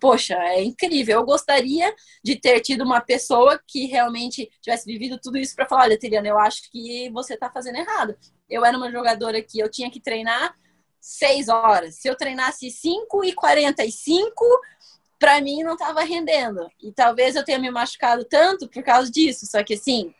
poxa, 0.02 0.34
é 0.34 0.64
incrível. 0.64 1.20
Eu 1.20 1.24
gostaria 1.24 1.94
de 2.24 2.34
ter 2.34 2.58
tido 2.58 2.82
uma 2.82 3.00
pessoa 3.00 3.62
que 3.68 3.86
realmente 3.86 4.50
tivesse 4.60 4.84
vivido 4.84 5.16
tudo 5.16 5.38
isso 5.38 5.54
para 5.54 5.68
falar, 5.68 5.82
olha, 5.84 5.96
Teliana, 5.96 6.26
eu 6.26 6.36
acho 6.40 6.68
que 6.72 7.08
você 7.10 7.34
está 7.34 7.48
fazendo 7.48 7.76
errado. 7.76 8.16
Eu 8.50 8.64
era 8.64 8.76
uma 8.76 8.90
jogadora 8.90 9.40
que 9.40 9.60
eu 9.60 9.70
tinha 9.70 9.88
que 9.88 10.00
treinar 10.00 10.56
seis 11.00 11.48
horas. 11.48 12.00
Se 12.00 12.08
eu 12.08 12.16
treinasse 12.16 12.68
5 12.68 13.24
e 13.24 13.32
45, 13.32 14.44
para 15.20 15.40
mim 15.40 15.62
não 15.62 15.74
estava 15.74 16.02
rendendo. 16.02 16.68
E 16.82 16.90
talvez 16.92 17.36
eu 17.36 17.44
tenha 17.44 17.60
me 17.60 17.70
machucado 17.70 18.24
tanto 18.24 18.68
por 18.68 18.82
causa 18.82 19.08
disso. 19.08 19.46
Só 19.46 19.62
que 19.62 19.74
assim, 19.74 20.12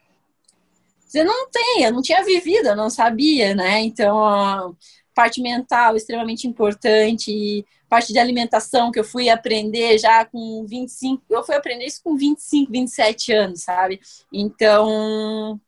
você 1.05 1.25
não 1.25 1.51
tem, 1.51 1.83
eu 1.83 1.93
não 1.93 2.03
tinha 2.03 2.23
vivido, 2.23 2.69
eu 2.69 2.77
não 2.77 2.89
sabia, 2.89 3.53
né? 3.53 3.81
Então, 3.81 4.77
parte 5.15 5.41
mental 5.41 5.97
extremamente 5.97 6.47
importante, 6.47 7.65
parte 7.89 8.13
de 8.13 8.19
alimentação 8.19 8.91
que 8.91 8.99
eu 8.99 9.05
fui 9.05 9.29
aprender 9.29 9.99
já 9.99 10.25
com 10.25 10.65
25, 10.67 11.23
eu 11.29 11.43
fui 11.45 11.55
aprender 11.55 11.87
isso 11.87 12.01
com 12.03 12.17
25, 12.17 12.73
27 12.73 13.33
anos, 13.33 13.63
sabe? 13.63 14.01
Então, 14.33 15.61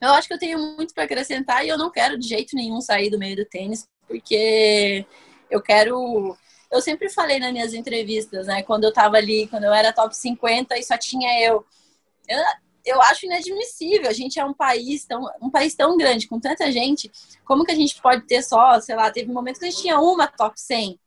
eu 0.00 0.10
acho 0.10 0.28
que 0.28 0.34
eu 0.34 0.38
tenho 0.38 0.58
muito 0.76 0.94
para 0.94 1.04
acrescentar 1.04 1.64
e 1.64 1.68
eu 1.68 1.78
não 1.78 1.90
quero 1.90 2.18
de 2.18 2.28
jeito 2.28 2.54
nenhum 2.54 2.80
sair 2.80 3.10
do 3.10 3.18
meio 3.18 3.36
do 3.36 3.44
tênis, 3.44 3.88
porque 4.06 5.06
eu 5.50 5.62
quero 5.62 6.36
eu 6.74 6.80
sempre 6.80 7.08
falei 7.08 7.38
nas 7.38 7.52
minhas 7.52 7.72
entrevistas, 7.72 8.48
né? 8.48 8.62
Quando 8.64 8.82
eu 8.82 8.92
tava 8.92 9.16
ali, 9.16 9.46
quando 9.46 9.62
eu 9.62 9.72
era 9.72 9.92
top 9.92 10.16
50 10.16 10.76
e 10.76 10.82
só 10.82 10.98
tinha 10.98 11.40
eu. 11.40 11.64
Eu, 12.28 12.38
eu 12.84 13.00
acho 13.02 13.26
inadmissível. 13.26 14.08
A 14.08 14.12
gente 14.12 14.38
é 14.38 14.44
um 14.44 14.52
país 14.52 15.04
tão, 15.04 15.22
um 15.40 15.50
país 15.50 15.74
tão 15.74 15.96
grande, 15.96 16.28
com 16.28 16.38
tanta 16.38 16.70
gente. 16.70 17.10
Como 17.44 17.64
que 17.64 17.72
a 17.72 17.74
gente 17.74 18.00
pode 18.00 18.26
ter 18.26 18.42
só, 18.42 18.80
sei 18.80 18.94
lá, 18.94 19.10
teve 19.10 19.32
momentos 19.32 19.58
que 19.58 19.66
a 19.66 19.70
gente 19.70 19.80
tinha 19.80 19.98
uma 19.98 20.26
top 20.26 20.60
100. 20.60 20.98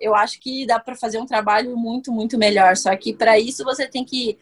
Eu 0.00 0.14
acho 0.14 0.40
que 0.40 0.66
dá 0.66 0.78
para 0.78 0.96
fazer 0.96 1.18
um 1.18 1.26
trabalho 1.26 1.76
muito, 1.76 2.12
muito 2.12 2.38
melhor. 2.38 2.76
Só 2.76 2.96
que 2.96 3.12
para 3.12 3.38
isso 3.38 3.64
você 3.64 3.86
tem 3.86 4.04
que 4.04 4.38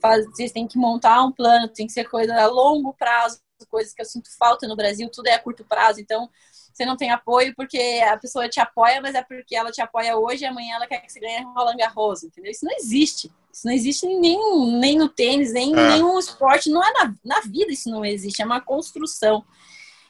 fazer, 0.00 0.50
tem 0.50 0.66
que 0.66 0.78
montar 0.78 1.22
um 1.24 1.32
plano, 1.32 1.68
tem 1.68 1.86
que 1.86 1.92
ser 1.92 2.04
coisa 2.04 2.34
a 2.34 2.46
longo 2.46 2.92
prazo, 2.94 3.38
coisas 3.70 3.94
que 3.94 4.02
eu 4.02 4.06
sinto 4.06 4.28
falta 4.36 4.66
no 4.66 4.76
Brasil, 4.76 5.08
tudo 5.10 5.28
é 5.28 5.34
a 5.34 5.38
curto 5.38 5.64
prazo. 5.64 6.00
Então, 6.00 6.28
você 6.72 6.84
não 6.84 6.96
tem 6.96 7.10
apoio 7.10 7.54
porque 7.54 8.02
a 8.06 8.16
pessoa 8.18 8.48
te 8.48 8.58
apoia, 8.58 9.00
mas 9.00 9.14
é 9.14 9.22
porque 9.22 9.54
ela 9.54 9.70
te 9.70 9.80
apoia 9.80 10.16
hoje 10.16 10.42
e 10.42 10.46
amanhã 10.46 10.74
ela 10.74 10.86
quer 10.86 11.00
que 11.00 11.10
você 11.10 11.20
ganhe 11.20 11.44
Roland 11.44 11.76
Garros, 11.76 12.24
entendeu? 12.24 12.50
Isso 12.50 12.64
não 12.64 12.74
existe. 12.76 13.30
Isso 13.54 13.68
não 13.68 13.72
existe 13.72 14.04
nem, 14.04 14.36
nem 14.80 14.98
no 14.98 15.08
tênis, 15.08 15.52
nem 15.52 15.70
em 15.70 15.78
é. 15.78 15.88
nenhum 15.90 16.18
esporte. 16.18 16.68
Não 16.68 16.82
é 16.82 16.92
na, 16.92 17.14
na 17.24 17.40
vida 17.42 17.70
isso 17.70 17.88
não 17.88 18.04
existe, 18.04 18.42
é 18.42 18.44
uma 18.44 18.60
construção. 18.60 19.44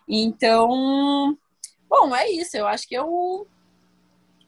Então, 0.08 1.36
bom, 1.86 2.16
é 2.16 2.30
isso. 2.30 2.56
Eu 2.56 2.66
acho 2.66 2.88
que 2.88 2.94
eu 2.94 3.46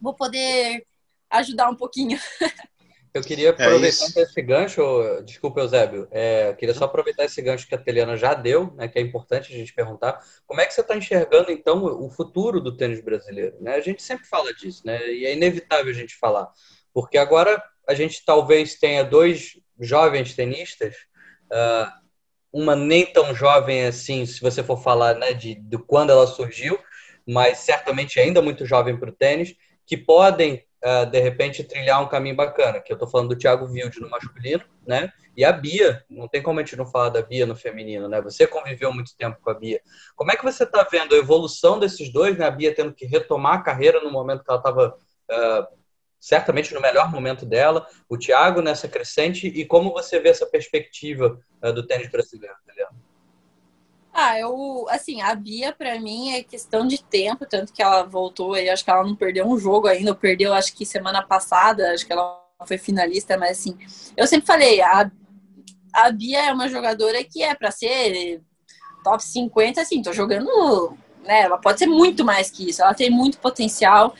vou 0.01 0.15
poder 0.15 0.87
ajudar 1.29 1.69
um 1.69 1.77
pouquinho. 1.77 2.19
Eu 3.13 3.23
queria 3.23 3.47
é 3.47 3.51
aproveitar 3.51 4.05
é 4.15 4.21
esse 4.21 4.43
gancho, 4.43 4.83
desculpa, 5.25 5.61
Eusébio, 5.61 6.07
é, 6.11 6.51
eu 6.51 6.55
queria 6.55 6.75
só 6.75 6.85
aproveitar 6.85 7.25
esse 7.25 7.41
gancho 7.41 7.67
que 7.67 7.75
a 7.75 7.79
Teliana 7.79 8.15
já 8.15 8.35
deu, 8.35 8.75
né, 8.75 8.89
que 8.89 8.99
é 8.99 9.01
importante 9.01 9.55
a 9.55 9.57
gente 9.57 9.73
perguntar, 9.73 10.23
como 10.47 10.61
é 10.61 10.67
que 10.67 10.75
você 10.75 10.83
está 10.83 10.95
enxergando, 10.95 11.51
então, 11.51 11.83
o 11.83 12.11
futuro 12.11 12.61
do 12.61 12.77
tênis 12.77 13.01
brasileiro? 13.01 13.57
Né? 13.59 13.75
A 13.75 13.81
gente 13.81 14.03
sempre 14.03 14.27
fala 14.27 14.53
disso, 14.53 14.83
né, 14.85 15.01
e 15.11 15.25
é 15.25 15.33
inevitável 15.33 15.91
a 15.91 15.95
gente 15.95 16.15
falar, 16.15 16.53
porque 16.93 17.17
agora 17.17 17.59
a 17.88 17.94
gente 17.94 18.25
talvez 18.25 18.75
tenha 18.75 19.05
dois 19.05 19.53
jovens 19.81 20.35
tenistas, 20.35 20.94
uh, 21.53 21.90
uma 22.53 22.75
nem 22.75 23.07
tão 23.07 23.35
jovem 23.35 23.87
assim, 23.87 24.25
se 24.25 24.40
você 24.40 24.62
for 24.62 24.83
falar 24.83 25.14
né, 25.14 25.33
de, 25.33 25.55
de 25.55 25.79
quando 25.79 26.11
ela 26.11 26.27
surgiu, 26.27 26.79
mas 27.27 27.59
certamente 27.59 28.18
ainda 28.18 28.40
muito 28.40 28.64
jovem 28.64 28.96
para 28.96 29.11
o 29.11 29.12
tênis, 29.12 29.55
que 29.85 29.96
podem 29.96 30.66
uh, 30.87 31.07
de 31.07 31.20
repente, 31.20 31.64
trilhar 31.64 32.03
um 32.03 32.09
caminho 32.09 32.37
bacana. 32.37 32.81
Que 32.81 32.92
eu 32.92 32.94
estou 32.94 33.09
falando 33.09 33.31
do 33.31 33.37
Thiago 33.37 33.66
Wilde 33.66 34.01
no 34.01 34.09
masculino, 34.09 34.62
né? 34.87 35.12
E 35.37 35.44
a 35.44 35.53
Bia, 35.53 36.05
não 36.09 36.29
tem 36.29 36.42
como 36.42 36.61
a 36.61 36.62
gente 36.62 36.77
não 36.77 36.87
falar 36.87 37.11
da 37.11 37.20
Bia 37.20 37.44
no 37.44 37.57
feminino, 37.57 38.09
né? 38.09 38.20
Você 38.22 38.46
conviveu 38.46 38.92
muito 38.92 39.14
tempo 39.16 39.38
com 39.40 39.51
a 39.51 39.55
Bia. 39.55 39.81
Como 40.14 40.31
é 40.31 40.37
que 40.37 40.44
você 40.44 40.64
está 40.64 40.83
vendo 40.90 41.14
a 41.14 41.18
evolução 41.18 41.79
desses 41.79 42.11
dois, 42.12 42.38
né? 42.38 42.46
A 42.46 42.51
Bia 42.51 42.75
tendo 42.75 42.94
que 42.94 43.07
retomar 43.07 43.55
a 43.55 43.62
carreira 43.62 44.01
no 44.01 44.11
momento 44.11 44.44
que 44.44 44.51
ela 44.51 44.59
estava 44.59 44.88
uh, 44.88 45.33
ah, 45.33 45.68
certamente 46.21 46.75
no 46.75 46.81
melhor 46.81 47.11
momento 47.11 47.47
dela, 47.47 47.87
o 48.09 48.19
Thiago 48.19 48.61
nessa 48.61 48.89
crescente, 48.89 49.47
e 49.47 49.65
como 49.65 49.93
você 49.93 50.19
vê 50.19 50.31
essa 50.31 50.47
perspectiva 50.47 51.41
uh, 51.63 51.73
do 51.73 51.87
tênis 51.87 52.11
brasileiro, 52.11 52.55
Juliano? 52.67 52.97
Ah, 54.19 54.39
eu, 54.41 54.87
assim, 54.89 55.21
a 55.21 55.35
Bia 55.35 55.75
para 55.75 56.01
mim 56.01 56.33
é 56.33 56.43
questão 56.43 56.87
de 56.87 57.05
tempo, 57.05 57.45
tanto 57.45 57.71
que 57.71 57.83
ela 57.83 58.03
voltou 58.03 58.57
e 58.57 58.71
acho 58.71 58.83
que 58.83 58.91
ela 58.91 59.05
não 59.05 59.15
perdeu 59.15 59.47
um 59.47 59.59
jogo 59.59 59.89
ainda, 59.89 60.15
perdeu 60.15 60.55
acho 60.55 60.75
que 60.75 60.87
semana 60.87 61.23
passada, 61.23 61.93
acho 61.93 62.07
que 62.07 62.15
ela 62.15 62.43
foi 62.67 62.79
finalista, 62.79 63.37
mas 63.37 63.59
assim, 63.59 63.77
eu 64.17 64.27
sempre 64.27 64.47
falei, 64.47 64.81
a, 64.81 65.11
a 65.93 66.11
Bia 66.11 66.47
é 66.47 66.53
uma 66.53 66.67
jogadora 66.67 67.23
que 67.23 67.43
é 67.43 67.55
para 67.55 67.71
ser 67.71 68.41
top 69.05 69.23
50, 69.23 69.83
assim, 69.83 70.01
tô 70.01 70.15
jogando, 70.15 70.97
né, 71.23 71.43
ela 71.43 71.59
pode 71.59 71.79
ser 71.79 71.87
muito 71.87 72.25
mais 72.25 72.51
que 72.51 72.71
isso, 72.71 72.83
ela 72.83 72.95
tem 72.95 73.11
muito 73.11 73.39
potencial, 73.39 74.15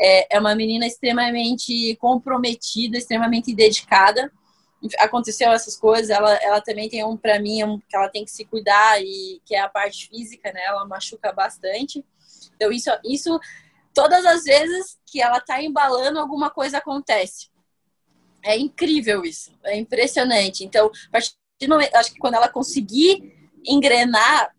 é, 0.00 0.36
é 0.36 0.40
uma 0.40 0.54
menina 0.54 0.86
extremamente 0.86 1.96
comprometida, 1.96 2.98
extremamente 2.98 3.54
dedicada, 3.54 4.30
aconteceu 4.98 5.50
essas 5.50 5.76
coisas, 5.76 6.10
ela, 6.10 6.34
ela 6.36 6.60
também 6.60 6.88
tem 6.88 7.04
um 7.04 7.16
para 7.16 7.40
mim 7.40 7.64
um, 7.64 7.80
que 7.80 7.96
ela 7.96 8.08
tem 8.08 8.24
que 8.24 8.30
se 8.30 8.44
cuidar 8.44 9.02
e 9.02 9.40
que 9.44 9.54
é 9.54 9.60
a 9.60 9.68
parte 9.68 10.08
física, 10.08 10.52
né? 10.52 10.64
Ela 10.64 10.86
machuca 10.86 11.32
bastante. 11.32 12.04
Então 12.54 12.70
isso 12.70 12.90
isso 13.04 13.40
todas 13.92 14.24
as 14.24 14.44
vezes 14.44 14.96
que 15.04 15.20
ela 15.20 15.40
tá 15.40 15.60
embalando 15.60 16.20
alguma 16.20 16.50
coisa 16.50 16.78
acontece. 16.78 17.48
É 18.44 18.56
incrível 18.56 19.24
isso, 19.24 19.50
é 19.64 19.76
impressionante. 19.76 20.64
Então, 20.64 20.86
a 21.08 21.10
partir 21.10 21.34
do 21.60 21.68
momento, 21.68 21.94
acho 21.96 22.12
que 22.12 22.20
quando 22.20 22.34
ela 22.34 22.48
conseguir 22.48 23.50
engrenar, 23.66 24.54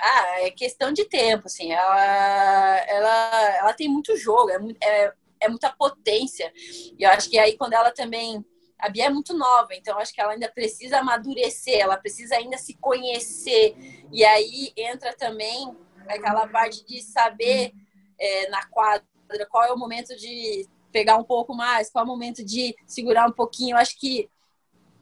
ah, 0.00 0.40
é 0.40 0.50
questão 0.50 0.92
de 0.92 1.04
tempo, 1.04 1.46
assim. 1.46 1.72
Ela, 1.72 2.76
ela, 2.88 3.56
ela 3.58 3.72
tem 3.72 3.88
muito 3.88 4.16
jogo, 4.16 4.50
é, 4.50 4.58
é, 4.82 5.12
é 5.40 5.48
muita 5.48 5.72
potência. 5.72 6.52
E 6.56 6.96
eu 6.98 7.10
acho 7.10 7.28
que 7.28 7.38
aí 7.38 7.56
quando 7.56 7.74
ela 7.74 7.90
também 7.90 8.44
a 8.78 8.88
Bia 8.88 9.06
é 9.06 9.10
muito 9.10 9.34
nova, 9.34 9.74
então 9.74 9.98
acho 9.98 10.12
que 10.12 10.20
ela 10.20 10.32
ainda 10.32 10.50
precisa 10.50 10.98
amadurecer, 10.98 11.78
ela 11.78 11.98
precisa 11.98 12.36
ainda 12.36 12.56
se 12.56 12.74
conhecer. 12.78 13.76
E 14.10 14.24
aí 14.24 14.72
entra 14.76 15.14
também 15.14 15.76
aquela 16.08 16.48
parte 16.48 16.84
de 16.86 17.02
saber 17.02 17.72
é, 18.18 18.48
na 18.48 18.64
quadra 18.66 19.04
qual 19.48 19.64
é 19.64 19.72
o 19.72 19.78
momento 19.78 20.16
de 20.16 20.66
pegar 20.90 21.16
um 21.16 21.24
pouco 21.24 21.54
mais, 21.54 21.90
qual 21.90 22.02
é 22.02 22.04
o 22.04 22.10
momento 22.10 22.44
de 22.44 22.74
segurar 22.86 23.28
um 23.28 23.32
pouquinho. 23.32 23.74
Eu 23.74 23.78
acho 23.78 23.98
que 23.98 24.28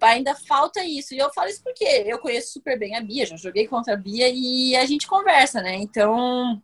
ainda 0.01 0.35
falta 0.35 0.85
isso. 0.85 1.15
E 1.15 1.19
eu 1.19 1.33
falo 1.33 1.49
isso 1.49 1.63
porque 1.63 1.85
eu 1.85 2.19
conheço 2.19 2.53
super 2.53 2.79
bem 2.79 2.97
a 2.97 3.01
Bia, 3.01 3.27
já 3.27 3.37
joguei 3.37 3.67
contra 3.67 3.95
a 3.95 3.97
Bia 3.97 4.29
e 4.29 4.77
a 4.77 4.85
gente 4.87 5.07
conversa, 5.07 5.61
né? 5.61 5.77
Então, 5.77 6.63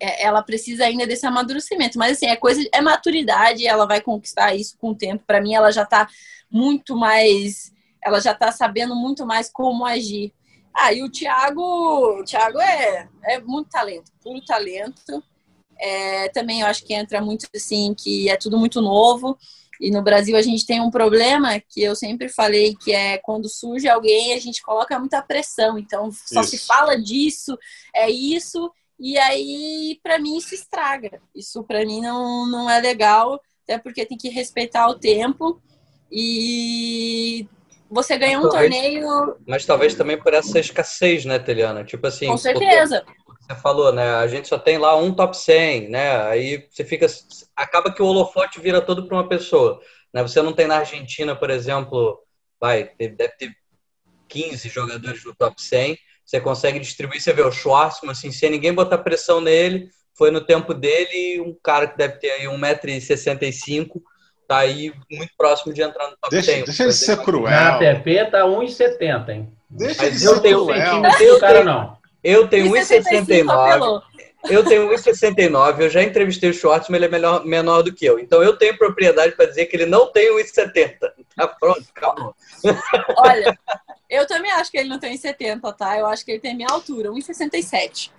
é, 0.00 0.24
ela 0.24 0.42
precisa 0.42 0.84
ainda 0.84 1.06
desse 1.06 1.26
amadurecimento. 1.26 1.98
Mas 1.98 2.16
assim, 2.16 2.26
é 2.26 2.36
coisa, 2.36 2.66
é 2.72 2.80
maturidade, 2.80 3.66
ela 3.66 3.86
vai 3.86 4.00
conquistar 4.00 4.54
isso 4.54 4.76
com 4.78 4.90
o 4.90 4.94
tempo. 4.94 5.24
Para 5.26 5.40
mim, 5.40 5.54
ela 5.54 5.70
já 5.70 5.82
está 5.82 6.08
muito 6.50 6.96
mais, 6.96 7.72
ela 8.02 8.20
já 8.20 8.32
está 8.32 8.50
sabendo 8.50 8.96
muito 8.96 9.26
mais 9.26 9.50
como 9.50 9.84
agir. 9.84 10.32
Ah, 10.74 10.92
e 10.92 11.02
o 11.02 11.10
Thiago, 11.10 11.60
o 11.60 12.24
Thiago 12.24 12.60
é, 12.60 13.08
é 13.24 13.40
muito 13.40 13.68
talento, 13.68 14.10
puro 14.22 14.40
talento. 14.44 15.22
É, 15.78 16.28
também 16.28 16.60
eu 16.60 16.66
acho 16.66 16.84
que 16.84 16.94
entra 16.94 17.20
muito 17.20 17.46
assim, 17.54 17.94
que 17.94 18.28
é 18.28 18.36
tudo 18.36 18.58
muito 18.58 18.80
novo. 18.80 19.36
E 19.80 19.90
no 19.90 20.02
Brasil 20.02 20.36
a 20.36 20.42
gente 20.42 20.66
tem 20.66 20.80
um 20.80 20.90
problema 20.90 21.58
que 21.58 21.82
eu 21.82 21.96
sempre 21.96 22.28
falei 22.28 22.76
que 22.76 22.92
é 22.92 23.16
quando 23.16 23.48
surge 23.48 23.88
alguém, 23.88 24.34
a 24.34 24.38
gente 24.38 24.62
coloca 24.62 24.98
muita 24.98 25.22
pressão. 25.22 25.78
Então 25.78 26.10
só 26.12 26.42
isso. 26.42 26.50
se 26.50 26.58
fala 26.58 27.00
disso, 27.00 27.58
é 27.94 28.10
isso, 28.10 28.70
e 28.98 29.16
aí 29.16 29.98
para 30.02 30.18
mim 30.18 30.36
isso 30.36 30.54
estraga. 30.54 31.22
Isso 31.34 31.64
para 31.64 31.84
mim 31.86 32.02
não, 32.02 32.46
não 32.46 32.68
é 32.68 32.78
legal, 32.78 33.40
até 33.64 33.78
porque 33.78 34.04
tem 34.04 34.18
que 34.18 34.28
respeitar 34.28 34.86
o 34.88 34.98
tempo. 34.98 35.62
E 36.12 37.48
você 37.90 38.18
ganha 38.18 38.38
um 38.38 38.48
torneio. 38.48 39.36
Mas 39.46 39.64
talvez 39.64 39.94
também 39.94 40.18
por 40.18 40.34
essa 40.34 40.58
escassez, 40.58 41.24
né, 41.24 41.38
Teliana? 41.38 41.84
Tipo 41.84 42.06
assim. 42.06 42.26
Com 42.26 42.36
certeza. 42.36 43.04
Você 43.50 43.56
falou, 43.56 43.92
né? 43.92 44.14
A 44.14 44.28
gente 44.28 44.46
só 44.46 44.56
tem 44.56 44.78
lá 44.78 44.96
um 44.96 45.12
top 45.12 45.36
100, 45.36 45.88
né? 45.88 46.22
Aí 46.28 46.68
você 46.70 46.84
fica. 46.84 47.06
Acaba 47.56 47.92
que 47.92 48.00
o 48.00 48.06
holofote 48.06 48.60
vira 48.60 48.80
todo 48.80 49.08
para 49.08 49.16
uma 49.16 49.28
pessoa. 49.28 49.80
Né? 50.14 50.22
Você 50.22 50.40
não 50.40 50.52
tem 50.52 50.68
na 50.68 50.78
Argentina, 50.78 51.34
por 51.34 51.50
exemplo, 51.50 52.20
vai, 52.60 52.90
deve 52.96 53.28
ter 53.36 53.50
15 54.28 54.68
jogadores 54.68 55.24
do 55.24 55.34
top 55.34 55.60
100. 55.60 55.98
Você 56.24 56.40
consegue 56.40 56.78
distribuir, 56.78 57.20
você 57.20 57.32
vê 57.32 57.42
o 57.42 57.50
Schwarzman, 57.50 58.12
assim, 58.12 58.30
sem 58.30 58.50
ninguém 58.50 58.72
botar 58.72 58.98
pressão 58.98 59.40
nele. 59.40 59.90
Foi 60.14 60.30
no 60.30 60.40
tempo 60.40 60.72
dele, 60.72 61.40
um 61.40 61.56
cara 61.60 61.88
que 61.88 61.98
deve 61.98 62.18
ter 62.18 62.30
aí 62.30 62.44
1,65m, 62.44 64.00
tá 64.46 64.58
aí 64.58 64.92
muito 65.10 65.32
próximo 65.36 65.72
de 65.72 65.82
entrar 65.82 66.04
no 66.08 66.16
top 66.18 66.30
deixa, 66.30 66.52
100. 66.52 66.64
Deixa 66.66 66.82
ele 66.84 66.92
ser 66.92 67.16
cruel. 67.24 67.50
Na 67.50 67.78
TP 67.78 68.26
tá 68.26 68.42
1,70, 68.44 69.28
hein? 69.28 69.52
Deixa 69.68 70.02
Mas 70.02 70.24
ele 70.24 70.40
ser 70.40 70.40
cruel. 70.40 71.00
Não 71.00 71.20
eu 71.20 71.40
cara, 71.40 71.64
não. 71.64 71.99
Eu 72.22 72.48
tenho 72.48 72.70
1,69. 72.72 74.02
Eu 74.48 74.64
tenho 74.64 74.90
1,69. 74.90 75.80
Eu 75.80 75.90
já 75.90 76.02
entrevistei 76.02 76.50
o 76.50 76.54
Schwartzman, 76.54 76.98
ele 76.98 77.06
é 77.06 77.08
melhor, 77.08 77.44
menor 77.44 77.82
do 77.82 77.92
que 77.92 78.04
eu. 78.04 78.18
Então 78.18 78.42
eu 78.42 78.56
tenho 78.56 78.76
propriedade 78.76 79.34
para 79.34 79.46
dizer 79.46 79.66
que 79.66 79.76
ele 79.76 79.86
não 79.86 80.10
tem 80.12 80.30
1,70. 80.36 80.96
Tá 81.36 81.48
pronto, 81.48 81.84
acabou. 81.94 82.34
Olha, 83.16 83.58
eu 84.08 84.26
também 84.26 84.50
acho 84.52 84.70
que 84.70 84.78
ele 84.78 84.88
não 84.88 84.98
tem 84.98 85.16
1,70, 85.16 85.74
tá? 85.76 85.98
Eu 85.98 86.06
acho 86.06 86.24
que 86.24 86.32
ele 86.32 86.40
tem 86.40 86.54
minha 86.54 86.68
altura, 86.70 87.10
1,67. 87.10 88.10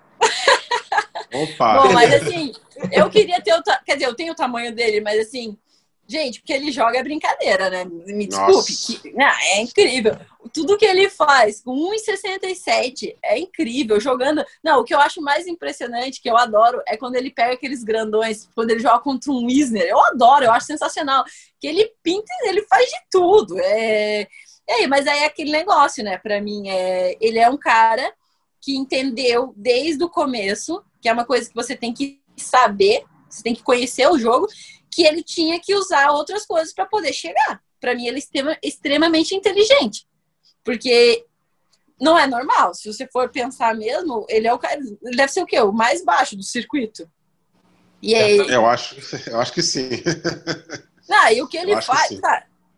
Opa! 1.34 1.84
Bom, 1.84 1.94
mas 1.94 2.14
assim, 2.14 2.52
eu 2.92 3.10
queria 3.10 3.42
ter 3.42 3.54
o. 3.54 3.64
Quer 3.86 3.94
dizer, 3.94 4.06
eu 4.08 4.16
tenho 4.16 4.34
o 4.34 4.36
tamanho 4.36 4.74
dele, 4.74 5.02
mas 5.02 5.20
assim, 5.20 5.58
Gente, 6.12 6.42
porque 6.42 6.52
ele 6.52 6.74
joga 6.74 6.98
é 6.98 7.04
brincadeira, 7.04 7.70
né? 7.70 7.86
Me 7.86 8.28
desculpe. 8.28 9.02
Que, 9.02 9.14
não, 9.14 9.26
é 9.26 9.62
incrível. 9.62 10.18
Tudo 10.52 10.78
que 10.78 10.84
ele 10.84 11.10
faz 11.10 11.62
com 11.62 11.72
1,67 11.72 13.16
é 13.24 13.40
incrível. 13.40 13.98
Jogando. 13.98 14.44
Não, 14.62 14.82
o 14.82 14.84
que 14.84 14.94
eu 14.94 15.00
acho 15.00 15.22
mais 15.22 15.48
impressionante, 15.48 16.22
que 16.22 16.30
eu 16.30 16.36
adoro, 16.36 16.82
é 16.86 16.98
quando 16.98 17.16
ele 17.16 17.32
pega 17.32 17.54
aqueles 17.54 17.82
grandões, 17.82 18.50
quando 18.54 18.72
ele 18.72 18.82
joga 18.82 19.00
contra 19.00 19.32
um 19.32 19.46
Wisner. 19.46 19.88
Eu 19.88 20.04
adoro, 20.08 20.44
eu 20.44 20.52
acho 20.52 20.66
sensacional. 20.66 21.24
Que 21.62 21.68
ele 21.68 21.90
pinta, 22.04 22.34
ele 22.44 22.64
faz 22.64 22.90
de 22.90 23.00
tudo. 23.10 23.58
É... 23.58 24.28
É, 24.68 24.88
mas 24.88 25.08
aí 25.08 25.20
é 25.20 25.26
aquele 25.28 25.52
negócio, 25.52 26.04
né? 26.04 26.18
Para 26.18 26.42
mim, 26.42 26.68
é... 26.68 27.16
ele 27.22 27.40
é 27.40 27.50
um 27.50 27.58
cara 27.58 28.14
que 28.60 28.76
entendeu 28.76 29.54
desde 29.56 30.04
o 30.04 30.10
começo, 30.10 30.84
que 31.02 31.08
é 31.08 31.14
uma 31.14 31.24
coisa 31.24 31.48
que 31.48 31.56
você 31.56 31.74
tem 31.74 31.94
que 31.94 32.20
saber, 32.36 33.06
você 33.30 33.42
tem 33.42 33.56
que 33.56 33.64
conhecer 33.64 34.10
o 34.10 34.20
jogo, 34.20 34.48
que 34.92 35.04
ele 35.04 35.24
tinha 35.24 35.60
que 35.60 35.74
usar 35.74 36.12
outras 36.12 36.46
coisas 36.46 36.74
para 36.74 36.86
poder 36.86 37.14
chegar. 37.14 37.62
Para 37.80 37.96
mim, 37.96 38.06
ele 38.06 38.20
é 38.20 38.60
extremamente 38.62 39.34
inteligente. 39.34 40.06
Porque 40.64 41.26
não 42.00 42.18
é 42.18 42.28
normal. 42.28 42.74
Se 42.74 42.92
você 42.92 43.08
for 43.08 43.30
pensar 43.30 43.74
mesmo, 43.74 44.26
ele 44.28 44.48
é 44.48 44.54
o 44.54 44.60
cara. 44.60 44.76
Ele 44.76 45.16
deve 45.16 45.32
ser 45.32 45.42
o 45.42 45.46
quê? 45.46 45.60
O 45.62 45.72
mais 45.72 46.04
baixo 46.04 46.36
do 46.36 46.44
circuito. 46.44 47.10
E 48.02 48.16
aí... 48.16 48.38
Eu 48.38 48.66
acho, 48.66 48.96
eu 49.28 49.40
acho 49.40 49.54
que 49.54 49.62
sim. 49.62 49.90
Não, 51.08 51.30
e 51.32 51.42
o 51.42 51.48
que 51.48 51.58
ele 51.58 51.80
faz, 51.82 52.10
que 52.10 52.22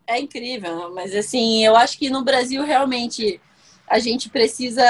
é 0.06 0.18
incrível. 0.18 0.92
Mas 0.94 1.14
assim, 1.14 1.64
eu 1.64 1.74
acho 1.74 1.98
que 1.98 2.10
no 2.10 2.22
Brasil 2.22 2.62
realmente 2.62 3.40
a 3.86 3.98
gente 3.98 4.28
precisa. 4.28 4.82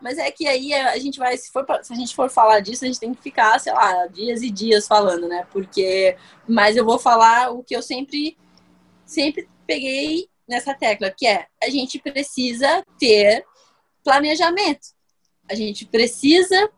Mas 0.00 0.18
é 0.18 0.30
que 0.30 0.46
aí 0.46 0.72
a 0.72 0.98
gente 0.98 1.18
vai, 1.18 1.36
se, 1.36 1.50
for, 1.50 1.66
se 1.82 1.92
a 1.92 1.96
gente 1.96 2.14
for 2.14 2.30
falar 2.30 2.60
disso, 2.60 2.84
a 2.84 2.88
gente 2.88 3.00
tem 3.00 3.14
que 3.14 3.22
ficar, 3.22 3.58
sei 3.58 3.72
lá, 3.72 4.06
dias 4.06 4.42
e 4.42 4.50
dias 4.50 4.86
falando, 4.86 5.28
né? 5.28 5.46
Porque. 5.52 6.16
Mas 6.48 6.76
eu 6.76 6.84
vou 6.84 6.98
falar 6.98 7.50
o 7.50 7.62
que 7.62 7.74
eu 7.74 7.82
sempre, 7.82 8.36
sempre 9.04 9.48
peguei 9.66 10.28
nessa 10.48 10.74
tecla, 10.74 11.10
que 11.10 11.26
é 11.26 11.46
a 11.62 11.68
gente 11.68 11.98
precisa 11.98 12.84
ter 12.98 13.44
planejamento. 14.04 14.88
A 15.48 15.54
gente 15.54 15.84
precisa 15.84 16.70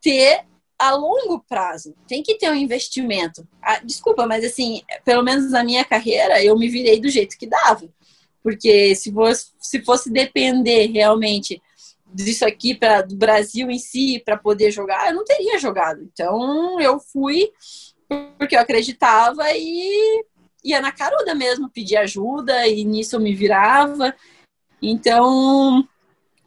ter 0.00 0.44
a 0.78 0.94
longo 0.94 1.44
prazo. 1.46 1.94
Tem 2.08 2.22
que 2.22 2.36
ter 2.36 2.50
um 2.50 2.54
investimento. 2.54 3.46
Ah, 3.60 3.80
desculpa, 3.80 4.26
mas 4.26 4.42
assim, 4.42 4.82
pelo 5.04 5.22
menos 5.22 5.50
na 5.50 5.62
minha 5.62 5.84
carreira, 5.84 6.42
eu 6.42 6.58
me 6.58 6.68
virei 6.68 6.98
do 6.98 7.10
jeito 7.10 7.36
que 7.36 7.46
dava. 7.46 7.86
Porque 8.42 8.94
se 8.94 9.12
fosse, 9.12 9.52
se 9.58 9.82
fosse 9.82 10.10
depender 10.10 10.86
realmente 10.86 11.60
disso 12.12 12.44
aqui 12.44 12.74
para 12.74 13.02
do 13.02 13.16
Brasil 13.16 13.70
em 13.70 13.78
si 13.78 14.20
para 14.24 14.36
poder 14.36 14.70
jogar, 14.70 15.08
eu 15.08 15.14
não 15.14 15.24
teria 15.24 15.58
jogado. 15.58 16.02
Então 16.02 16.80
eu 16.80 16.98
fui 16.98 17.50
porque 18.38 18.56
eu 18.56 18.60
acreditava 18.60 19.44
e 19.52 20.24
ia 20.64 20.80
na 20.80 20.92
caruda 20.92 21.34
mesmo, 21.34 21.70
pedir 21.70 21.96
ajuda 21.96 22.66
e 22.66 22.84
nisso 22.84 23.16
eu 23.16 23.20
me 23.20 23.34
virava. 23.34 24.14
Então 24.82 25.86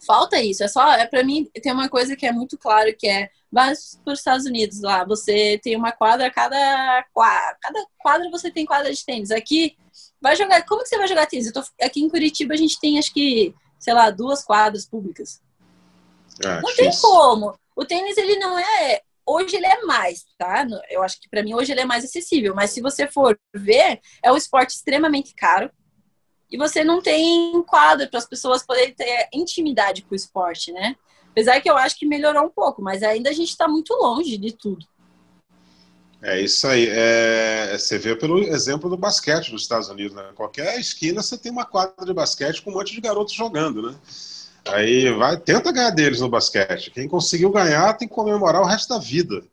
falta 0.05 0.41
isso. 0.41 0.63
É 0.63 0.67
só 0.67 0.93
é 0.93 1.05
para 1.07 1.23
mim 1.23 1.49
tem 1.61 1.71
uma 1.71 1.89
coisa 1.89 2.15
que 2.15 2.25
é 2.25 2.31
muito 2.31 2.57
claro 2.57 2.93
que 2.97 3.07
é 3.07 3.29
vai 3.51 3.71
para 4.03 4.13
os 4.13 4.19
Estados 4.19 4.45
Unidos 4.45 4.81
lá, 4.81 5.05
você 5.05 5.59
tem 5.61 5.75
uma 5.75 5.91
quadra 5.91 6.29
cada 6.31 7.05
cada 7.13 7.85
quadra 7.99 8.29
você 8.31 8.51
tem 8.51 8.65
quadra 8.65 8.91
de 8.91 9.05
tênis. 9.05 9.31
Aqui 9.31 9.77
Vai 10.23 10.37
jogar. 10.37 10.65
Como 10.65 10.81
que 10.81 10.87
você 10.87 10.97
vai 10.97 11.07
jogar 11.09 11.25
tênis? 11.25 11.47
Eu 11.47 11.53
tô, 11.53 11.61
aqui 11.81 12.01
em 12.01 12.07
Curitiba 12.07 12.53
a 12.53 12.57
gente 12.57 12.79
tem 12.79 12.97
acho 12.97 13.13
que, 13.13 13.53
sei 13.77 13.93
lá, 13.93 14.09
duas 14.09 14.41
quadras 14.41 14.85
públicas. 14.85 15.41
Ah, 16.45 16.61
não 16.61 16.73
tem 16.73 16.89
como. 17.01 17.53
O 17.75 17.83
tênis 17.83 18.17
ele 18.17 18.37
não 18.37 18.57
é. 18.57 19.01
Hoje 19.25 19.57
ele 19.57 19.65
é 19.65 19.81
mais, 19.81 20.25
tá? 20.37 20.65
Eu 20.89 21.03
acho 21.03 21.19
que 21.19 21.29
para 21.29 21.43
mim 21.43 21.53
hoje 21.53 21.73
ele 21.73 21.81
é 21.81 21.85
mais 21.85 22.05
acessível. 22.05 22.55
Mas 22.55 22.69
se 22.69 22.79
você 22.79 23.05
for 23.05 23.37
ver, 23.53 23.99
é 24.23 24.31
um 24.31 24.37
esporte 24.37 24.69
extremamente 24.69 25.35
caro 25.35 25.69
e 26.49 26.57
você 26.57 26.85
não 26.85 27.01
tem 27.01 27.61
quadro 27.63 28.09
para 28.09 28.19
as 28.19 28.25
pessoas 28.25 28.65
poderem 28.65 28.93
ter 28.93 29.27
intimidade 29.33 30.03
com 30.03 30.13
o 30.13 30.15
esporte, 30.15 30.71
né? 30.71 30.95
Apesar 31.31 31.59
que 31.59 31.69
eu 31.69 31.75
acho 31.75 31.97
que 31.97 32.05
melhorou 32.05 32.45
um 32.45 32.49
pouco, 32.49 32.81
mas 32.81 33.03
ainda 33.03 33.29
a 33.29 33.33
gente 33.33 33.49
está 33.49 33.67
muito 33.67 33.93
longe 33.95 34.37
de 34.37 34.53
tudo. 34.53 34.85
É 36.23 36.39
isso 36.39 36.65
aí. 36.65 36.87
É, 36.89 37.77
você 37.77 37.97
vê 37.97 38.15
pelo 38.15 38.39
exemplo 38.39 38.89
do 38.89 38.95
basquete 38.95 39.51
dos 39.51 39.63
Estados 39.63 39.89
Unidos. 39.89 40.15
Né? 40.15 40.23
Qualquer 40.33 40.79
esquina 40.79 41.21
você 41.21 41.37
tem 41.37 41.51
uma 41.51 41.65
quadra 41.65 42.05
de 42.05 42.13
basquete 42.13 42.61
com 42.61 42.71
um 42.71 42.75
monte 42.75 42.93
de 42.93 43.01
garotos 43.01 43.33
jogando, 43.33 43.81
né? 43.81 43.95
Aí 44.65 45.11
vai, 45.11 45.37
tenta 45.37 45.73
ganhar 45.73 45.89
deles 45.89 46.21
no 46.21 46.29
basquete. 46.29 46.91
Quem 46.91 47.09
conseguiu 47.09 47.51
ganhar 47.51 47.93
tem 47.95 48.07
que 48.07 48.13
comemorar 48.13 48.61
o 48.61 48.65
resto 48.65 48.87
da 48.87 48.99
vida. 48.99 49.43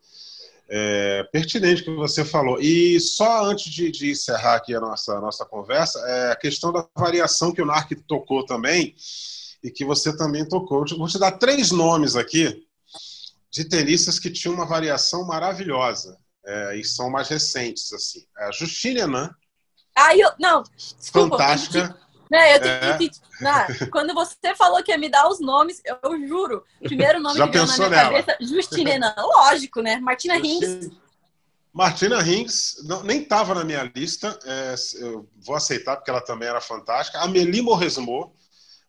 É, 0.68 1.24
pertinente 1.32 1.82
que 1.82 1.90
você 1.90 2.24
falou. 2.24 2.60
E 2.60 3.00
só 3.00 3.44
antes 3.44 3.72
de, 3.72 3.90
de, 3.90 4.12
encerrar 4.12 4.54
aqui 4.54 4.72
a 4.72 4.78
nossa, 4.78 5.14
a 5.14 5.20
nossa 5.20 5.44
conversa, 5.44 5.98
é 6.06 6.30
a 6.30 6.36
questão 6.36 6.72
da 6.72 6.86
variação 6.96 7.50
que 7.50 7.60
o 7.60 7.66
Narc 7.66 7.90
tocou 8.06 8.46
também 8.46 8.94
e 9.64 9.72
que 9.72 9.84
você 9.84 10.16
também 10.16 10.46
tocou. 10.46 10.84
Vou 10.96 11.08
te 11.08 11.18
dar 11.18 11.32
três 11.32 11.72
nomes 11.72 12.14
aqui 12.14 12.64
de 13.50 13.64
tenistas 13.64 14.20
que 14.20 14.30
tinham 14.30 14.54
uma 14.54 14.64
variação 14.64 15.26
maravilhosa 15.26 16.16
é, 16.50 16.76
e 16.76 16.84
são 16.84 17.08
mais 17.08 17.28
recentes, 17.28 17.92
assim. 17.92 18.24
A 18.36 18.50
Justine 18.50 19.00
Enan. 19.00 19.30
Ah, 19.96 20.16
eu, 20.16 20.30
não, 20.38 20.62
desculpa. 20.76 21.36
Fantástica. 21.36 21.96
Né, 22.30 22.56
eu 22.56 22.60
tenho 22.60 22.74
é... 22.74 22.98
que, 22.98 23.10
né, 23.40 23.66
quando 23.90 24.14
você 24.14 24.54
falou 24.56 24.82
que 24.82 24.92
ia 24.92 24.98
me 24.98 25.08
dar 25.08 25.28
os 25.28 25.40
nomes, 25.40 25.80
eu, 25.84 26.28
juro, 26.28 26.64
primeiro 26.80 27.20
nome 27.20 27.36
Já 27.36 27.46
que 27.46 27.52
veio 27.52 27.66
na 27.66 27.76
minha 27.76 27.88
nela? 27.88 28.22
cabeça, 28.22 28.38
Justine 28.40 28.92
Enan. 28.92 29.14
Lógico, 29.16 29.80
né? 29.80 29.98
Martina 29.98 30.36
Justine... 30.36 30.96
Martina 31.72 32.20
Hinks 32.20 32.82
não, 32.84 33.02
nem 33.04 33.22
estava 33.22 33.54
na 33.54 33.64
minha 33.64 33.84
lista, 33.94 34.36
é, 34.44 34.74
eu 34.98 35.28
vou 35.36 35.54
aceitar 35.54 35.96
porque 35.96 36.10
ela 36.10 36.20
também 36.20 36.48
era 36.48 36.60
fantástica. 36.60 37.20
Amélie 37.20 37.62
Moresmo, 37.62 38.34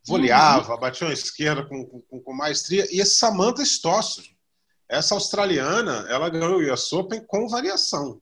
voleava, 0.06 0.74
uhum. 0.74 0.80
batia 0.80 1.08
uma 1.08 1.14
esquerda 1.14 1.64
com, 1.64 1.86
com, 1.86 2.20
com, 2.20 2.34
maestria. 2.34 2.88
E 2.90 3.04
Samantha 3.06 3.62
Stossel, 3.64 4.24
essa 4.92 5.16
australiana, 5.16 6.06
ela 6.10 6.30
ganhou 6.30 6.60
o 6.60 6.74
US 6.74 6.92
Open 6.92 7.24
com 7.26 7.48
variação. 7.48 8.22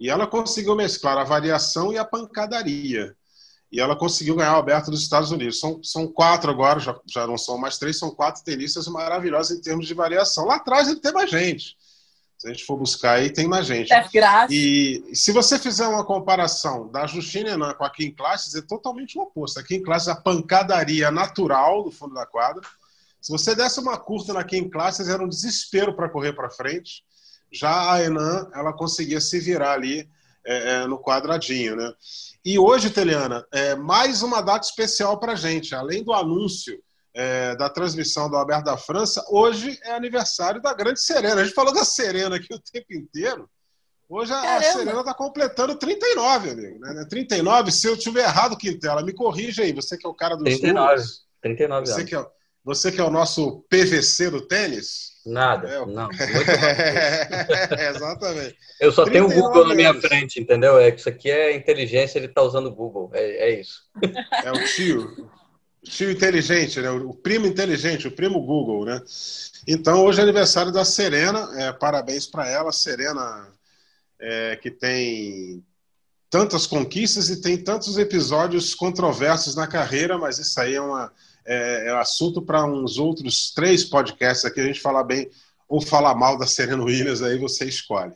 E 0.00 0.08
ela 0.08 0.26
conseguiu 0.26 0.74
mesclar 0.74 1.18
a 1.18 1.22
variação 1.22 1.92
e 1.92 1.98
a 1.98 2.04
pancadaria. 2.04 3.14
E 3.70 3.78
ela 3.78 3.94
conseguiu 3.94 4.34
ganhar 4.34 4.56
o 4.56 4.58
aberto 4.58 4.90
dos 4.90 5.02
Estados 5.02 5.30
Unidos. 5.30 5.60
São, 5.60 5.84
são 5.84 6.08
quatro 6.08 6.50
agora, 6.50 6.80
já, 6.80 6.98
já 7.06 7.26
não 7.26 7.36
são 7.36 7.58
mais 7.58 7.76
três, 7.76 7.98
são 7.98 8.10
quatro 8.10 8.42
tenistas 8.42 8.86
maravilhosas 8.86 9.56
em 9.56 9.60
termos 9.60 9.86
de 9.86 9.92
variação. 9.92 10.46
Lá 10.46 10.56
atrás 10.56 10.88
ele 10.88 10.98
tem 10.98 11.12
mais 11.12 11.30
gente. 11.30 11.76
Se 12.38 12.48
a 12.48 12.52
gente 12.52 12.64
for 12.64 12.76
buscar 12.76 13.18
aí, 13.18 13.30
tem 13.30 13.46
mais 13.46 13.66
gente. 13.66 13.92
É 13.92 14.00
e 14.50 15.14
se 15.14 15.30
você 15.30 15.58
fizer 15.58 15.86
uma 15.86 16.04
comparação 16.04 16.90
da 16.90 17.06
Justina 17.06 17.50
Enan 17.50 17.74
com 17.74 17.84
a 17.84 17.90
Kim 17.90 18.10
Classes, 18.10 18.54
é 18.54 18.62
totalmente 18.62 19.18
o 19.18 19.22
oposto. 19.22 19.60
A 19.60 19.62
Kim 19.62 19.82
Classes, 19.82 20.08
a 20.08 20.16
pancadaria 20.16 21.10
natural 21.10 21.84
do 21.84 21.92
fundo 21.92 22.14
da 22.14 22.26
quadra. 22.26 22.62
Se 23.22 23.30
você 23.30 23.54
desse 23.54 23.78
uma 23.78 23.96
curta 23.96 24.32
na 24.32 24.42
Kim 24.42 24.68
Classes, 24.68 25.08
era 25.08 25.22
um 25.22 25.28
desespero 25.28 25.94
para 25.94 26.08
correr 26.08 26.32
para 26.32 26.50
frente. 26.50 27.04
Já 27.52 27.92
a 27.92 28.02
Enan, 28.02 28.50
ela 28.52 28.72
conseguia 28.72 29.20
se 29.20 29.38
virar 29.38 29.74
ali 29.74 30.10
é, 30.44 30.72
é, 30.72 30.86
no 30.88 31.00
quadradinho, 31.00 31.76
né? 31.76 31.92
E 32.44 32.58
hoje, 32.58 32.90
Teliana, 32.90 33.46
é 33.52 33.76
mais 33.76 34.22
uma 34.22 34.40
data 34.40 34.66
especial 34.66 35.20
para 35.20 35.32
a 35.32 35.36
gente. 35.36 35.72
Além 35.72 36.02
do 36.02 36.12
anúncio 36.12 36.82
é, 37.14 37.54
da 37.54 37.68
transmissão 37.68 38.28
do 38.28 38.36
Aberto 38.36 38.64
da 38.64 38.76
França, 38.76 39.24
hoje 39.28 39.78
é 39.84 39.92
aniversário 39.92 40.60
da 40.60 40.74
Grande 40.74 41.00
Serena. 41.00 41.42
A 41.42 41.44
gente 41.44 41.54
falou 41.54 41.72
da 41.72 41.84
Serena 41.84 42.36
aqui 42.36 42.52
o 42.52 42.58
tempo 42.58 42.92
inteiro. 42.92 43.48
Hoje 44.08 44.32
a, 44.32 44.56
a 44.56 44.62
Serena 44.62 44.98
está 44.98 45.14
completando 45.14 45.76
39, 45.76 46.50
amigo. 46.50 46.80
Né? 46.80 47.06
39, 47.08 47.70
se 47.70 47.86
eu 47.86 47.96
tiver 47.96 48.24
errado, 48.24 48.56
Quintela, 48.56 49.04
me 49.04 49.12
corrija 49.12 49.62
aí. 49.62 49.72
Você 49.72 49.96
que 49.96 50.04
é 50.04 50.10
o 50.10 50.14
cara 50.14 50.34
dos 50.34 50.42
39, 50.42 50.74
números. 50.74 51.24
39 51.40 51.86
você 51.86 52.04
que, 52.04 52.16
é, 52.16 52.26
você 52.64 52.92
que 52.92 53.00
é 53.00 53.04
o 53.04 53.10
nosso 53.10 53.64
PVC 53.68 54.30
do 54.30 54.40
tênis. 54.40 55.12
Nada, 55.24 55.68
é, 55.68 55.86
não. 55.86 56.08
exatamente. 57.90 58.56
Eu 58.80 58.92
só 58.92 59.04
tenho 59.04 59.26
o 59.26 59.32
Google 59.32 59.68
na 59.68 59.74
minha 59.74 59.94
frente, 59.94 60.40
entendeu? 60.40 60.78
É, 60.78 60.94
isso 60.94 61.08
aqui 61.08 61.30
é 61.30 61.54
inteligência, 61.54 62.18
ele 62.18 62.26
está 62.26 62.42
usando 62.42 62.66
o 62.66 62.74
Google. 62.74 63.10
É, 63.14 63.50
é 63.50 63.60
isso. 63.60 63.82
É 64.44 64.50
o 64.50 64.64
tio 64.64 65.30
tio 65.84 66.10
inteligente, 66.10 66.80
né? 66.80 66.90
o 66.90 67.12
primo 67.12 67.46
inteligente, 67.46 68.06
o 68.06 68.12
primo 68.12 68.40
Google, 68.40 68.84
né? 68.84 69.02
Então, 69.66 70.04
hoje 70.04 70.20
é 70.20 70.22
aniversário 70.22 70.72
da 70.72 70.84
Serena, 70.84 71.48
é, 71.56 71.72
parabéns 71.72 72.26
para 72.26 72.48
ela, 72.48 72.72
Serena, 72.72 73.48
é, 74.20 74.56
que 74.56 74.70
tem 74.70 75.64
tantas 76.30 76.66
conquistas 76.66 77.28
e 77.28 77.40
tem 77.40 77.56
tantos 77.56 77.98
episódios 77.98 78.74
controversos 78.74 79.54
na 79.54 79.66
carreira, 79.66 80.16
mas 80.16 80.38
isso 80.38 80.58
aí 80.60 80.74
é, 80.74 80.80
uma, 80.80 81.12
é, 81.46 81.88
é 81.88 81.90
assunto 81.90 82.42
para 82.42 82.64
uns 82.64 82.98
outros 82.98 83.52
três 83.52 83.84
podcasts 83.84 84.44
aqui, 84.44 84.60
a 84.60 84.64
gente 84.64 84.80
falar 84.80 85.04
bem 85.04 85.30
ou 85.68 85.80
falar 85.80 86.14
mal 86.14 86.38
da 86.38 86.46
Serena 86.46 86.82
Williams, 86.82 87.22
aí 87.22 87.38
você 87.38 87.64
escolhe. 87.64 88.14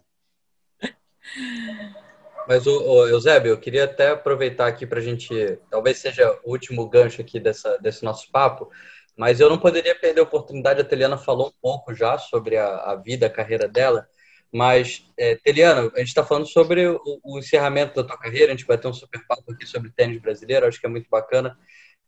Mas, 2.49 2.67
o, 2.67 2.79
o 2.79 3.07
Eusébio, 3.09 3.51
eu 3.51 3.59
queria 3.59 3.85
até 3.85 4.11
aproveitar 4.11 4.67
aqui 4.67 4.87
para 4.87 5.01
a 5.01 5.03
gente, 5.03 5.59
talvez 5.71 5.99
seja 5.99 6.39
o 6.45 6.53
último 6.53 6.89
gancho 6.89 7.21
aqui 7.21 7.41
dessa, 7.41 7.77
desse 7.79 8.05
nosso 8.05 8.31
papo, 8.31 8.71
mas 9.17 9.41
eu 9.41 9.49
não 9.49 9.59
poderia 9.59 9.99
perder 9.99 10.21
a 10.21 10.25
oportunidade, 10.25 10.81
a 10.81 10.85
Teliana 10.85 11.17
falou 11.17 11.49
um 11.49 11.61
pouco 11.61 11.95
já 11.95 12.19
sobre 12.19 12.57
a, 12.57 12.77
a 12.77 12.95
vida, 12.95 13.27
a 13.27 13.31
carreira 13.31 13.67
dela, 13.67 14.07
mas, 14.53 15.05
é, 15.19 15.35
Teliana, 15.37 15.91
a 15.95 15.99
gente 15.99 16.09
está 16.09 16.25
falando 16.25 16.47
sobre 16.47 16.87
o, 16.87 17.01
o, 17.25 17.39
encerramento 17.39 17.97
da 17.97 18.05
tua 18.05 18.19
carreira, 18.19 18.53
a 18.53 18.57
gente 18.57 18.67
vai 18.67 18.79
ter 18.79 18.87
um 18.87 18.93
super 18.93 19.27
papo 19.27 19.53
aqui 19.53 19.67
sobre 19.67 19.91
tênis 19.91 20.21
brasileiro, 20.21 20.67
acho 20.67 20.81
que 20.81 20.87
é 20.87 20.91
muito 20.91 21.09
bacana, 21.11 21.59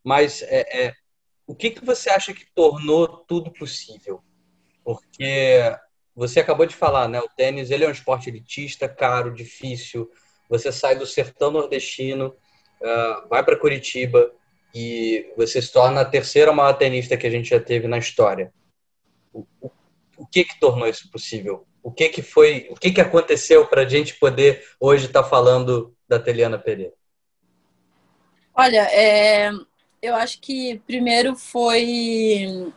mas 0.05 0.43
é, 0.43 0.87
é, 0.87 0.95
o 1.49 1.55
que, 1.55 1.71
que 1.71 1.83
você 1.83 2.11
acha 2.11 2.35
que 2.35 2.45
tornou 2.55 3.09
tudo 3.27 3.51
possível? 3.51 4.23
Porque 4.85 5.75
você 6.15 6.41
acabou 6.41 6.67
de 6.67 6.77
falar, 6.77 7.09
né? 7.09 7.19
O 7.21 7.29
tênis 7.29 7.71
ele 7.71 7.85
é 7.85 7.89
um 7.89 7.93
esporte 7.93 8.29
elitista, 8.29 8.87
caro, 8.87 9.33
difícil, 9.33 10.11
você 10.47 10.71
sai 10.71 10.97
do 10.97 11.07
sertão 11.07 11.51
nordestino, 11.51 12.37
uh, 12.83 13.29
vai 13.31 13.43
para 13.43 13.59
Curitiba 13.59 14.31
e 14.75 15.33
você 15.39 15.63
se 15.63 15.73
torna 15.73 16.03
a 16.03 16.05
terceira 16.05 16.53
maior 16.53 16.75
tenista 16.75 17.17
que 17.17 17.27
a 17.27 17.31
gente 17.31 17.49
já 17.49 17.59
teve 17.59 17.89
na 17.89 17.97
história. 17.97 18.53
O, 19.33 19.47
o, 19.59 19.71
o 20.19 20.27
que 20.27 20.45
que 20.45 20.61
tornou 20.61 20.87
isso 20.87 21.11
possível? 21.11 21.67
O 21.83 21.91
que 21.91 22.11
que 22.11 22.21
foi? 22.21 22.69
O 22.71 22.75
que 22.75 22.91
que 22.91 23.01
aconteceu 23.01 23.67
para 23.67 23.83
a 23.83 23.89
gente 23.89 24.17
poder 24.17 24.63
hoje 24.79 25.07
estar 25.07 25.23
tá 25.23 25.29
falando 25.29 25.97
da 26.07 26.19
Teliana 26.19 26.59
Pereira? 26.59 26.93
Olha, 28.55 28.83
é, 28.93 29.51
eu 30.01 30.15
acho 30.15 30.41
que 30.41 30.81
primeiro 30.87 31.35
foi 31.37 32.73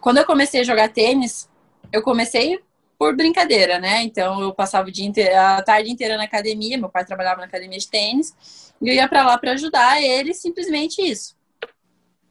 quando 0.00 0.18
eu 0.18 0.26
comecei 0.26 0.60
a 0.60 0.64
jogar 0.64 0.92
tênis, 0.92 1.48
eu 1.92 2.02
comecei 2.02 2.60
por 2.98 3.16
brincadeira, 3.16 3.78
né? 3.78 4.02
Então 4.02 4.40
eu 4.40 4.52
passava 4.52 4.88
o 4.88 4.92
dia 4.92 5.06
inteiro, 5.06 5.36
a 5.36 5.62
tarde 5.62 5.90
inteira 5.90 6.16
na 6.16 6.24
academia, 6.24 6.78
meu 6.78 6.88
pai 6.88 7.04
trabalhava 7.04 7.40
na 7.40 7.46
academia 7.46 7.78
de 7.78 7.88
tênis, 7.88 8.72
e 8.80 8.88
eu 8.88 8.94
ia 8.94 9.08
para 9.08 9.24
lá 9.24 9.38
para 9.38 9.52
ajudar 9.52 10.02
ele, 10.02 10.34
simplesmente 10.34 11.00
isso. 11.02 11.36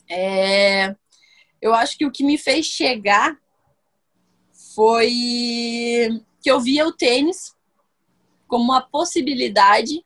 É, 0.10 0.96
eu 1.62 1.74
acho 1.74 1.98
que 1.98 2.06
o 2.06 2.12
que 2.12 2.24
me 2.24 2.38
fez 2.38 2.66
chegar 2.66 3.38
foi 4.76 5.12
que 6.42 6.50
eu 6.50 6.60
via 6.60 6.86
o 6.86 6.92
tênis 6.92 7.56
como 8.48 8.66
uma 8.66 8.82
possibilidade 8.82 10.04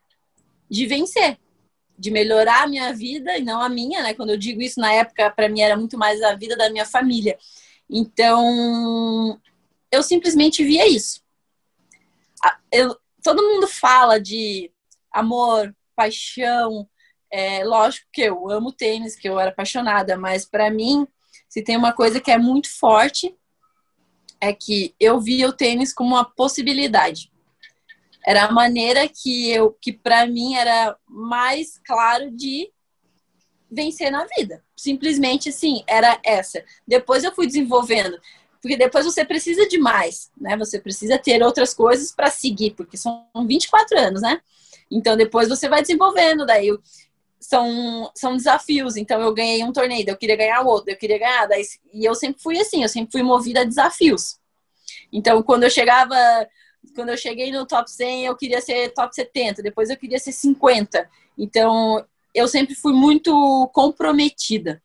de 0.70 0.86
vencer, 0.86 1.38
de 1.98 2.10
melhorar 2.10 2.64
a 2.64 2.66
minha 2.66 2.92
vida 2.92 3.36
e 3.36 3.42
não 3.42 3.60
a 3.60 3.68
minha, 3.68 4.02
né? 4.02 4.14
Quando 4.14 4.30
eu 4.30 4.36
digo 4.36 4.60
isso 4.60 4.80
na 4.80 4.92
época, 4.92 5.30
para 5.30 5.48
mim 5.48 5.60
era 5.60 5.76
muito 5.76 5.96
mais 5.96 6.22
a 6.22 6.34
vida 6.34 6.56
da 6.56 6.70
minha 6.70 6.84
família. 6.84 7.38
Então, 7.88 9.40
eu 9.90 10.02
simplesmente 10.02 10.64
via 10.64 10.86
isso. 10.86 11.22
Eu, 12.70 12.96
todo 13.22 13.42
mundo 13.42 13.66
fala 13.66 14.20
de 14.20 14.70
amor, 15.10 15.74
paixão. 15.94 16.88
É, 17.30 17.64
lógico 17.64 18.06
que 18.12 18.22
eu 18.22 18.50
amo 18.50 18.72
tênis, 18.72 19.16
que 19.16 19.28
eu 19.28 19.38
era 19.38 19.50
apaixonada, 19.50 20.16
mas 20.16 20.44
para 20.44 20.70
mim, 20.70 21.06
se 21.48 21.62
tem 21.62 21.76
uma 21.76 21.92
coisa 21.92 22.20
que 22.20 22.30
é 22.30 22.38
muito 22.38 22.70
forte, 22.78 23.34
é 24.40 24.52
que 24.52 24.94
eu 25.00 25.20
via 25.20 25.48
o 25.48 25.52
tênis 25.52 25.92
como 25.92 26.10
uma 26.10 26.24
possibilidade. 26.24 27.32
Era 28.26 28.44
a 28.44 28.52
maneira 28.52 29.08
que 29.08 29.50
eu, 29.50 29.76
que 29.80 29.92
para 29.92 30.26
mim 30.26 30.56
era 30.56 30.96
mais 31.06 31.78
claro 31.86 32.30
de 32.30 32.70
vencer 33.70 34.10
na 34.10 34.26
vida. 34.36 34.64
Simplesmente 34.76 35.48
assim, 35.48 35.84
era 35.86 36.18
essa. 36.24 36.64
Depois 36.86 37.22
eu 37.22 37.32
fui 37.32 37.46
desenvolvendo 37.46 38.18
porque 38.66 38.76
depois 38.76 39.04
você 39.04 39.24
precisa 39.24 39.68
de 39.68 39.78
mais, 39.78 40.28
né? 40.36 40.56
Você 40.56 40.80
precisa 40.80 41.16
ter 41.16 41.40
outras 41.40 41.72
coisas 41.72 42.10
para 42.10 42.28
seguir, 42.30 42.72
porque 42.72 42.96
são 42.96 43.24
24 43.46 43.96
anos, 43.96 44.22
né? 44.22 44.40
Então 44.90 45.16
depois 45.16 45.48
você 45.48 45.68
vai 45.68 45.82
desenvolvendo, 45.82 46.44
daí 46.44 46.76
são, 47.38 48.10
são 48.12 48.36
desafios. 48.36 48.96
Então 48.96 49.20
eu 49.20 49.32
ganhei 49.32 49.62
um 49.62 49.72
torneio, 49.72 50.04
eu 50.08 50.16
queria 50.16 50.34
ganhar 50.34 50.62
outro, 50.62 50.90
eu 50.90 50.96
queria 50.96 51.16
ganhar, 51.16 51.46
daí, 51.46 51.62
e 51.92 52.04
eu 52.04 52.12
sempre 52.16 52.42
fui 52.42 52.58
assim, 52.58 52.82
eu 52.82 52.88
sempre 52.88 53.12
fui 53.12 53.22
movida 53.22 53.60
a 53.60 53.64
desafios. 53.64 54.36
Então 55.12 55.40
quando 55.44 55.62
eu 55.62 55.70
chegava, 55.70 56.16
quando 56.94 57.10
eu 57.10 57.16
cheguei 57.16 57.50
no 57.50 57.66
top 57.66 57.90
100, 57.90 58.26
eu 58.26 58.36
queria 58.36 58.60
ser 58.60 58.92
top 58.92 59.14
70, 59.14 59.62
depois 59.62 59.90
eu 59.90 59.96
queria 59.96 60.18
ser 60.18 60.32
50. 60.32 61.08
Então 61.38 62.04
eu 62.34 62.46
sempre 62.46 62.74
fui 62.74 62.92
muito 62.92 63.70
comprometida. 63.72 64.82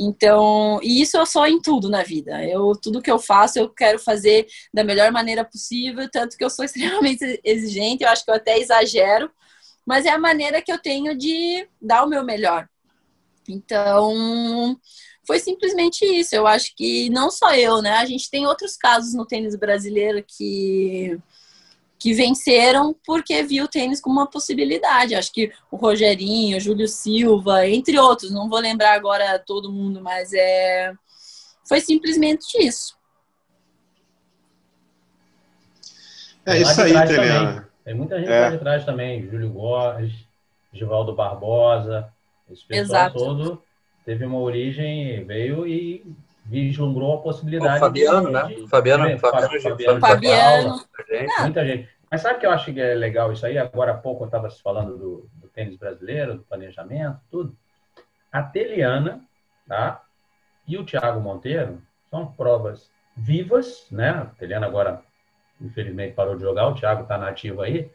Então, 0.00 0.78
e 0.82 1.02
isso 1.02 1.16
eu 1.16 1.26
sou 1.26 1.44
em 1.46 1.60
tudo 1.60 1.90
na 1.90 2.02
vida. 2.02 2.44
Eu 2.44 2.72
tudo 2.72 3.02
que 3.02 3.10
eu 3.10 3.18
faço, 3.18 3.58
eu 3.58 3.68
quero 3.68 3.98
fazer 3.98 4.46
da 4.72 4.84
melhor 4.84 5.10
maneira 5.10 5.44
possível, 5.44 6.08
tanto 6.10 6.36
que 6.36 6.44
eu 6.44 6.50
sou 6.50 6.64
extremamente 6.66 7.40
exigente, 7.42 8.04
eu 8.04 8.08
acho 8.08 8.24
que 8.24 8.30
eu 8.30 8.36
até 8.36 8.58
exagero, 8.58 9.30
mas 9.84 10.06
é 10.06 10.10
a 10.10 10.18
maneira 10.18 10.62
que 10.62 10.72
eu 10.72 10.78
tenho 10.78 11.16
de 11.16 11.68
dar 11.80 12.04
o 12.04 12.08
meu 12.08 12.24
melhor. 12.24 12.68
Então, 13.48 14.78
foi 15.28 15.38
simplesmente 15.38 16.06
isso. 16.06 16.34
Eu 16.34 16.46
acho 16.46 16.74
que 16.74 17.10
não 17.10 17.30
só 17.30 17.54
eu, 17.54 17.82
né? 17.82 17.92
A 17.98 18.06
gente 18.06 18.30
tem 18.30 18.46
outros 18.46 18.78
casos 18.78 19.12
no 19.12 19.26
tênis 19.26 19.54
brasileiro 19.54 20.24
que 20.26 21.18
que 22.00 22.14
venceram 22.14 22.94
porque 23.04 23.42
viu 23.42 23.64
o 23.64 23.68
tênis 23.68 24.00
como 24.00 24.20
uma 24.20 24.30
possibilidade. 24.30 25.16
Acho 25.16 25.32
que 25.32 25.52
o 25.68 25.76
Rogerinho, 25.76 26.56
o 26.56 26.60
Júlio 26.60 26.86
Silva, 26.86 27.66
entre 27.66 27.98
outros, 27.98 28.30
não 28.30 28.48
vou 28.48 28.60
lembrar 28.60 28.94
agora 28.94 29.36
todo 29.38 29.72
mundo, 29.72 30.00
mas 30.00 30.32
é 30.32 30.92
foi 31.68 31.80
simplesmente 31.80 32.46
isso. 32.64 32.96
É 36.46 36.58
isso 36.58 36.80
aí, 36.80 36.94
Teliana. 37.06 37.68
Tem 37.84 37.94
muita 37.94 38.18
gente 38.18 38.30
é. 38.30 38.40
lá 38.40 38.50
de 38.50 38.58
trás 38.58 38.84
também, 38.86 39.28
Júlio 39.28 39.50
Góes, 39.50 40.12
Givaldo 40.72 41.14
Barbosa, 41.14 42.10
esse 42.50 42.64
pessoal 42.64 43.08
Exato. 43.08 43.18
todo 43.18 43.67
teve 44.08 44.24
uma 44.24 44.38
origem, 44.38 45.22
veio 45.26 45.66
e 45.66 46.02
vislumbrou 46.46 47.18
a 47.18 47.20
possibilidade. 47.20 47.76
O 47.76 47.78
Fabiano, 47.78 48.26
de, 48.28 48.32
né? 48.32 48.42
De, 48.46 48.66
Fabiano, 48.66 49.06
de, 49.06 49.18
Fabiano, 49.18 49.60
Fabiano, 49.60 50.00
Fabiano. 50.00 50.78
Fabiano. 50.96 51.42
Muita 51.42 51.66
gente. 51.66 51.90
Mas 52.10 52.22
sabe 52.22 52.40
que 52.40 52.46
eu 52.46 52.50
acho 52.50 52.72
que 52.72 52.80
é 52.80 52.94
legal 52.94 53.30
isso 53.30 53.44
aí? 53.44 53.58
Agora 53.58 53.92
há 53.92 53.98
pouco 53.98 54.22
eu 54.22 54.28
estava 54.28 54.48
falando 54.48 54.96
do, 54.96 55.30
do, 55.34 55.48
tênis 55.48 55.76
brasileiro, 55.76 56.38
do 56.38 56.42
planejamento, 56.42 57.20
tudo. 57.30 57.54
A 58.32 58.42
Teliana, 58.42 59.20
tá? 59.68 60.02
E 60.66 60.78
o 60.78 60.86
Thiago 60.86 61.20
Monteiro 61.20 61.82
são 62.10 62.32
provas 62.32 62.90
vivas, 63.14 63.86
né? 63.90 64.08
A 64.08 64.24
Teliana 64.24 64.66
agora, 64.66 65.02
infelizmente, 65.60 66.14
parou 66.14 66.34
de 66.34 66.44
jogar, 66.44 66.68
o 66.68 66.74
Thiago 66.74 67.02
está 67.02 67.18
nativo 67.18 67.60
aí. 67.60 67.90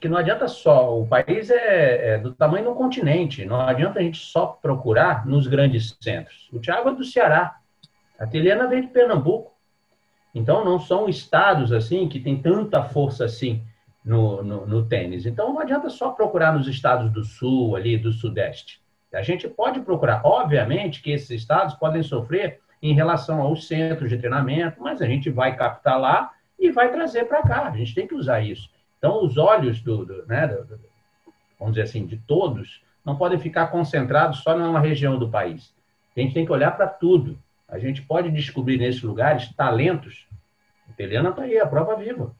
Que 0.00 0.08
não 0.08 0.18
adianta 0.18 0.46
só, 0.48 1.00
o 1.00 1.06
país 1.06 1.50
é, 1.50 2.14
é 2.14 2.18
do 2.18 2.34
tamanho 2.34 2.66
do 2.66 2.74
continente, 2.74 3.44
não 3.46 3.60
adianta 3.60 4.00
a 4.00 4.02
gente 4.02 4.18
só 4.18 4.46
procurar 4.46 5.26
nos 5.26 5.46
grandes 5.46 5.96
centros. 6.00 6.48
O 6.52 6.60
Thiago 6.60 6.90
é 6.90 6.94
do 6.94 7.04
Ceará, 7.04 7.56
a 8.18 8.26
Teliana 8.26 8.66
veio 8.66 8.82
de 8.82 8.88
Pernambuco. 8.88 9.52
Então, 10.34 10.64
não 10.64 10.80
são 10.80 11.08
estados 11.08 11.72
assim 11.72 12.08
que 12.08 12.20
têm 12.20 12.40
tanta 12.40 12.82
força 12.82 13.24
assim 13.24 13.62
no, 14.04 14.42
no, 14.42 14.66
no, 14.66 14.84
tênis. 14.84 15.26
Então, 15.26 15.52
não 15.52 15.60
adianta 15.60 15.88
só 15.88 16.10
procurar 16.10 16.52
nos 16.52 16.66
estados 16.66 17.10
do 17.10 17.24
sul, 17.24 17.76
ali, 17.76 17.96
do 17.96 18.12
sudeste. 18.12 18.82
A 19.12 19.22
gente 19.22 19.48
pode 19.48 19.80
procurar. 19.80 20.22
Obviamente 20.24 21.00
que 21.00 21.12
esses 21.12 21.30
estados 21.30 21.74
podem 21.74 22.02
sofrer 22.02 22.60
em 22.82 22.94
relação 22.94 23.40
aos 23.40 23.66
centros 23.68 24.10
de 24.10 24.18
treinamento, 24.18 24.82
mas 24.82 25.00
a 25.00 25.06
gente 25.06 25.30
vai 25.30 25.56
captar 25.56 26.00
lá 26.00 26.32
e 26.58 26.70
vai 26.70 26.90
trazer 26.90 27.24
para 27.24 27.42
cá. 27.42 27.68
A 27.68 27.76
gente 27.76 27.94
tem 27.94 28.06
que 28.06 28.14
usar 28.14 28.40
isso. 28.40 28.68
Então, 29.04 29.22
os 29.22 29.36
olhos 29.36 29.82
do, 29.82 30.02
do, 30.06 30.26
né, 30.26 30.46
do, 30.46 30.80
vamos 31.58 31.74
dizer 31.74 31.82
assim, 31.82 32.06
de 32.06 32.16
todos, 32.16 32.82
não 33.04 33.16
podem 33.16 33.38
ficar 33.38 33.66
concentrados 33.66 34.38
só 34.38 34.56
numa 34.56 34.80
região 34.80 35.18
do 35.18 35.28
país. 35.28 35.74
A 36.16 36.20
gente 36.20 36.32
tem 36.32 36.46
que 36.46 36.50
olhar 36.50 36.70
para 36.70 36.86
tudo. 36.86 37.38
A 37.68 37.78
gente 37.78 38.00
pode 38.00 38.30
descobrir 38.30 38.78
nesses 38.78 39.02
lugares 39.02 39.54
talentos. 39.54 40.26
A 40.88 40.94
Teliana 40.94 41.28
está 41.28 41.42
aí, 41.42 41.58
a 41.58 41.66
prova 41.66 41.94
viva. 41.96 42.34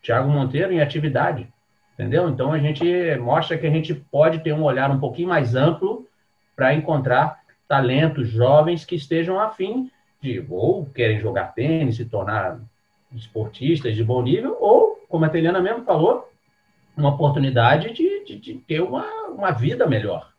Tiago 0.00 0.30
Monteiro 0.30 0.72
em 0.72 0.80
atividade. 0.80 1.46
Entendeu? 1.92 2.26
Então 2.30 2.54
a 2.54 2.58
gente 2.58 2.86
mostra 3.16 3.58
que 3.58 3.66
a 3.66 3.70
gente 3.70 3.92
pode 3.92 4.38
ter 4.38 4.54
um 4.54 4.62
olhar 4.62 4.90
um 4.90 4.98
pouquinho 4.98 5.28
mais 5.28 5.54
amplo 5.54 6.06
para 6.56 6.72
encontrar 6.72 7.38
talentos 7.68 8.28
jovens 8.28 8.82
que 8.82 8.96
estejam 8.96 9.38
afim 9.38 9.90
de 10.22 10.42
ou 10.48 10.86
querem 10.86 11.20
jogar 11.20 11.52
tênis, 11.52 11.96
se 11.96 12.06
tornar 12.06 12.58
esportistas 13.12 13.94
de 13.94 14.02
bom 14.02 14.22
nível, 14.22 14.56
ou, 14.58 14.97
como 15.08 15.24
a 15.24 15.28
Teliana 15.28 15.60
mesmo 15.60 15.84
falou, 15.84 16.30
uma 16.96 17.10
oportunidade 17.10 17.92
de, 17.92 18.24
de, 18.24 18.38
de 18.38 18.54
ter 18.54 18.80
uma, 18.80 19.04
uma 19.28 19.50
vida 19.50 19.86
melhor. 19.86 20.30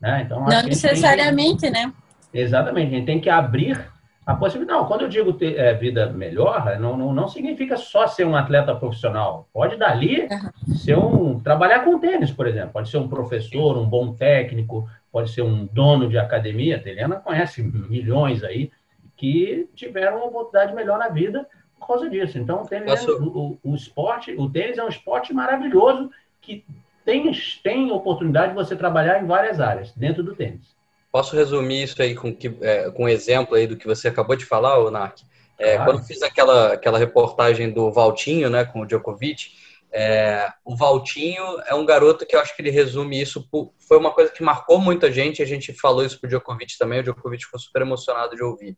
Né? 0.00 0.22
Então, 0.24 0.44
Não 0.44 0.62
necessariamente, 0.62 1.62
que... 1.62 1.70
né? 1.70 1.92
Exatamente, 2.32 2.94
a 2.94 2.98
gente 2.98 3.06
tem 3.06 3.20
que 3.20 3.30
abrir 3.30 3.92
a 4.24 4.34
possibilidade. 4.34 4.78
Não, 4.78 4.86
quando 4.86 5.02
eu 5.02 5.08
digo 5.08 5.32
ter 5.32 5.58
é, 5.58 5.74
vida 5.74 6.10
melhor, 6.10 6.78
não, 6.78 6.96
não, 6.96 7.12
não, 7.12 7.28
significa 7.28 7.76
só 7.76 8.06
ser 8.06 8.24
um 8.24 8.36
atleta 8.36 8.74
profissional. 8.74 9.48
Pode 9.52 9.76
dali 9.76 10.22
uhum. 10.22 10.74
ser 10.74 10.96
um. 10.96 11.40
trabalhar 11.40 11.80
com 11.80 11.98
tênis, 11.98 12.30
por 12.30 12.46
exemplo. 12.46 12.70
Pode 12.72 12.88
ser 12.88 12.98
um 12.98 13.08
professor, 13.08 13.76
um 13.76 13.86
bom 13.86 14.12
técnico, 14.12 14.88
pode 15.10 15.30
ser 15.30 15.42
um 15.42 15.66
dono 15.66 16.08
de 16.08 16.18
academia. 16.18 16.76
A 16.76 16.80
Teliana 16.80 17.16
conhece 17.16 17.62
milhões 17.62 18.44
aí 18.44 18.70
que 19.16 19.68
tiveram 19.74 20.18
uma 20.18 20.26
oportunidade 20.26 20.74
melhor 20.74 20.98
na 20.98 21.08
vida 21.08 21.46
por 21.82 21.88
causa 21.88 22.08
disso. 22.08 22.38
Então, 22.38 22.62
o, 22.62 22.66
tênis 22.66 23.06
é, 23.06 23.10
o, 23.10 23.58
o, 23.62 23.74
esporte, 23.74 24.34
o 24.38 24.48
tênis 24.48 24.78
é 24.78 24.84
um 24.84 24.88
esporte 24.88 25.34
maravilhoso 25.34 26.10
que 26.40 26.64
tem, 27.04 27.30
tem 27.62 27.90
oportunidade 27.90 28.48
de 28.48 28.54
você 28.54 28.76
trabalhar 28.76 29.22
em 29.22 29.26
várias 29.26 29.60
áreas 29.60 29.92
dentro 29.92 30.22
do 30.22 30.34
tênis. 30.34 30.74
Posso 31.10 31.36
resumir 31.36 31.82
isso 31.82 32.00
aí 32.00 32.14
com, 32.14 32.34
que, 32.34 32.56
é, 32.62 32.90
com 32.90 33.04
um 33.04 33.08
exemplo 33.08 33.54
aí 33.54 33.66
do 33.66 33.76
que 33.76 33.86
você 33.86 34.08
acabou 34.08 34.36
de 34.36 34.46
falar, 34.46 34.90
Nark? 34.90 35.22
É, 35.58 35.76
claro. 35.76 35.92
Quando 35.92 36.06
fiz 36.06 36.22
aquela, 36.22 36.72
aquela 36.72 36.98
reportagem 36.98 37.70
do 37.70 37.90
Valtinho, 37.92 38.48
né, 38.48 38.64
com 38.64 38.80
o 38.80 38.86
Djokovic, 38.86 39.50
é, 39.92 40.50
o 40.64 40.74
Valtinho 40.74 41.44
é 41.66 41.74
um 41.74 41.84
garoto 41.84 42.24
que 42.24 42.34
eu 42.34 42.40
acho 42.40 42.56
que 42.56 42.62
ele 42.62 42.70
resume 42.70 43.20
isso. 43.20 43.46
Por, 43.50 43.74
foi 43.78 43.98
uma 43.98 44.10
coisa 44.10 44.32
que 44.32 44.42
marcou 44.42 44.80
muita 44.80 45.12
gente. 45.12 45.42
A 45.42 45.46
gente 45.46 45.74
falou 45.74 46.02
isso 46.02 46.18
pro 46.18 46.28
Djokovic 46.28 46.78
também. 46.78 47.00
O 47.00 47.02
Djokovic 47.02 47.44
ficou 47.44 47.60
super 47.60 47.82
emocionado 47.82 48.34
de 48.34 48.42
ouvir. 48.42 48.76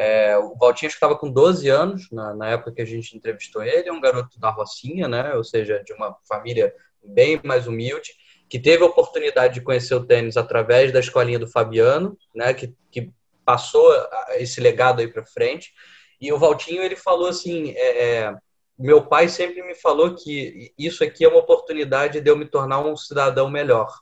É, 0.00 0.38
o 0.38 0.54
Valtinho 0.54 0.88
estava 0.88 1.18
com 1.18 1.28
12 1.28 1.68
anos 1.68 2.08
na, 2.12 2.32
na, 2.32 2.50
época 2.50 2.70
que 2.70 2.80
a 2.80 2.84
gente 2.84 3.16
entrevistou 3.16 3.64
ele. 3.64 3.88
É 3.88 3.92
um 3.92 4.00
garoto 4.00 4.38
da 4.38 4.48
Rocinha, 4.48 5.08
né? 5.08 5.34
Ou 5.34 5.42
seja, 5.42 5.82
de 5.82 5.92
uma 5.92 6.16
família 6.28 6.72
bem 7.02 7.40
mais 7.42 7.66
humilde 7.66 8.12
que 8.48 8.60
teve 8.60 8.84
a 8.84 8.86
oportunidade 8.86 9.54
de 9.54 9.60
conhecer 9.60 9.94
o 9.96 10.04
tênis 10.04 10.36
através 10.36 10.92
da 10.92 11.00
escolinha 11.00 11.38
do 11.38 11.48
Fabiano, 11.48 12.16
né, 12.34 12.54
que, 12.54 12.72
que 12.90 13.10
passou 13.44 13.92
esse 14.36 14.60
legado 14.60 15.00
aí 15.00 15.08
para 15.08 15.26
frente. 15.26 15.72
E 16.20 16.32
o 16.32 16.38
Valtinho 16.38 16.82
ele 16.82 16.96
falou 16.96 17.28
assim, 17.28 17.72
é, 17.76 18.06
é, 18.06 18.34
meu 18.78 19.04
pai 19.04 19.28
sempre 19.28 19.62
me 19.62 19.74
falou 19.74 20.14
que 20.14 20.72
isso 20.78 21.04
aqui 21.04 21.24
é 21.24 21.28
uma 21.28 21.40
oportunidade 21.40 22.20
de 22.20 22.30
eu 22.30 22.36
me 22.36 22.46
tornar 22.46 22.80
um 22.80 22.96
cidadão 22.96 23.50
melhor. 23.50 23.92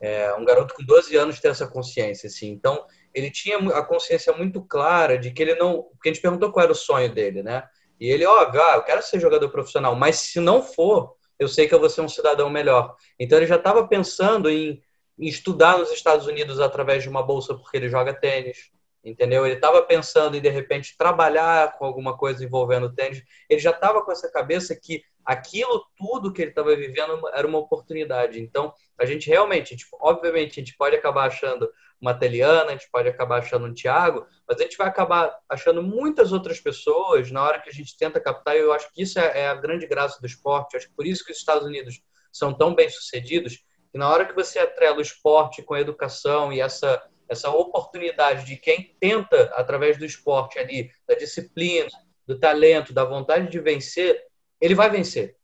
É, 0.00 0.32
um 0.34 0.44
garoto 0.44 0.74
com 0.74 0.84
12 0.84 1.16
anos 1.16 1.40
tem 1.40 1.50
essa 1.50 1.66
consciência, 1.66 2.28
assim. 2.28 2.48
Então 2.50 2.86
ele 3.18 3.30
tinha 3.30 3.58
a 3.58 3.82
consciência 3.82 4.32
muito 4.32 4.62
clara 4.62 5.18
de 5.18 5.30
que 5.30 5.42
ele 5.42 5.54
não, 5.54 5.82
porque 5.82 6.08
a 6.08 6.12
gente 6.12 6.22
perguntou 6.22 6.52
qual 6.52 6.64
era 6.64 6.72
o 6.72 6.76
sonho 6.76 7.12
dele, 7.12 7.42
né? 7.42 7.64
E 8.00 8.08
ele, 8.10 8.24
óbvio, 8.24 8.62
ah, 8.62 8.74
eu 8.76 8.82
quero 8.82 9.02
ser 9.02 9.20
jogador 9.20 9.48
profissional, 9.50 9.94
mas 9.94 10.16
se 10.16 10.40
não 10.40 10.62
for, 10.62 11.16
eu 11.38 11.48
sei 11.48 11.68
que 11.68 11.74
eu 11.74 11.80
vou 11.80 11.90
ser 11.90 12.00
um 12.00 12.08
cidadão 12.08 12.48
melhor. 12.48 12.94
Então 13.18 13.38
ele 13.38 13.46
já 13.46 13.56
estava 13.56 13.86
pensando 13.86 14.48
em, 14.48 14.82
em, 15.18 15.26
estudar 15.26 15.78
nos 15.78 15.90
Estados 15.90 16.26
Unidos 16.26 16.60
através 16.60 17.02
de 17.02 17.08
uma 17.08 17.22
bolsa 17.22 17.54
porque 17.54 17.76
ele 17.76 17.88
joga 17.88 18.12
tênis, 18.14 18.70
entendeu? 19.04 19.44
Ele 19.44 19.56
estava 19.56 19.82
pensando 19.82 20.36
em 20.36 20.40
de 20.40 20.48
repente 20.48 20.96
trabalhar 20.96 21.76
com 21.76 21.84
alguma 21.84 22.16
coisa 22.16 22.44
envolvendo 22.44 22.94
tênis. 22.94 23.22
Ele 23.48 23.60
já 23.60 23.70
estava 23.70 24.04
com 24.04 24.12
essa 24.12 24.30
cabeça 24.30 24.78
que 24.80 25.02
aquilo 25.28 25.84
tudo 25.94 26.32
que 26.32 26.40
ele 26.40 26.52
estava 26.52 26.74
vivendo 26.74 27.20
era 27.34 27.46
uma 27.46 27.58
oportunidade. 27.58 28.40
Então 28.40 28.72
a 28.98 29.04
gente 29.04 29.28
realmente, 29.28 29.76
tipo, 29.76 29.98
obviamente, 30.00 30.52
a 30.52 30.64
gente 30.64 30.74
pode 30.74 30.96
acabar 30.96 31.26
achando 31.26 31.70
uma 32.00 32.14
Teliana, 32.14 32.70
a 32.70 32.72
gente 32.72 32.88
pode 32.90 33.08
acabar 33.08 33.40
achando 33.40 33.66
um 33.66 33.74
Thiago, 33.74 34.26
mas 34.48 34.58
a 34.58 34.62
gente 34.62 34.78
vai 34.78 34.86
acabar 34.88 35.38
achando 35.46 35.82
muitas 35.82 36.32
outras 36.32 36.58
pessoas 36.58 37.30
na 37.30 37.42
hora 37.42 37.60
que 37.60 37.68
a 37.68 37.72
gente 37.72 37.94
tenta 37.98 38.18
captar, 38.18 38.56
e 38.56 38.60
eu 38.60 38.72
acho 38.72 38.90
que 38.90 39.02
isso 39.02 39.18
é, 39.18 39.40
é 39.42 39.48
a 39.48 39.54
grande 39.54 39.86
graça 39.86 40.18
do 40.18 40.26
esporte, 40.26 40.78
acho 40.78 40.88
que 40.88 40.94
por 40.94 41.06
isso 41.06 41.22
que 41.22 41.32
os 41.32 41.38
Estados 41.38 41.66
Unidos 41.66 42.00
são 42.32 42.54
tão 42.54 42.74
bem 42.74 42.88
sucedidos, 42.88 43.58
que 43.92 43.98
na 43.98 44.08
hora 44.08 44.24
que 44.24 44.34
você 44.34 44.58
atrela 44.58 44.96
o 44.96 45.02
esporte 45.02 45.62
com 45.62 45.74
a 45.74 45.80
educação 45.80 46.50
e 46.50 46.60
essa, 46.60 47.02
essa 47.28 47.50
oportunidade 47.50 48.46
de 48.46 48.56
quem 48.56 48.96
tenta, 48.98 49.52
através 49.54 49.98
do 49.98 50.06
esporte 50.06 50.58
ali, 50.58 50.90
da 51.06 51.14
disciplina, 51.14 51.90
do 52.26 52.38
talento, 52.38 52.94
da 52.94 53.04
vontade 53.04 53.50
de 53.50 53.60
vencer, 53.60 54.28
ele 54.60 54.74
vai 54.74 54.90
vencer. 54.90 55.36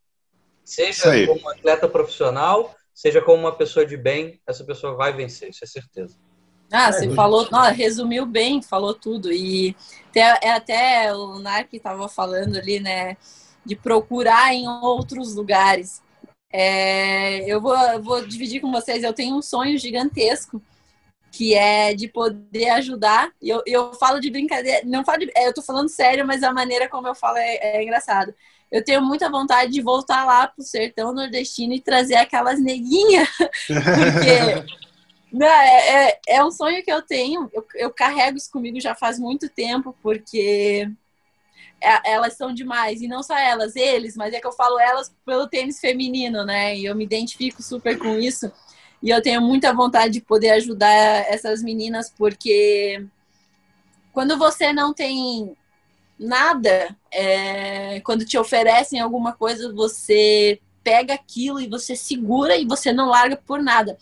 Seja 0.64 1.26
como 1.26 1.40
um 1.42 1.48
atleta 1.48 1.88
profissional, 1.88 2.74
seja 2.92 3.20
como 3.20 3.42
uma 3.42 3.54
pessoa 3.54 3.84
de 3.84 3.96
bem, 3.96 4.40
essa 4.46 4.64
pessoa 4.64 4.94
vai 4.94 5.12
vencer, 5.12 5.50
isso 5.50 5.62
é 5.62 5.66
certeza. 5.66 6.16
Ah, 6.72 6.90
você 6.90 7.06
é, 7.06 7.10
falou, 7.10 7.46
não, 7.50 7.62
resumiu 7.72 8.24
bem, 8.24 8.62
falou 8.62 8.94
tudo. 8.94 9.30
E 9.30 9.76
até, 10.10 10.38
é 10.42 10.50
até 10.50 11.14
o 11.14 11.38
Narc 11.38 11.72
estava 11.72 12.08
falando 12.08 12.56
ali, 12.56 12.80
né, 12.80 13.16
de 13.64 13.76
procurar 13.76 14.54
em 14.54 14.66
outros 14.68 15.34
lugares. 15.34 16.02
É, 16.52 17.40
eu 17.50 17.60
vou, 17.60 17.76
vou 18.02 18.26
dividir 18.26 18.60
com 18.60 18.72
vocês, 18.72 19.02
eu 19.02 19.12
tenho 19.12 19.36
um 19.36 19.42
sonho 19.42 19.76
gigantesco, 19.76 20.62
que 21.36 21.52
é 21.54 21.92
de 21.94 22.06
poder 22.06 22.70
ajudar. 22.70 23.32
Eu, 23.42 23.60
eu 23.66 23.92
falo 23.94 24.20
de 24.20 24.30
brincadeira, 24.30 24.82
não 24.84 25.04
falo 25.04 25.18
de, 25.18 25.32
é, 25.34 25.48
eu 25.48 25.52
tô 25.52 25.62
falando 25.62 25.88
sério, 25.88 26.24
mas 26.24 26.44
a 26.44 26.52
maneira 26.52 26.88
como 26.88 27.08
eu 27.08 27.14
falo 27.14 27.36
é, 27.38 27.56
é 27.56 27.82
engraçado. 27.82 28.32
Eu 28.70 28.84
tenho 28.84 29.02
muita 29.02 29.28
vontade 29.28 29.72
de 29.72 29.82
voltar 29.82 30.24
lá 30.24 30.46
pro 30.46 30.62
sertão 30.62 31.12
nordestino 31.12 31.74
e 31.74 31.80
trazer 31.80 32.14
aquelas 32.16 32.60
neguinhas, 32.60 33.28
porque 33.36 34.64
não, 35.32 35.46
é, 35.46 36.08
é, 36.08 36.20
é, 36.28 36.44
um 36.44 36.52
sonho 36.52 36.84
que 36.84 36.92
eu 36.92 37.02
tenho. 37.02 37.50
Eu, 37.52 37.66
eu, 37.74 37.90
carrego 37.90 38.36
isso 38.36 38.50
comigo 38.50 38.80
já 38.80 38.94
faz 38.94 39.18
muito 39.18 39.48
tempo, 39.48 39.96
porque 40.00 40.88
é, 41.80 42.12
elas 42.12 42.34
são 42.34 42.54
demais. 42.54 43.02
E 43.02 43.08
não 43.08 43.24
só 43.24 43.36
elas, 43.36 43.74
eles, 43.74 44.16
mas 44.16 44.32
é 44.32 44.40
que 44.40 44.46
eu 44.46 44.52
falo 44.52 44.78
elas 44.78 45.12
pelo 45.26 45.48
tênis 45.48 45.80
feminino, 45.80 46.44
né? 46.44 46.76
E 46.76 46.84
eu 46.84 46.94
me 46.94 47.04
identifico 47.04 47.60
super 47.60 47.98
com 47.98 48.18
isso. 48.18 48.52
E 49.04 49.10
eu 49.10 49.20
tenho 49.20 49.42
muita 49.42 49.70
vontade 49.70 50.14
de 50.14 50.20
poder 50.22 50.52
ajudar 50.52 50.88
essas 51.28 51.62
meninas, 51.62 52.10
porque 52.16 53.06
quando 54.14 54.38
você 54.38 54.72
não 54.72 54.94
tem 54.94 55.54
nada, 56.18 56.96
é, 57.12 58.00
quando 58.00 58.24
te 58.24 58.38
oferecem 58.38 58.98
alguma 58.98 59.34
coisa, 59.34 59.70
você 59.74 60.58
pega 60.82 61.12
aquilo 61.12 61.60
e 61.60 61.68
você 61.68 61.94
segura 61.94 62.56
e 62.56 62.64
você 62.64 62.94
não 62.94 63.10
larga 63.10 63.36
por 63.36 63.62
nada. 63.62 63.98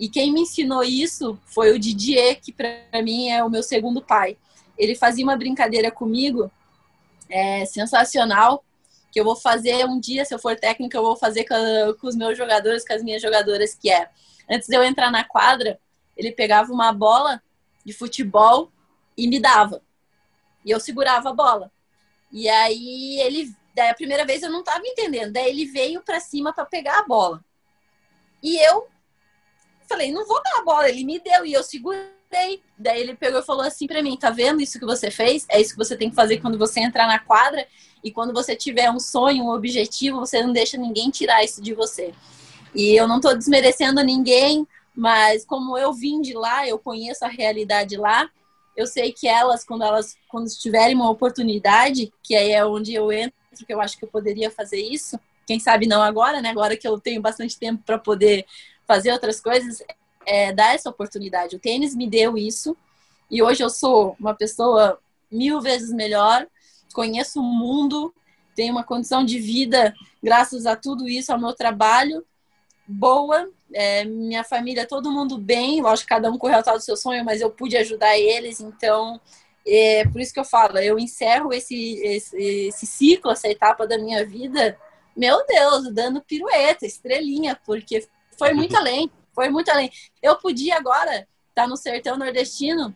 E 0.00 0.08
quem 0.08 0.32
me 0.32 0.40
ensinou 0.40 0.82
isso 0.82 1.38
foi 1.44 1.70
o 1.70 1.78
Didier, 1.78 2.40
que 2.40 2.52
para 2.52 3.02
mim 3.04 3.28
é 3.28 3.44
o 3.44 3.50
meu 3.50 3.62
segundo 3.62 4.02
pai. 4.02 4.36
Ele 4.76 4.96
fazia 4.96 5.22
uma 5.22 5.36
brincadeira 5.36 5.92
comigo 5.92 6.50
é, 7.28 7.64
sensacional, 7.66 8.64
que 9.12 9.20
eu 9.20 9.24
vou 9.24 9.36
fazer 9.36 9.86
um 9.86 10.00
dia, 10.00 10.24
se 10.24 10.34
eu 10.34 10.40
for 10.40 10.56
técnica, 10.56 10.98
eu 10.98 11.02
vou 11.02 11.16
fazer 11.16 11.44
com, 11.44 11.54
com 12.00 12.08
os 12.08 12.16
meus 12.16 12.36
jogadores, 12.36 12.84
com 12.84 12.94
as 12.94 13.02
minhas 13.04 13.22
jogadoras, 13.22 13.76
que 13.76 13.88
é, 13.88 14.08
antes 14.50 14.68
de 14.68 14.76
eu 14.76 14.82
entrar 14.82 15.10
na 15.10 15.24
quadra, 15.24 15.78
ele 16.16 16.32
pegava 16.32 16.72
uma 16.72 16.92
bola 16.92 17.42
de 17.84 17.92
futebol 17.92 18.70
e 19.16 19.28
me 19.28 19.40
dava. 19.40 19.82
E 20.64 20.70
eu 20.70 20.80
segurava 20.80 21.30
a 21.30 21.34
bola. 21.34 21.72
E 22.32 22.48
aí 22.48 23.20
ele, 23.20 23.54
daí 23.74 23.90
a 23.90 23.94
primeira 23.94 24.24
vez 24.24 24.42
eu 24.42 24.50
não 24.50 24.60
estava 24.60 24.86
entendendo, 24.86 25.32
daí 25.32 25.48
ele 25.48 25.66
veio 25.66 26.02
para 26.02 26.20
cima 26.20 26.52
para 26.52 26.64
pegar 26.64 26.98
a 26.98 27.06
bola. 27.06 27.42
E 28.42 28.56
eu 28.66 28.88
falei, 29.88 30.12
não 30.12 30.26
vou 30.26 30.40
dar 30.42 30.58
a 30.58 30.64
bola. 30.64 30.88
Ele 30.88 31.04
me 31.04 31.18
deu 31.18 31.44
e 31.44 31.52
eu 31.52 31.62
segurei. 31.62 32.62
Daí 32.78 33.00
ele 33.00 33.16
pegou 33.16 33.40
e 33.40 33.44
falou 33.44 33.62
assim 33.62 33.86
para 33.86 34.02
mim: 34.02 34.16
tá 34.16 34.30
vendo 34.30 34.60
isso 34.60 34.78
que 34.78 34.86
você 34.86 35.10
fez? 35.10 35.44
É 35.48 35.60
isso 35.60 35.72
que 35.72 35.78
você 35.78 35.96
tem 35.96 36.08
que 36.10 36.16
fazer 36.16 36.38
quando 36.38 36.56
você 36.56 36.80
entrar 36.80 37.06
na 37.06 37.18
quadra. 37.18 37.66
E 38.02 38.10
quando 38.10 38.32
você 38.32 38.56
tiver 38.56 38.90
um 38.90 39.00
sonho, 39.00 39.44
um 39.44 39.50
objetivo, 39.50 40.20
você 40.20 40.42
não 40.42 40.52
deixa 40.52 40.78
ninguém 40.78 41.10
tirar 41.10 41.44
isso 41.44 41.60
de 41.60 41.74
você. 41.74 42.14
E 42.74 42.94
eu 42.94 43.08
não 43.08 43.20
tô 43.20 43.34
desmerecendo 43.34 44.02
ninguém, 44.02 44.66
mas 44.94 45.44
como 45.44 45.76
eu 45.76 45.92
vim 45.92 46.20
de 46.20 46.34
lá, 46.34 46.66
eu 46.66 46.78
conheço 46.78 47.24
a 47.24 47.28
realidade 47.28 47.96
lá. 47.96 48.28
eu 48.76 48.86
sei 48.86 49.12
que 49.12 49.28
elas, 49.28 49.64
quando 49.64 49.84
elas 49.84 50.16
quando 50.28 50.48
tiverem 50.48 50.94
uma 50.94 51.10
oportunidade, 51.10 52.12
que 52.22 52.34
aí 52.34 52.52
é 52.52 52.64
onde 52.64 52.94
eu 52.94 53.12
entro, 53.12 53.34
que 53.66 53.72
eu 53.72 53.80
acho 53.80 53.98
que 53.98 54.04
eu 54.04 54.08
poderia 54.08 54.50
fazer 54.50 54.80
isso, 54.80 55.18
quem 55.46 55.58
sabe 55.58 55.86
não 55.86 56.00
agora, 56.02 56.40
né? 56.40 56.50
Agora 56.50 56.76
que 56.76 56.86
eu 56.86 56.98
tenho 56.98 57.20
bastante 57.20 57.58
tempo 57.58 57.82
para 57.84 57.98
poder 57.98 58.46
fazer 58.86 59.12
outras 59.12 59.40
coisas, 59.40 59.82
é, 60.24 60.52
dar 60.52 60.74
essa 60.74 60.88
oportunidade. 60.88 61.56
O 61.56 61.58
tênis 61.58 61.94
me 61.94 62.08
deu 62.08 62.38
isso 62.38 62.76
e 63.30 63.42
hoje 63.42 63.62
eu 63.62 63.68
sou 63.68 64.16
uma 64.18 64.34
pessoa 64.34 64.98
mil 65.30 65.60
vezes 65.60 65.92
melhor, 65.92 66.46
conheço 66.94 67.40
o 67.40 67.42
mundo, 67.42 68.14
tenho 68.54 68.72
uma 68.72 68.84
condição 68.84 69.24
de 69.24 69.38
vida 69.38 69.94
graças 70.22 70.66
a 70.66 70.76
tudo 70.76 71.08
isso, 71.08 71.32
ao 71.32 71.38
meu 71.38 71.52
trabalho 71.52 72.24
boa, 72.90 73.48
é, 73.72 74.04
minha 74.04 74.42
família, 74.42 74.86
todo 74.86 75.12
mundo 75.12 75.38
bem, 75.38 75.80
lógico 75.80 76.08
cada 76.08 76.30
um 76.30 76.36
correu 76.36 76.58
atrás 76.58 76.78
do 76.78 76.84
seu 76.84 76.96
sonho, 76.96 77.24
mas 77.24 77.40
eu 77.40 77.50
pude 77.50 77.76
ajudar 77.76 78.18
eles, 78.18 78.60
então 78.60 79.20
é 79.66 80.04
por 80.08 80.20
isso 80.20 80.32
que 80.32 80.40
eu 80.40 80.44
falo, 80.44 80.78
eu 80.78 80.98
encerro 80.98 81.52
esse, 81.52 82.00
esse, 82.02 82.36
esse 82.36 82.86
ciclo, 82.86 83.30
essa 83.30 83.48
etapa 83.48 83.86
da 83.86 83.96
minha 83.96 84.26
vida, 84.26 84.76
meu 85.16 85.44
Deus, 85.46 85.92
dando 85.92 86.20
pirueta, 86.22 86.84
estrelinha, 86.84 87.58
porque 87.64 88.06
foi 88.36 88.52
muito 88.52 88.74
além, 88.78 89.10
foi 89.32 89.48
muito 89.48 89.70
além. 89.70 89.90
Eu 90.20 90.36
podia 90.36 90.76
agora 90.76 91.12
estar 91.50 91.62
tá 91.62 91.66
no 91.68 91.76
sertão 91.76 92.16
nordestino 92.16 92.94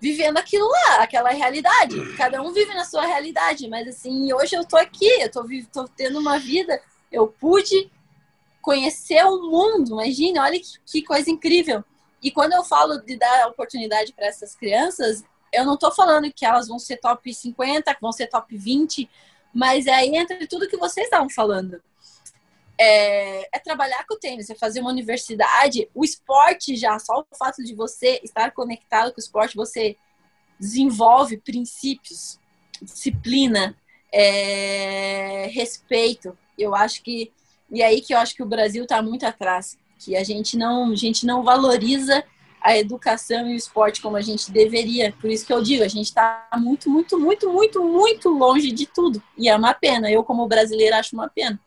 vivendo 0.00 0.36
aquilo 0.36 0.68
lá, 0.68 1.02
aquela 1.02 1.30
realidade. 1.30 2.16
Cada 2.16 2.42
um 2.42 2.52
vive 2.52 2.74
na 2.74 2.84
sua 2.84 3.06
realidade, 3.06 3.68
mas 3.68 3.86
assim, 3.86 4.32
hoje 4.32 4.56
eu 4.56 4.64
tô 4.64 4.76
aqui, 4.76 5.06
eu 5.20 5.30
tô, 5.30 5.46
tô 5.72 5.84
tendo 5.86 6.18
uma 6.18 6.40
vida, 6.40 6.80
eu 7.12 7.28
pude 7.28 7.90
conhecer 8.60 9.24
o 9.24 9.50
mundo, 9.50 9.92
imagine, 9.92 10.38
olha 10.38 10.58
que, 10.58 10.78
que 10.86 11.02
coisa 11.02 11.30
incrível. 11.30 11.84
E 12.22 12.30
quando 12.30 12.52
eu 12.52 12.64
falo 12.64 12.98
de 12.98 13.16
dar 13.16 13.48
oportunidade 13.48 14.12
para 14.12 14.26
essas 14.26 14.54
crianças, 14.54 15.24
eu 15.52 15.64
não 15.66 15.74
estou 15.74 15.92
falando 15.92 16.32
que 16.32 16.46
elas 16.46 16.68
vão 16.68 16.78
ser 16.78 16.96
top 16.98 17.32
50, 17.32 17.94
que 17.94 18.00
vão 18.00 18.12
ser 18.12 18.28
top 18.28 18.56
20, 18.56 19.10
mas 19.52 19.86
é 19.86 19.92
aí 19.92 20.16
entre 20.16 20.46
tudo 20.46 20.68
que 20.68 20.76
vocês 20.76 21.06
estavam 21.06 21.28
falando. 21.28 21.82
É, 22.78 23.48
é, 23.54 23.58
trabalhar 23.58 24.04
com 24.06 24.14
o 24.14 24.18
tênis, 24.18 24.48
é 24.48 24.54
fazer 24.54 24.80
uma 24.80 24.90
universidade, 24.90 25.88
o 25.94 26.04
esporte 26.04 26.74
já, 26.74 26.98
só 26.98 27.20
o 27.20 27.36
fato 27.36 27.62
de 27.62 27.74
você 27.74 28.20
estar 28.24 28.52
conectado 28.52 29.12
com 29.12 29.18
o 29.18 29.22
esporte, 29.22 29.54
você 29.54 29.96
desenvolve 30.58 31.36
princípios, 31.36 32.40
disciplina, 32.80 33.76
é, 34.10 35.48
respeito. 35.52 36.36
Eu 36.58 36.74
acho 36.74 37.02
que 37.02 37.32
e 37.72 37.82
aí 37.82 38.02
que 38.02 38.12
eu 38.12 38.18
acho 38.18 38.34
que 38.34 38.42
o 38.42 38.46
Brasil 38.46 38.82
está 38.82 39.00
muito 39.00 39.24
atrás, 39.24 39.78
que 39.98 40.14
a 40.14 40.22
gente 40.22 40.58
não, 40.58 40.92
a 40.92 40.94
gente 40.94 41.24
não 41.24 41.42
valoriza 41.42 42.22
a 42.60 42.76
educação 42.76 43.48
e 43.48 43.54
o 43.54 43.56
esporte 43.56 44.02
como 44.02 44.16
a 44.16 44.20
gente 44.20 44.52
deveria. 44.52 45.12
Por 45.18 45.30
isso 45.30 45.46
que 45.46 45.52
eu 45.52 45.62
digo, 45.62 45.82
a 45.82 45.88
gente 45.88 46.06
está 46.06 46.48
muito, 46.56 46.90
muito, 46.90 47.18
muito, 47.18 47.50
muito, 47.50 47.82
muito 47.82 48.28
longe 48.28 48.70
de 48.70 48.86
tudo. 48.86 49.22
E 49.38 49.48
é 49.48 49.56
uma 49.56 49.72
pena. 49.72 50.10
Eu, 50.10 50.22
como 50.22 50.46
brasileira, 50.46 50.98
acho 50.98 51.16
uma 51.16 51.28
pena. 51.28 51.58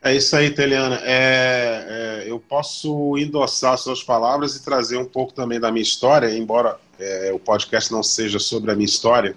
É 0.00 0.14
isso 0.14 0.36
aí, 0.36 0.50
Teliana. 0.50 1.00
É, 1.02 2.22
é, 2.24 2.30
eu 2.30 2.38
posso 2.38 3.18
endossar 3.18 3.76
suas 3.76 4.02
palavras 4.02 4.54
e 4.54 4.64
trazer 4.64 4.96
um 4.96 5.04
pouco 5.04 5.34
também 5.34 5.58
da 5.58 5.72
minha 5.72 5.82
história, 5.82 6.30
embora 6.30 6.78
é, 6.98 7.32
o 7.34 7.38
podcast 7.38 7.90
não 7.90 8.02
seja 8.02 8.38
sobre 8.38 8.70
a 8.70 8.74
minha 8.74 8.86
história, 8.86 9.36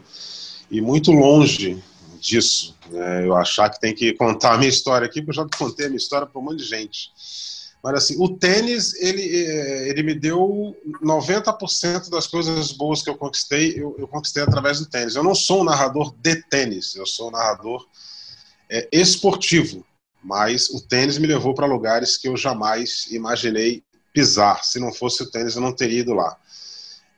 e 0.69 0.81
muito 0.81 1.11
longe 1.11 1.81
disso. 2.19 2.76
Né? 2.89 3.25
Eu 3.25 3.35
achar 3.35 3.69
que 3.69 3.79
tem 3.79 3.93
que 3.93 4.13
contar 4.13 4.53
a 4.53 4.57
minha 4.57 4.69
história 4.69 5.05
aqui, 5.05 5.21
porque 5.21 5.39
eu 5.39 5.43
já 5.43 5.57
contei 5.57 5.85
a 5.85 5.89
minha 5.89 5.97
história 5.97 6.27
para 6.27 6.39
um 6.39 6.43
monte 6.43 6.59
de 6.59 6.65
gente. 6.65 7.11
Mas 7.83 7.95
assim, 7.95 8.15
o 8.19 8.29
tênis, 8.37 8.93
ele, 8.95 9.45
é, 9.45 9.89
ele 9.89 10.03
me 10.03 10.13
deu 10.13 10.75
90% 11.01 12.09
das 12.09 12.27
coisas 12.27 12.71
boas 12.71 13.01
que 13.01 13.09
eu 13.09 13.15
conquistei, 13.15 13.73
eu, 13.77 13.95
eu, 13.97 14.07
conquistei 14.07 14.43
através 14.43 14.79
do 14.79 14.85
tênis. 14.85 15.15
Eu 15.15 15.23
não 15.23 15.35
sou 15.35 15.61
um 15.61 15.63
narrador 15.63 16.13
de 16.17 16.35
tênis, 16.49 16.95
eu 16.95 17.05
sou 17.05 17.29
um 17.29 17.31
narrador 17.31 17.85
é, 18.69 18.87
esportivo, 18.91 19.85
mas 20.23 20.69
o 20.69 20.81
tênis 20.81 21.17
me 21.17 21.27
levou 21.27 21.53
para 21.53 21.65
lugares 21.65 22.17
que 22.17 22.27
eu 22.27 22.35
jamais 22.35 23.07
imaginei 23.11 23.83
pisar. 24.11 24.63
Se 24.63 24.79
não 24.79 24.91
fosse 24.91 25.23
o 25.23 25.29
tênis, 25.29 25.55
eu 25.55 25.61
não 25.61 25.71
teria 25.71 25.99
ido 25.99 26.13
lá. 26.13 26.35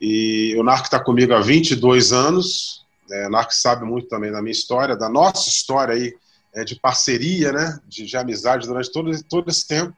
E 0.02 0.56
o 0.58 0.64
Narco 0.64 0.86
está 0.86 1.00
comigo 1.00 1.34
há 1.34 1.42
22 1.42 2.14
anos, 2.14 2.86
é, 3.12 3.30
Narc 3.30 3.52
sabe 3.52 3.86
muito 3.86 4.08
também 4.08 4.32
da 4.32 4.42
minha 4.42 4.52
história, 4.52 4.96
da 4.96 5.10
nossa 5.10 5.50
história 5.50 5.96
aí, 5.96 6.14
é, 6.54 6.64
de 6.64 6.80
parceria, 6.80 7.52
né, 7.52 7.80
de, 7.88 8.06
de, 8.06 8.18
amizade 8.18 8.68
durante 8.68 8.92
todo, 8.92 9.12
todo 9.24 9.50
esse 9.50 9.68
tempo. 9.68 9.96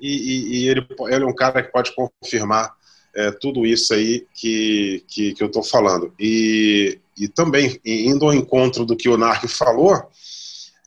E, 0.00 0.08
e, 0.08 0.58
e 0.58 0.68
ele, 0.68 0.86
ele, 1.08 1.24
é 1.24 1.26
um 1.26 1.34
cara 1.34 1.62
que 1.62 1.72
pode 1.72 1.92
confirmar 1.94 2.74
é, 3.14 3.30
tudo 3.30 3.64
isso 3.64 3.94
aí 3.94 4.26
que, 4.34 5.04
que, 5.06 5.34
que 5.34 5.42
eu 5.42 5.46
estou 5.46 5.62
falando. 5.62 6.12
E, 6.18 6.98
e 7.16 7.28
também, 7.28 7.80
indo 7.84 8.24
ao 8.24 8.34
encontro 8.34 8.84
do 8.84 8.96
que 8.96 9.08
o 9.08 9.16
Narc 9.16 9.46
falou, 9.48 10.10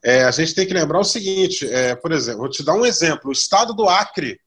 é, 0.02 0.24
a 0.24 0.30
gente 0.30 0.54
tem 0.54 0.66
que 0.66 0.74
lembrar 0.74 1.00
o 1.00 1.04
seguinte: 1.04 1.66
é, 1.66 1.94
por 1.94 2.12
exemplo, 2.12 2.40
vou 2.40 2.50
te 2.50 2.62
dar 2.62 2.74
um 2.74 2.86
exemplo. 2.86 3.30
O 3.30 3.32
estado 3.32 3.74
do 3.74 3.88
Acre 3.88 4.38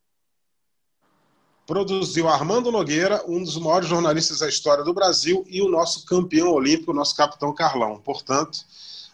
produziu 1.71 2.27
Armando 2.27 2.69
Nogueira, 2.69 3.23
um 3.25 3.41
dos 3.41 3.57
maiores 3.57 3.87
jornalistas 3.87 4.39
da 4.39 4.49
história 4.49 4.83
do 4.83 4.93
Brasil, 4.93 5.45
e 5.47 5.61
o 5.61 5.69
nosso 5.69 6.05
campeão 6.05 6.51
olímpico, 6.51 6.91
o 6.91 6.93
nosso 6.93 7.15
capitão 7.15 7.55
Carlão. 7.55 7.97
Portanto, 7.97 8.59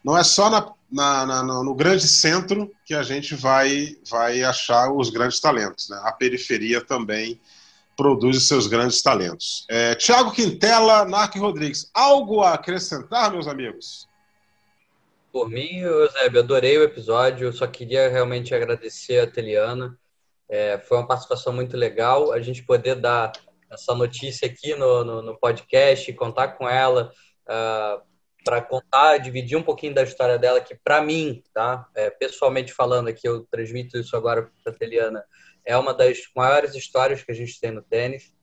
não 0.04 0.18
é 0.18 0.24
só 0.24 0.50
na, 0.50 0.74
na, 0.92 1.24
na, 1.28 1.44
no 1.44 1.76
grande 1.76 2.08
centro 2.08 2.72
que 2.84 2.96
a 2.96 3.04
gente 3.04 3.36
vai, 3.36 3.96
vai 4.10 4.42
achar 4.42 4.92
os 4.92 5.12
grandes 5.12 5.40
talentos. 5.40 5.88
Né? 5.88 6.02
A 6.04 6.12
periferia 6.12 6.82
também 6.82 7.40
produz 7.96 8.38
os 8.38 8.48
seus 8.48 8.66
grandes 8.66 9.04
talentos. 9.04 9.64
É, 9.70 9.94
Tiago 9.94 10.32
Quintela, 10.32 11.06
Narc 11.06 11.36
Rodrigues, 11.36 11.92
algo 11.94 12.42
a 12.42 12.56
acrescentar, 12.56 13.32
meus 13.32 13.46
amigos? 13.46 14.08
Por 15.32 15.48
mim, 15.48 15.82
Eusébio, 15.82 16.40
adorei 16.40 16.76
o 16.80 16.84
episódio. 16.84 17.50
Eu 17.50 17.54
só 17.54 17.68
queria 17.68 18.10
realmente 18.10 18.56
agradecer 18.56 19.20
a 19.20 19.28
Teliana 19.28 19.96
é, 20.50 20.78
foi 20.80 20.98
uma 20.98 21.08
participação 21.08 21.54
muito 21.54 21.76
legal. 21.76 22.32
A 22.32 22.42
gente 22.42 22.64
poder 22.64 22.96
dar 22.96 23.32
essa 23.70 23.94
notícia 23.94 24.48
aqui 24.48 24.76
no, 24.76 25.04
no, 25.04 25.22
no 25.22 25.40
podcast, 25.40 26.12
contar 26.14 26.50
com 26.50 26.68
ela 26.68 27.12
uh, 27.48 27.50
ah, 27.50 28.02
para 28.44 28.62
contar, 28.62 29.18
dividir 29.18 29.58
um 29.58 29.64
pouquinho 29.64 29.94
da 29.94 30.04
história 30.04 30.40
dela, 30.40 30.62
que 30.62 30.74
para 30.74 31.02
mim, 31.02 31.44
tá, 31.54 31.86
é, 31.94 32.10
pessoalmente 32.10 32.72
falando 32.72 33.10
aqui, 33.10 33.28
eu 33.28 33.46
transmito 33.52 33.98
isso 33.98 34.16
agora 34.16 34.50
para 34.64 34.72
a 34.72 34.76
Teliana, 34.76 35.22
é 35.66 35.76
uma 35.76 35.94
das 35.94 36.20
maiores 36.34 36.74
histórias 36.74 37.22
que 37.22 37.32
a 37.32 37.36
gente 37.36 37.60
tem 37.60 37.72
no 37.72 37.82
tênis. 37.82 38.34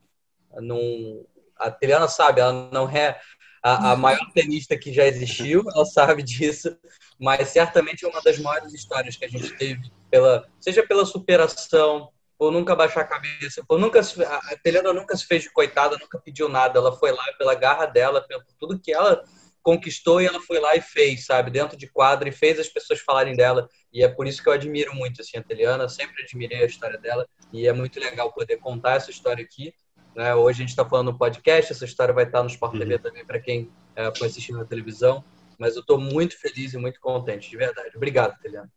Num, 0.56 1.24
a 1.56 1.70
Teliana 1.70 2.06
sabe, 2.06 2.42
ela 2.42 2.52
não 2.70 2.86
é 2.88 3.18
a, 3.62 3.92
a 3.92 3.96
maior 3.96 4.30
tenista 4.34 4.76
que 4.76 4.92
já 4.92 5.06
existiu, 5.06 5.64
ela 5.74 5.86
sabe 5.86 6.22
disso, 6.22 6.76
mas 7.18 7.48
certamente 7.48 8.04
é 8.04 8.08
uma 8.08 8.20
das 8.22 8.38
maiores 8.38 8.72
histórias 8.72 9.16
que 9.16 9.24
a 9.24 9.28
gente 9.28 9.56
teve, 9.56 9.90
pela, 10.10 10.46
seja 10.60 10.86
pela 10.86 11.04
superação, 11.04 12.10
por 12.38 12.52
nunca 12.52 12.74
baixar 12.74 13.02
a 13.02 13.06
cabeça, 13.06 13.64
por 13.66 13.78
nunca 13.78 14.00
a 14.00 14.56
Telena 14.62 14.92
nunca 14.92 15.16
se 15.16 15.24
fez 15.24 15.42
de 15.42 15.52
coitada, 15.52 15.96
nunca 16.00 16.18
pediu 16.18 16.48
nada, 16.48 16.78
ela 16.78 16.96
foi 16.96 17.12
lá 17.12 17.24
pela 17.38 17.54
garra 17.54 17.86
dela, 17.86 18.20
por 18.20 18.54
tudo 18.58 18.78
que 18.78 18.92
ela 18.92 19.22
conquistou 19.62 20.20
e 20.20 20.26
ela 20.26 20.40
foi 20.40 20.60
lá 20.60 20.76
e 20.76 20.80
fez, 20.80 21.24
sabe, 21.24 21.50
dentro 21.50 21.76
de 21.76 21.88
quadro 21.88 22.28
e 22.28 22.32
fez 22.32 22.60
as 22.60 22.68
pessoas 22.68 23.00
falarem 23.00 23.34
dela. 23.34 23.68
E 23.90 24.04
é 24.04 24.08
por 24.08 24.26
isso 24.26 24.42
que 24.42 24.48
eu 24.48 24.52
admiro 24.52 24.94
muito 24.94 25.22
assim, 25.22 25.38
a 25.38 25.42
Teliana, 25.42 25.88
sempre 25.88 26.22
admirei 26.22 26.62
a 26.62 26.66
história 26.66 26.98
dela 26.98 27.26
e 27.50 27.66
é 27.66 27.72
muito 27.72 27.98
legal 27.98 28.30
poder 28.30 28.58
contar 28.58 28.96
essa 28.96 29.10
história 29.10 29.42
aqui. 29.42 29.72
Né? 30.14 30.34
Hoje 30.34 30.58
a 30.58 30.60
gente 30.60 30.70
está 30.70 30.84
falando 30.84 31.12
no 31.12 31.18
podcast, 31.18 31.72
essa 31.72 31.84
história 31.84 32.12
vai 32.12 32.24
estar 32.24 32.42
no 32.42 32.50
Sport 32.50 32.78
TV 32.78 32.94
uhum. 32.94 33.00
também 33.00 33.24
para 33.24 33.40
quem 33.40 33.70
é, 33.96 34.14
foi 34.14 34.28
assistir 34.28 34.52
na 34.52 34.66
televisão. 34.66 35.24
Mas 35.58 35.74
eu 35.74 35.80
estou 35.80 35.98
muito 35.98 36.38
feliz 36.38 36.74
e 36.74 36.78
muito 36.78 37.00
contente, 37.00 37.50
de 37.50 37.56
verdade. 37.56 37.96
Obrigado, 37.96 38.38
Teliana. 38.40 38.70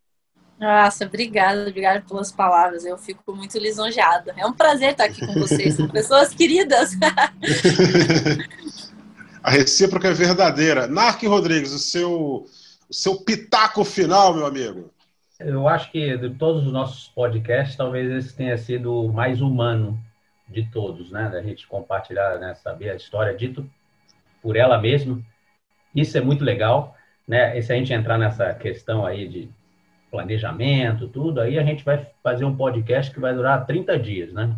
Nossa, 0.58 1.06
obrigada, 1.06 1.68
obrigada 1.68 2.04
pelas 2.06 2.32
palavras. 2.32 2.84
Eu 2.84 2.98
fico 2.98 3.34
muito 3.34 3.56
lisonjeada. 3.58 4.34
É 4.36 4.44
um 4.44 4.52
prazer 4.52 4.90
estar 4.90 5.04
aqui 5.04 5.24
com 5.24 5.34
vocês, 5.34 5.74
são 5.74 5.86
pessoas 5.90 6.34
queridas. 6.34 6.90
A 9.42 9.50
recíproca 9.50 10.08
é 10.08 10.12
verdadeira. 10.12 10.88
Narc 10.88 11.22
Rodrigues, 11.22 11.72
o 11.72 11.78
seu, 11.78 12.46
o 12.88 12.92
seu 12.92 13.22
pitaco 13.24 13.84
final, 13.84 14.34
meu 14.34 14.46
amigo. 14.46 14.90
Eu 15.38 15.68
acho 15.68 15.92
que 15.92 16.16
de 16.18 16.30
todos 16.30 16.66
os 16.66 16.72
nossos 16.72 17.08
podcasts, 17.08 17.76
talvez 17.76 18.10
esse 18.10 18.36
tenha 18.36 18.58
sido 18.58 18.92
o 18.92 19.12
mais 19.12 19.40
humano 19.40 19.96
de 20.48 20.68
todos, 20.68 21.12
né? 21.12 21.28
Da 21.28 21.40
gente 21.40 21.68
compartilhar, 21.68 22.38
né? 22.40 22.54
saber 22.54 22.90
a 22.90 22.96
história 22.96 23.34
dito 23.36 23.68
por 24.42 24.56
ela 24.56 24.78
mesma. 24.80 25.22
Isso 25.94 26.16
é 26.16 26.20
muito 26.20 26.44
legal, 26.44 26.96
né? 27.26 27.58
E 27.58 27.62
se 27.62 27.72
a 27.72 27.76
gente 27.76 27.92
entrar 27.92 28.18
nessa 28.18 28.54
questão 28.54 29.04
aí 29.04 29.28
de 29.28 29.50
planejamento, 30.10 31.08
tudo, 31.08 31.40
aí 31.40 31.58
a 31.58 31.62
gente 31.62 31.84
vai 31.84 32.06
fazer 32.22 32.44
um 32.44 32.56
podcast 32.56 33.12
que 33.12 33.20
vai 33.20 33.34
durar 33.34 33.66
30 33.66 33.98
dias, 33.98 34.32
né? 34.32 34.56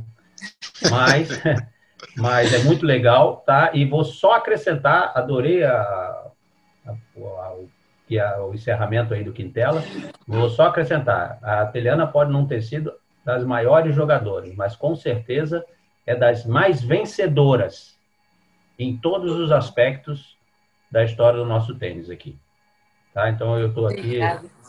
Mas, 0.91 1.29
mas 2.17 2.53
é 2.53 2.59
muito 2.65 2.87
legal, 2.87 3.43
tá? 3.47 3.71
E 3.75 3.85
vou 3.85 4.05
só 4.05 4.35
acrescentar, 4.35 5.13
adorei 5.15 5.65
a, 5.65 5.73
a, 6.87 6.93
a, 6.93 8.45
o 8.45 8.55
encerramento 8.55 9.15
aí 9.15 9.25
do 9.25 9.33
Quintela, 9.33 9.83
vou 10.27 10.49
só 10.49 10.67
acrescentar, 10.67 11.39
a 11.43 11.67
Teliana 11.67 12.07
pode 12.07 12.33
não 12.33 12.47
ter 12.47 12.63
sido 12.63 12.93
das 13.25 13.45
maiores 13.45 13.95
jogadoras, 13.95 14.55
mas 14.55 14.75
com 14.75 14.97
certeza 14.97 15.65
é 16.07 16.15
das 16.15 16.45
mais 16.47 16.83
vencedoras 16.83 17.99
em 18.79 18.97
todos 18.97 19.33
os 19.33 19.53
aspectos 19.53 20.40
da 20.91 21.05
história 21.05 21.39
do 21.39 21.47
nosso 21.47 21.75
tênis 21.75 22.11
aqui. 22.11 22.37
Tá? 23.15 23.29
Então 23.29 23.59
eu 23.59 23.69
estou 23.69 23.87
aqui 23.87 24.19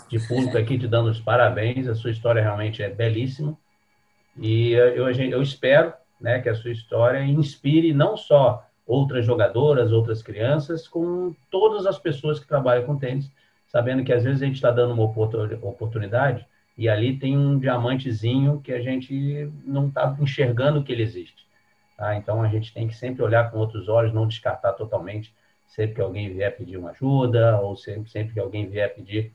de 0.10 0.20
público 0.28 0.58
aqui 0.58 0.78
te 0.78 0.88
dando 0.88 1.10
os 1.10 1.20
parabéns. 1.20 1.88
A 1.88 1.96
sua 1.96 2.12
história 2.12 2.42
realmente 2.42 2.82
é 2.84 2.90
belíssima 2.90 3.58
e 4.38 4.72
eu, 4.72 5.10
eu 5.10 5.42
espero 5.42 5.94
né, 6.20 6.40
que 6.40 6.50
a 6.50 6.56
sua 6.56 6.72
história 6.72 7.24
inspire 7.24 7.94
não 7.94 8.16
só 8.16 8.66
outras 8.86 9.26
jogadoras, 9.26 9.92
outras 9.92 10.22
crianças, 10.22 10.88
com 10.88 11.36
todas 11.50 11.86
as 11.86 11.98
pessoas 11.98 12.40
que 12.40 12.48
trabalham 12.48 12.86
com 12.86 12.98
tênis, 12.98 13.32
sabendo 13.68 14.04
que 14.04 14.12
às 14.12 14.24
vezes 14.24 14.42
a 14.42 14.46
gente 14.46 14.56
está 14.56 14.72
dando 14.72 14.94
uma 14.94 15.04
oportunidade 15.04 16.46
e 16.78 16.90
ali 16.90 17.18
tem 17.18 17.38
um 17.38 17.58
diamantezinho 17.60 18.60
que 18.62 18.74
a 18.74 18.82
gente 18.82 19.52
não 19.64 19.88
está 19.88 20.16
enxergando 20.20 20.84
que 20.84 20.92
ele 20.92 21.04
existe. 21.04 21.46
Tá? 21.98 22.16
Então 22.16 22.42
a 22.42 22.48
gente 22.48 22.74
tem 22.74 22.88
que 22.88 22.96
sempre 22.96 23.24
olhar 23.24 23.52
com 23.52 23.60
outros 23.60 23.88
olhos, 23.88 24.14
não 24.14 24.28
descartar 24.28 24.74
totalmente 24.74 25.34
sempre 25.72 25.96
que 25.96 26.02
alguém 26.02 26.34
vier 26.34 26.56
pedir 26.56 26.78
uma 26.78 26.92
ajuda 26.92 27.60
ou 27.62 27.76
sempre, 27.76 28.12
sempre 28.12 28.34
que 28.34 28.40
alguém 28.40 28.68
vier 28.68 28.94
pedir 28.94 29.34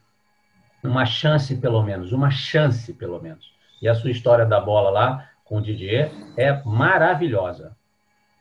uma 0.85 1.07
chance 1.07 1.57
pelo 1.57 1.83
menos, 1.83 2.13
uma 2.13 2.31
chance 2.31 2.93
pelo 2.93 3.21
menos. 3.21 3.55
E 3.81 3.89
a 3.89 3.95
sua 3.95 4.11
história 4.11 4.45
da 4.45 4.61
bola 4.61 4.91
lá 4.91 5.31
com 5.45 5.57
o 5.57 5.63
Didier 5.63 6.11
é 6.37 6.63
maravilhosa. 6.65 7.75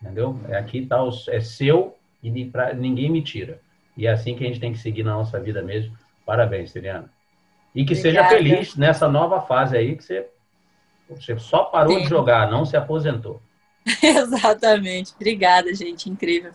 Entendeu? 0.01 0.37
É 0.49 0.57
aqui 0.57 0.85
tá 0.85 1.01
o, 1.01 1.09
é 1.29 1.39
seu 1.39 1.97
e 2.21 2.45
pra, 2.45 2.73
ninguém 2.73 3.09
me 3.09 3.21
tira. 3.21 3.61
E 3.95 4.05
é 4.05 4.11
assim 4.11 4.35
que 4.35 4.43
a 4.43 4.47
gente 4.47 4.59
tem 4.59 4.73
que 4.73 4.79
seguir 4.79 5.03
na 5.03 5.13
nossa 5.13 5.39
vida 5.39 5.61
mesmo. 5.61 5.97
Parabéns, 6.25 6.71
Siriana. 6.71 7.09
E 7.73 7.85
que 7.85 7.93
Obrigada. 7.93 8.27
seja 8.29 8.37
feliz 8.37 8.75
nessa 8.75 9.07
nova 9.07 9.41
fase 9.41 9.77
aí 9.77 9.95
que 9.95 10.03
você, 10.03 10.27
você 11.09 11.39
só 11.39 11.63
parou 11.65 11.93
Sim. 11.93 12.03
de 12.03 12.09
jogar, 12.09 12.51
não 12.51 12.65
se 12.65 12.75
aposentou. 12.75 13.41
Exatamente. 14.03 15.13
Obrigada, 15.15 15.73
gente. 15.73 16.09
Incrível. 16.09 16.51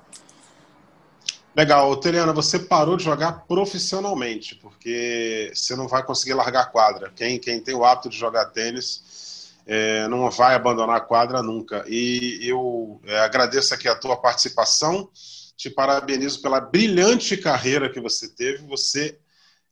Legal. 1.55 1.97
Teliana, 1.97 2.33
você 2.33 2.59
parou 2.59 2.97
de 2.97 3.05
jogar 3.05 3.45
profissionalmente, 3.47 4.55
porque 4.55 5.51
você 5.55 5.75
não 5.75 5.89
vai 5.89 6.05
conseguir 6.05 6.35
largar 6.35 6.63
a 6.63 6.67
quadra. 6.67 7.13
Quem, 7.15 7.39
quem 7.39 7.61
tem 7.61 7.75
o 7.75 7.85
hábito 7.85 8.09
de 8.09 8.17
jogar 8.17 8.47
tênis 8.47 9.51
é, 9.67 10.07
não 10.09 10.31
vai 10.31 10.55
abandonar 10.55 10.97
a 10.97 11.01
quadra 11.01 11.43
nunca. 11.43 11.85
E 11.89 12.39
eu 12.43 13.01
é, 13.05 13.19
agradeço 13.21 13.75
aqui 13.75 13.89
a 13.89 13.97
tua 13.97 14.17
participação, 14.17 15.11
te 15.57 15.69
parabenizo 15.69 16.41
pela 16.41 16.61
brilhante 16.61 17.37
carreira 17.37 17.91
que 17.91 18.01
você 18.01 18.29
teve. 18.29 18.65
Você, 18.69 19.19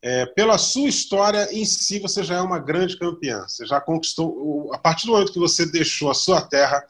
é, 0.02 0.26
pela 0.26 0.58
sua 0.58 0.88
história 0.88 1.48
em 1.52 1.64
si, 1.64 2.00
você 2.00 2.24
já 2.24 2.36
é 2.36 2.40
uma 2.40 2.58
grande 2.58 2.98
campeã. 2.98 3.44
Você 3.46 3.64
já 3.64 3.80
conquistou. 3.80 4.72
A 4.74 4.78
partir 4.78 5.06
do 5.06 5.12
momento 5.12 5.32
que 5.32 5.38
você 5.38 5.64
deixou 5.64 6.10
a 6.10 6.14
sua 6.14 6.40
terra 6.40 6.84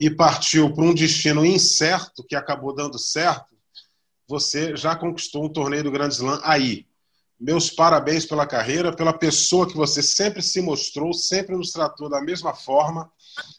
e 0.00 0.10
partiu 0.10 0.74
para 0.74 0.84
um 0.84 0.92
destino 0.92 1.46
incerto, 1.46 2.24
que 2.24 2.34
acabou 2.34 2.74
dando 2.74 2.98
certo, 2.98 3.53
você 4.28 4.76
já 4.76 4.96
conquistou 4.96 5.44
um 5.44 5.48
torneio 5.48 5.84
do 5.84 5.90
Grand 5.90 6.08
Slam 6.08 6.40
aí. 6.42 6.86
Meus 7.38 7.68
parabéns 7.68 8.24
pela 8.24 8.46
carreira, 8.46 8.94
pela 8.94 9.12
pessoa 9.12 9.68
que 9.68 9.76
você 9.76 10.02
sempre 10.02 10.40
se 10.40 10.62
mostrou, 10.62 11.12
sempre 11.12 11.56
nos 11.56 11.72
tratou 11.72 12.08
da 12.08 12.20
mesma 12.20 12.54
forma, 12.54 13.10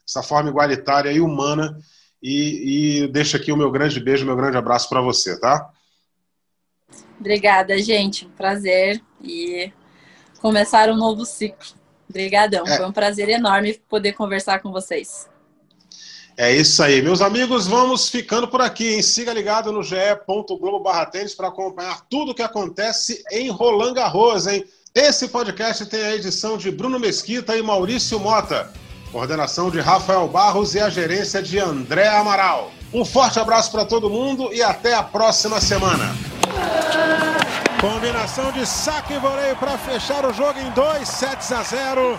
essa 0.07 0.24
forma 0.24 0.49
igualitária 0.49 1.11
e 1.11 1.20
humana. 1.20 1.78
E, 2.24 3.03
e 3.03 3.07
deixo 3.09 3.38
aqui 3.38 3.51
o 3.51 3.57
meu 3.57 3.70
grande 3.70 3.99
beijo, 3.99 4.26
meu 4.26 4.36
grande 4.36 4.57
abraço 4.57 4.89
para 4.89 5.01
você, 5.01 5.39
tá? 5.39 5.72
Obrigada, 7.20 7.78
gente. 7.78 8.26
Um 8.26 8.32
prazer 8.32 9.01
e 9.22 9.72
começar 10.39 10.89
um 10.89 10.95
novo 10.95 11.26
ciclo. 11.26 11.76
Obrigadão. 12.09 12.66
É. 12.66 12.78
Foi 12.78 12.86
um 12.86 12.91
prazer 12.91 13.30
enorme 13.30 13.80
poder 13.89 14.13
conversar 14.13 14.61
com 14.61 14.72
vocês. 14.72 15.30
É 16.38 16.53
isso 16.53 16.83
aí. 16.83 17.01
Meus 17.01 17.21
amigos, 17.21 17.65
vamos 17.65 18.09
ficando 18.09 18.45
por 18.47 18.59
aqui. 18.61 18.95
Hein? 18.95 19.01
Siga 19.01 19.31
ligado 19.31 19.71
no 19.71 19.81
ge.globo 19.81 20.83
para 21.38 21.47
acompanhar 21.47 22.01
tudo 22.09 22.31
o 22.31 22.36
que 22.36 22.41
acontece 22.41 23.23
em 23.31 23.49
Roland 23.49 23.93
Garros. 23.93 24.45
Hein? 24.45 24.65
Esse 24.93 25.29
podcast 25.29 25.86
tem 25.86 26.01
a 26.03 26.15
edição 26.15 26.57
de 26.57 26.69
Bruno 26.71 26.99
Mesquita 26.99 27.55
e 27.55 27.61
Maurício 27.61 28.19
Mota, 28.19 28.69
coordenação 29.13 29.69
de 29.69 29.79
Rafael 29.79 30.27
Barros 30.27 30.75
e 30.75 30.79
a 30.79 30.89
gerência 30.89 31.41
de 31.41 31.57
André 31.57 32.07
Amaral. 32.07 32.69
Um 32.93 33.05
forte 33.05 33.39
abraço 33.39 33.71
para 33.71 33.86
todo 33.86 34.09
mundo 34.09 34.53
e 34.53 34.61
até 34.61 34.93
a 34.93 35.03
próxima 35.03 35.61
semana. 35.61 36.15
Combinação 37.79 38.51
de 38.51 38.65
saque 38.65 39.13
e 39.13 39.19
voleio 39.19 39.55
para 39.55 39.77
fechar 39.77 40.25
o 40.25 40.33
jogo 40.33 40.59
em 40.59 40.69
2 40.71 41.07
sets 41.07 41.51
a 41.51 41.63
0. 41.63 42.17